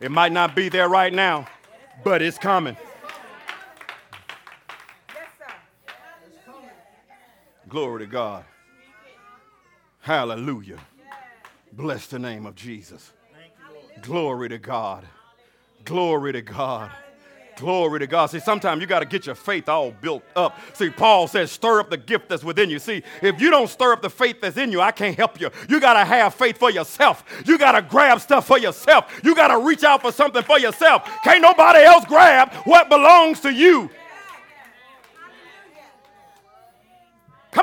It 0.00 0.10
might 0.10 0.32
not 0.32 0.54
be 0.54 0.68
there 0.68 0.88
right 0.88 1.12
now, 1.12 1.46
but 2.04 2.22
it's 2.22 2.38
coming. 2.38 2.76
Glory 7.68 8.00
to 8.00 8.06
God. 8.06 8.44
Hallelujah. 10.00 10.78
Bless 11.72 12.06
the 12.06 12.18
name 12.18 12.46
of 12.46 12.54
Jesus. 12.54 13.12
Glory 14.02 14.48
to 14.48 14.58
God. 14.58 15.04
Glory 15.84 16.32
to 16.32 16.42
God. 16.42 16.90
Glory 17.56 18.00
to 18.00 18.06
God. 18.06 18.26
See, 18.26 18.38
sometimes 18.38 18.82
you 18.82 18.86
got 18.86 19.00
to 19.00 19.06
get 19.06 19.24
your 19.24 19.34
faith 19.34 19.68
all 19.68 19.90
built 19.90 20.22
up. 20.36 20.58
See, 20.74 20.90
Paul 20.90 21.26
says, 21.26 21.50
stir 21.50 21.80
up 21.80 21.88
the 21.88 21.96
gift 21.96 22.28
that's 22.28 22.44
within 22.44 22.68
you. 22.68 22.78
See, 22.78 23.02
if 23.22 23.40
you 23.40 23.50
don't 23.50 23.68
stir 23.68 23.94
up 23.94 24.02
the 24.02 24.10
faith 24.10 24.42
that's 24.42 24.58
in 24.58 24.70
you, 24.70 24.80
I 24.80 24.92
can't 24.92 25.16
help 25.16 25.40
you. 25.40 25.50
You 25.68 25.80
got 25.80 25.94
to 25.94 26.04
have 26.04 26.34
faith 26.34 26.58
for 26.58 26.70
yourself. 26.70 27.24
You 27.46 27.56
got 27.58 27.72
to 27.72 27.82
grab 27.82 28.20
stuff 28.20 28.46
for 28.46 28.58
yourself. 28.58 29.20
You 29.24 29.34
got 29.34 29.48
to 29.48 29.58
reach 29.58 29.84
out 29.84 30.02
for 30.02 30.12
something 30.12 30.42
for 30.42 30.58
yourself. 30.58 31.10
Can't 31.24 31.40
nobody 31.40 31.80
else 31.80 32.04
grab 32.04 32.52
what 32.64 32.90
belongs 32.90 33.40
to 33.40 33.52
you. 33.52 33.90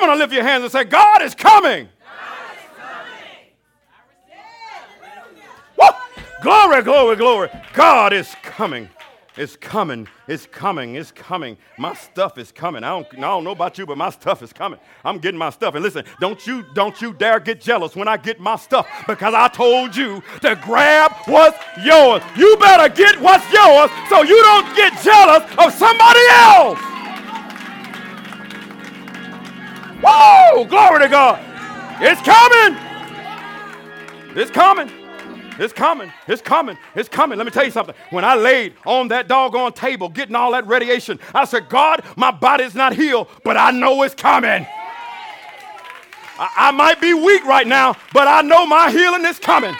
Come 0.04 0.10
on 0.10 0.20
lift 0.20 0.34
your 0.34 0.44
hands 0.44 0.64
and 0.64 0.70
say, 0.70 0.84
God 0.84 1.22
is 1.22 1.34
coming. 1.34 1.88
Glory, 6.42 6.84
glory, 6.84 7.16
glory. 7.16 7.50
God 7.72 8.12
is 8.12 8.36
coming. 8.44 8.90
It's 9.38 9.56
coming. 9.56 10.10
It's 10.28 10.46
coming. 10.46 10.96
It's 10.96 11.12
coming. 11.12 11.56
My 11.78 11.94
stuff 11.94 12.38
is 12.38 12.52
coming. 12.52 12.84
I 12.84 12.90
don't, 12.90 13.08
I 13.14 13.22
don't 13.22 13.46
know 13.46 13.52
about 13.52 13.78
you, 13.78 13.86
but 13.86 13.98
my 13.98 14.10
stuff 14.10 14.44
is 14.44 14.52
coming. 14.52 14.78
I'm 15.06 15.20
getting 15.20 15.38
my 15.38 15.52
stuff. 15.52 15.74
And 15.74 15.82
listen, 15.82 16.04
don't 16.20 16.46
you 16.46 16.66
don't 16.74 17.02
you 17.02 17.14
dare 17.14 17.40
get 17.40 17.62
jealous 17.62 17.96
when 17.96 18.10
I 18.10 18.18
get 18.18 18.42
my 18.42 18.58
stuff 18.58 18.86
because 19.08 19.34
I 19.34 19.48
told 19.48 19.96
you 19.96 20.22
to 20.42 20.58
grab 20.58 21.14
what's 21.28 21.58
yours. 21.82 22.22
You 22.36 22.58
better 22.58 22.94
get 22.94 23.22
what's 23.22 23.50
yours 23.54 23.90
so 24.10 24.24
you 24.24 24.42
don't 24.42 24.76
get 24.76 25.02
jealous 25.02 25.44
of 25.58 25.74
somebody 25.74 26.28
else. 26.30 26.93
Whoa! 30.06 30.66
Glory 30.66 31.00
to 31.02 31.10
God. 31.10 31.40
It's 32.02 32.22
coming. 32.22 32.78
It's 34.36 34.52
coming. 34.52 34.92
It's 35.60 35.72
coming. 35.72 36.12
It's 36.28 36.42
coming. 36.42 36.78
It's 36.96 37.08
coming. 37.08 37.38
Let 37.38 37.46
me 37.46 37.52
tell 37.52 37.64
you 37.64 37.72
something. 37.72 37.96
When 38.10 38.26
I 38.26 38.36
laid 38.36 38.74
on 38.86 39.08
that 39.10 39.28
doggone 39.28 39.74
table 39.74 40.10
getting 40.10 40.36
all 40.36 40.52
that 40.52 40.68
radiation, 40.68 41.20
I 41.34 41.46
said, 41.46 41.70
God, 41.70 42.04
my 42.18 42.32
body's 42.32 42.76
not 42.76 42.94
healed, 42.94 43.30
but 43.44 43.56
I 43.56 43.72
know 43.72 44.02
it's 44.04 44.16
coming. 44.16 44.66
I, 46.40 46.52
I 46.58 46.72
might 46.72 47.00
be 47.00 47.14
weak 47.14 47.46
right 47.46 47.68
now, 47.68 47.96
but 48.12 48.28
I 48.28 48.42
know 48.42 48.66
my 48.66 48.92
healing 48.92 49.24
is 49.26 49.40
coming. 49.40 49.76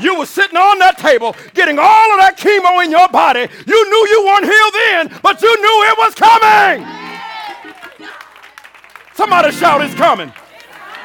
You 0.00 0.18
were 0.18 0.26
sitting 0.26 0.58
on 0.58 0.78
that 0.80 0.98
table 0.98 1.34
getting 1.54 1.78
all 1.78 2.12
of 2.12 2.18
that 2.20 2.36
chemo 2.36 2.84
in 2.84 2.90
your 2.90 3.08
body. 3.08 3.40
You 3.66 3.90
knew 3.90 4.08
you 4.10 4.24
weren't 4.26 4.44
healed 4.44 4.74
then, 4.74 5.20
but 5.22 5.40
you 5.40 5.48
knew 5.48 5.76
it 5.88 5.98
was 5.98 6.14
coming. 6.14 6.95
Somebody 9.16 9.50
shout, 9.52 9.80
It's 9.82 9.94
coming. 9.94 10.32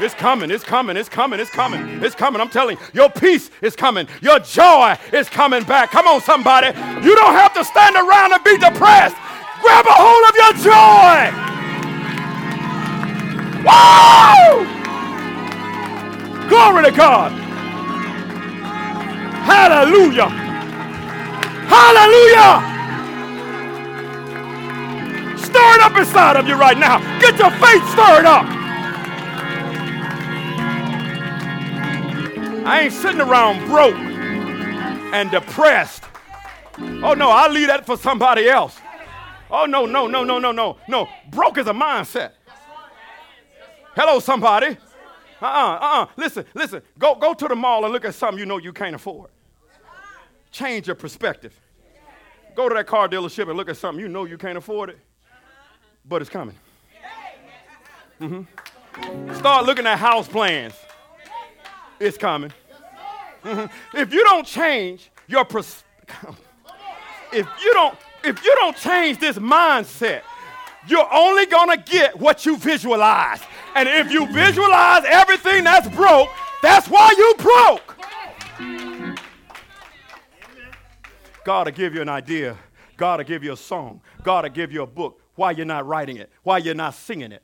It's 0.02 0.14
coming, 0.16 0.50
it's 0.50 0.64
coming, 0.64 0.98
it's 0.98 1.10
coming, 1.10 1.40
it's 1.40 1.52
coming, 1.52 2.04
it's 2.04 2.16
coming. 2.16 2.42
I'm 2.42 2.50
telling 2.50 2.78
you, 2.78 2.84
your 2.92 3.10
peace 3.10 3.52
is 3.62 3.76
coming, 3.76 4.08
your 4.20 4.40
joy 4.40 4.98
is 5.14 5.30
coming 5.30 5.64
back. 5.64 5.92
Come 5.92 6.08
on, 6.08 6.22
somebody. 6.22 6.68
You 7.06 7.16
don't 7.16 7.34
have 7.36 7.54
to 7.54 7.64
stand 7.64 7.96
around 7.96 8.34
and 8.34 8.44
be 8.44 8.58
depressed. 8.58 9.16
Grab 9.62 9.86
a 9.86 9.94
hold 9.94 10.26
of 10.28 10.36
your 10.36 10.54
joy. 10.66 11.32
Whoa! 13.64 14.66
Glory 16.50 16.84
to 16.86 16.92
God. 16.98 17.32
Hallelujah. 19.46 20.30
Hallelujah. 21.70 22.81
Stir 25.52 25.76
it 25.76 25.82
up 25.82 25.96
inside 25.98 26.38
of 26.38 26.48
you 26.48 26.56
right 26.56 26.78
now. 26.78 27.00
Get 27.20 27.38
your 27.38 27.52
faith 27.52 27.88
stirred 27.90 28.26
up. 28.26 28.46
I 32.66 32.82
ain't 32.84 32.94
sitting 32.94 33.22
around 33.22 33.68
broke. 33.68 33.96
and 35.14 35.30
depressed. 35.30 36.04
Oh 36.78 37.14
no, 37.14 37.30
I'll 37.30 37.52
leave 37.52 37.68
that 37.68 37.86
for 37.86 37.98
somebody 37.98 38.48
else. 38.48 38.80
Oh 39.50 39.66
no, 39.66 39.86
no, 39.86 40.08
no, 40.08 40.24
no, 40.24 40.40
no, 40.40 40.52
no, 40.52 40.78
no. 40.88 41.10
Broke 41.30 41.58
is 41.58 41.68
a 41.68 41.74
mindset. 41.74 42.32
Hello, 43.96 44.20
somebody. 44.20 44.78
Uh-uh, 45.42 45.78
uh-uh. 45.82 46.06
Listen, 46.16 46.46
listen. 46.54 46.82
Go, 46.98 47.16
go 47.16 47.34
to 47.34 47.48
the 47.48 47.56
mall 47.56 47.84
and 47.84 47.92
look 47.92 48.06
at 48.06 48.16
something 48.16 48.40
you 48.40 48.46
know 48.46 48.58
you 48.58 48.72
can't 48.72 48.96
afford. 48.96 49.30
Change 50.52 50.88
your 50.88 50.96
perspective. 50.96 51.60
Go 52.56 52.70
to 52.70 52.76
that 52.76 52.88
car 52.88 53.10
dealership 53.10 53.50
and 53.50 53.58
look 53.58 53.70
at 53.70 53.78
something 53.78 54.00
you 54.00 54.08
know 54.08 54.26
you 54.26 54.38
can't 54.38 54.58
afford 54.58 54.92
it, 54.92 55.00
but 56.06 56.22
it's 56.22 56.30
coming. 56.30 56.56
Mm-hmm. 58.20 59.34
Start 59.34 59.66
looking 59.66 59.88
at 59.88 59.98
house 59.98 60.28
plans. 60.28 60.74
It's 62.00 62.18
coming. 62.18 62.52
Mm-hmm. 63.44 63.98
If 63.98 64.14
you 64.14 64.24
don't 64.24 64.46
change 64.46 65.10
your 65.28 65.46
perspective, 65.46 66.36
if 67.32 67.48
you 67.64 67.74
don't, 67.74 67.98
if 68.24 68.44
you 68.44 68.54
don't 68.56 68.76
change 68.78 69.20
this 69.20 69.38
mindset, 69.38 70.22
you're 70.88 71.12
only 71.12 71.46
gonna 71.46 71.78
get 71.78 72.20
what 72.20 72.46
you 72.46 72.58
visualize. 72.58 73.42
And 73.76 73.88
if 73.88 74.12
you 74.12 74.28
visualize 74.28 75.04
everything 75.06 75.64
that's 75.64 75.88
broke, 75.96 76.30
that's 76.62 76.88
why 76.88 77.14
you 77.18 77.36
broke. 77.38 77.98
God 81.44 81.68
will 81.68 81.74
give 81.74 81.96
you 81.96 82.02
an 82.02 82.10
idea. 82.10 82.58
God 82.98 83.20
will 83.20 83.26
give 83.26 83.44
you 83.44 83.54
a 83.54 83.58
song. 83.58 84.02
God 84.22 84.44
will 84.44 84.52
give 84.52 84.72
you 84.72 84.84
a 84.84 84.88
book. 84.88 85.21
Why 85.36 85.52
you're 85.52 85.66
not 85.66 85.86
writing 85.88 86.18
it? 86.18 86.30
Why 86.44 86.58
you're 86.58 86.76
not 86.76 86.94
singing 86.94 87.32
it? 87.32 87.44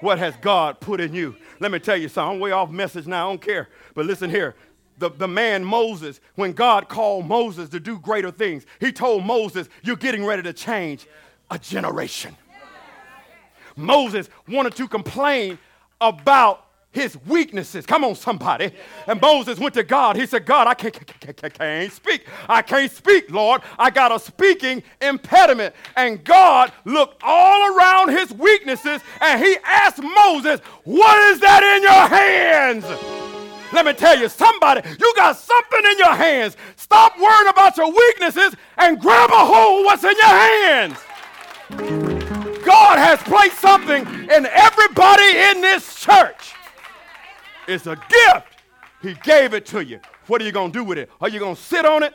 What 0.00 0.18
has 0.18 0.34
God 0.40 0.80
put 0.80 1.00
in 1.00 1.14
you? 1.14 1.36
Let 1.60 1.70
me 1.70 1.78
tell 1.78 1.96
you 1.96 2.08
something. 2.08 2.36
I'm 2.36 2.40
way 2.40 2.50
off 2.50 2.70
message 2.70 3.06
now. 3.06 3.28
I 3.28 3.30
don't 3.32 3.40
care. 3.40 3.68
But 3.94 4.06
listen 4.06 4.28
here. 4.28 4.54
The, 4.98 5.10
the 5.10 5.26
man 5.26 5.64
Moses, 5.64 6.20
when 6.36 6.52
God 6.52 6.88
called 6.88 7.26
Moses 7.26 7.68
to 7.70 7.80
do 7.80 7.98
greater 7.98 8.30
things, 8.30 8.64
he 8.80 8.92
told 8.92 9.24
Moses, 9.24 9.68
You're 9.82 9.96
getting 9.96 10.24
ready 10.24 10.42
to 10.42 10.52
change 10.52 11.06
a 11.50 11.58
generation. 11.58 12.36
Moses 13.76 14.28
wanted 14.46 14.76
to 14.76 14.86
complain 14.86 15.58
about 16.00 16.66
his 16.94 17.18
weaknesses. 17.26 17.84
Come 17.84 18.04
on, 18.04 18.14
somebody. 18.14 18.70
And 19.06 19.20
Moses 19.20 19.58
went 19.58 19.74
to 19.74 19.82
God. 19.82 20.16
He 20.16 20.26
said, 20.26 20.46
God, 20.46 20.68
I 20.68 20.74
can't, 20.74 20.94
can't, 21.20 21.54
can't, 21.54 21.92
speak. 21.92 22.26
I 22.48 22.62
can't 22.62 22.90
speak, 22.90 23.30
Lord. 23.30 23.62
I 23.78 23.90
got 23.90 24.12
a 24.12 24.18
speaking 24.18 24.82
impediment. 25.02 25.74
And 25.96 26.22
God 26.24 26.72
looked 26.84 27.20
all 27.22 27.76
around 27.76 28.10
his 28.10 28.32
weaknesses 28.32 29.02
and 29.20 29.44
he 29.44 29.56
asked 29.64 30.00
Moses, 30.00 30.60
What 30.84 31.18
is 31.32 31.40
that 31.40 31.62
in 31.64 31.82
your 31.82 32.08
hands? 32.08 32.84
Let 33.72 33.86
me 33.86 33.92
tell 33.92 34.16
you, 34.16 34.28
somebody, 34.28 34.88
you 34.88 35.12
got 35.16 35.36
something 35.36 35.84
in 35.84 35.98
your 35.98 36.14
hands. 36.14 36.56
Stop 36.76 37.18
worrying 37.18 37.48
about 37.48 37.76
your 37.76 37.90
weaknesses 37.90 38.54
and 38.78 39.00
grab 39.00 39.30
a 39.30 39.44
hold 39.44 39.84
what's 39.84 40.04
in 40.04 40.14
your 40.16 40.26
hands. 40.26 40.98
God 42.64 42.98
has 42.98 43.18
placed 43.24 43.58
something 43.58 44.06
in 44.30 44.46
everybody 44.46 45.38
in 45.50 45.60
this 45.60 46.00
church. 46.00 46.54
It's 47.66 47.86
a 47.86 47.96
gift. 47.96 48.62
He 49.02 49.14
gave 49.14 49.54
it 49.54 49.66
to 49.66 49.84
you. 49.84 50.00
What 50.26 50.40
are 50.40 50.44
you 50.44 50.52
going 50.52 50.72
to 50.72 50.78
do 50.78 50.84
with 50.84 50.98
it? 50.98 51.10
Are 51.20 51.28
you 51.28 51.38
going 51.38 51.56
to 51.56 51.60
sit 51.60 51.84
on 51.84 52.02
it? 52.02 52.14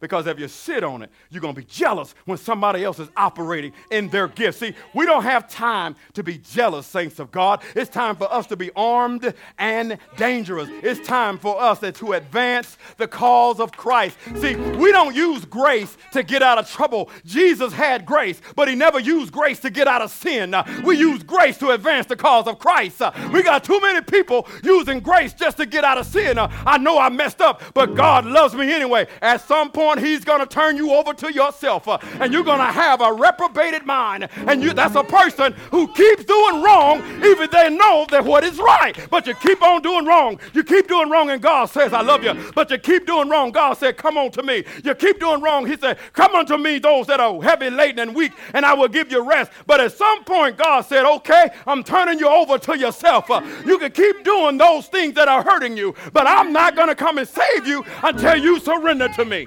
Because 0.00 0.26
if 0.26 0.38
you 0.38 0.48
sit 0.48 0.84
on 0.84 1.02
it, 1.02 1.10
you're 1.30 1.40
going 1.40 1.54
to 1.54 1.60
be 1.60 1.66
jealous 1.66 2.14
when 2.24 2.38
somebody 2.38 2.84
else 2.84 2.98
is 2.98 3.08
operating 3.16 3.72
in 3.90 4.08
their 4.08 4.28
gift. 4.28 4.58
See, 4.58 4.74
we 4.94 5.06
don't 5.06 5.22
have 5.22 5.48
time 5.48 5.96
to 6.14 6.22
be 6.22 6.38
jealous, 6.38 6.86
saints 6.86 7.18
of 7.18 7.30
God. 7.30 7.62
It's 7.74 7.90
time 7.90 8.16
for 8.16 8.32
us 8.32 8.46
to 8.48 8.56
be 8.56 8.70
armed 8.76 9.34
and 9.58 9.98
dangerous. 10.16 10.68
It's 10.82 11.06
time 11.06 11.38
for 11.38 11.60
us 11.60 11.80
to 11.80 12.12
advance 12.12 12.76
the 12.96 13.08
cause 13.08 13.60
of 13.60 13.72
Christ. 13.72 14.16
See, 14.36 14.56
we 14.56 14.92
don't 14.92 15.14
use 15.14 15.44
grace 15.44 15.96
to 16.12 16.22
get 16.22 16.42
out 16.42 16.58
of 16.58 16.70
trouble. 16.70 17.10
Jesus 17.24 17.72
had 17.72 18.06
grace, 18.06 18.40
but 18.54 18.68
he 18.68 18.74
never 18.74 18.98
used 18.98 19.32
grace 19.32 19.58
to 19.60 19.70
get 19.70 19.88
out 19.88 20.02
of 20.02 20.10
sin. 20.10 20.54
we 20.84 20.96
use 20.96 21.22
grace 21.22 21.58
to 21.58 21.70
advance 21.70 22.06
the 22.06 22.16
cause 22.16 22.46
of 22.46 22.58
Christ. 22.58 23.00
we 23.32 23.42
got 23.42 23.64
too 23.64 23.80
many 23.80 24.00
people 24.02 24.46
using 24.62 25.00
grace 25.00 25.32
just 25.32 25.56
to 25.56 25.66
get 25.66 25.84
out 25.84 25.98
of 25.98 26.06
sin. 26.06 26.38
I 26.38 26.78
know 26.78 26.98
I 26.98 27.08
messed 27.08 27.40
up, 27.40 27.62
but 27.74 27.94
God 27.94 28.24
loves 28.24 28.54
me 28.54 28.72
anyway. 28.72 29.06
At 29.22 29.40
some 29.40 29.70
point, 29.70 29.87
he's 29.96 30.24
going 30.24 30.40
to 30.40 30.46
turn 30.46 30.76
you 30.76 30.92
over 30.92 31.14
to 31.14 31.32
yourself 31.32 31.88
uh, 31.88 31.98
and 32.20 32.32
you're 32.32 32.44
going 32.44 32.58
to 32.58 32.64
have 32.64 33.00
a 33.00 33.12
reprobated 33.12 33.86
mind. 33.86 34.28
And 34.36 34.62
you, 34.62 34.74
that's 34.74 34.94
a 34.94 35.04
person 35.04 35.54
who 35.70 35.88
keeps 35.94 36.24
doing 36.24 36.62
wrong 36.62 37.02
even 37.24 37.48
they 37.50 37.70
know 37.70 38.06
that 38.10 38.24
what 38.24 38.44
is 38.44 38.58
right. 38.58 38.94
But 39.08 39.26
you 39.26 39.34
keep 39.34 39.62
on 39.62 39.80
doing 39.80 40.04
wrong. 40.04 40.38
You 40.52 40.62
keep 40.62 40.88
doing 40.88 41.08
wrong 41.08 41.30
and 41.30 41.40
God 41.40 41.66
says, 41.66 41.92
I 41.92 42.02
love 42.02 42.22
you. 42.22 42.34
But 42.54 42.70
you 42.70 42.78
keep 42.78 43.06
doing 43.06 43.28
wrong. 43.30 43.50
God 43.50 43.74
said, 43.78 43.96
come 43.96 44.18
on 44.18 44.30
to 44.32 44.42
me. 44.42 44.64
You 44.84 44.94
keep 44.94 45.20
doing 45.20 45.40
wrong. 45.40 45.66
He 45.66 45.76
said, 45.76 45.98
come 46.12 46.34
unto 46.34 46.58
me 46.58 46.78
those 46.78 47.06
that 47.06 47.20
are 47.20 47.40
heavy 47.42 47.70
laden 47.70 48.00
and 48.00 48.14
weak 48.14 48.32
and 48.52 48.66
I 48.66 48.74
will 48.74 48.88
give 48.88 49.10
you 49.10 49.22
rest. 49.22 49.52
But 49.66 49.80
at 49.80 49.92
some 49.92 50.24
point, 50.24 50.56
God 50.56 50.82
said, 50.82 51.04
okay, 51.04 51.50
I'm 51.66 51.82
turning 51.82 52.18
you 52.18 52.28
over 52.28 52.58
to 52.58 52.78
yourself. 52.78 53.30
Uh, 53.30 53.42
you 53.64 53.78
can 53.78 53.92
keep 53.92 54.24
doing 54.24 54.58
those 54.58 54.86
things 54.88 55.14
that 55.14 55.28
are 55.28 55.42
hurting 55.42 55.76
you, 55.76 55.94
but 56.12 56.26
I'm 56.26 56.52
not 56.52 56.74
going 56.76 56.88
to 56.88 56.94
come 56.94 57.18
and 57.18 57.28
save 57.28 57.66
you 57.66 57.84
until 58.02 58.36
you 58.36 58.60
surrender 58.60 59.08
to 59.08 59.24
me. 59.24 59.46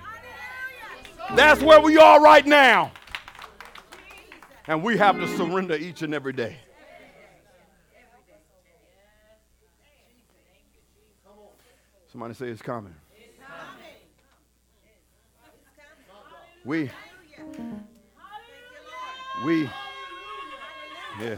That's 1.35 1.61
where 1.61 1.79
we 1.79 1.97
are 1.97 2.21
right 2.21 2.45
now. 2.45 2.91
And 4.67 4.83
we 4.83 4.97
have 4.97 5.17
to 5.17 5.27
surrender 5.37 5.75
each 5.75 6.01
and 6.01 6.13
every 6.13 6.33
day. 6.33 6.57
Somebody 12.11 12.33
say 12.33 12.47
it's 12.47 12.61
coming. 12.61 12.93
We, 16.65 16.91
we, 19.43 19.69
yeah. 21.19 21.35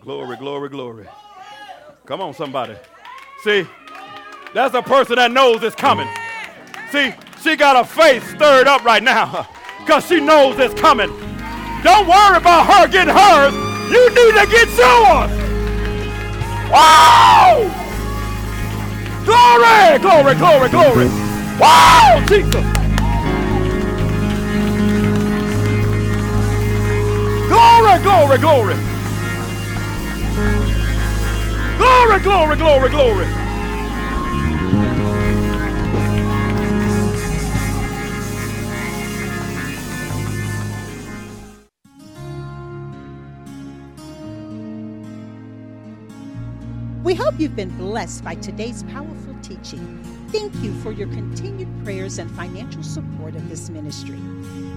Glory, 0.00 0.36
glory, 0.36 0.68
glory. 0.68 1.08
Come 2.04 2.20
on, 2.20 2.34
somebody. 2.34 2.74
See, 3.42 3.66
that's 4.52 4.74
a 4.74 4.82
person 4.82 5.16
that 5.16 5.30
knows 5.30 5.62
it's 5.62 5.76
coming. 5.76 6.08
See, 6.90 7.14
she 7.42 7.56
got 7.56 7.76
her 7.76 7.84
face 7.84 8.22
stirred 8.30 8.66
up 8.66 8.84
right 8.84 9.02
now 9.02 9.46
because 9.80 10.06
she 10.06 10.20
knows 10.20 10.58
it's 10.58 10.74
coming. 10.78 11.08
Don't 11.82 12.08
worry 12.08 12.36
about 12.36 12.66
her 12.66 12.88
getting 12.88 13.14
hers. 13.14 13.54
You 13.90 14.08
need 14.10 14.34
to 14.40 14.46
get 14.50 14.68
yours. 14.76 15.30
Wow! 16.70 17.74
Glory, 19.24 19.98
glory, 20.00 20.34
glory, 20.34 20.68
glory. 20.68 21.06
Wow, 21.58 22.24
Jesus. 22.28 22.64
Glory, 27.48 28.02
glory, 28.02 28.38
glory. 28.38 28.76
Glory, 31.78 32.20
glory, 32.20 32.56
glory, 32.56 32.90
glory. 32.90 33.37
You've 47.38 47.54
been 47.54 47.76
blessed 47.76 48.24
by 48.24 48.34
today's 48.34 48.82
powerful 48.84 49.36
teaching. 49.42 50.02
Thank 50.32 50.54
you 50.56 50.72
for 50.80 50.90
your 50.92 51.08
continued 51.08 51.68
prayers 51.84 52.16
and 52.18 52.30
financial 52.32 52.82
support 52.82 53.36
of 53.36 53.48
this 53.48 53.70
ministry. 53.70 54.18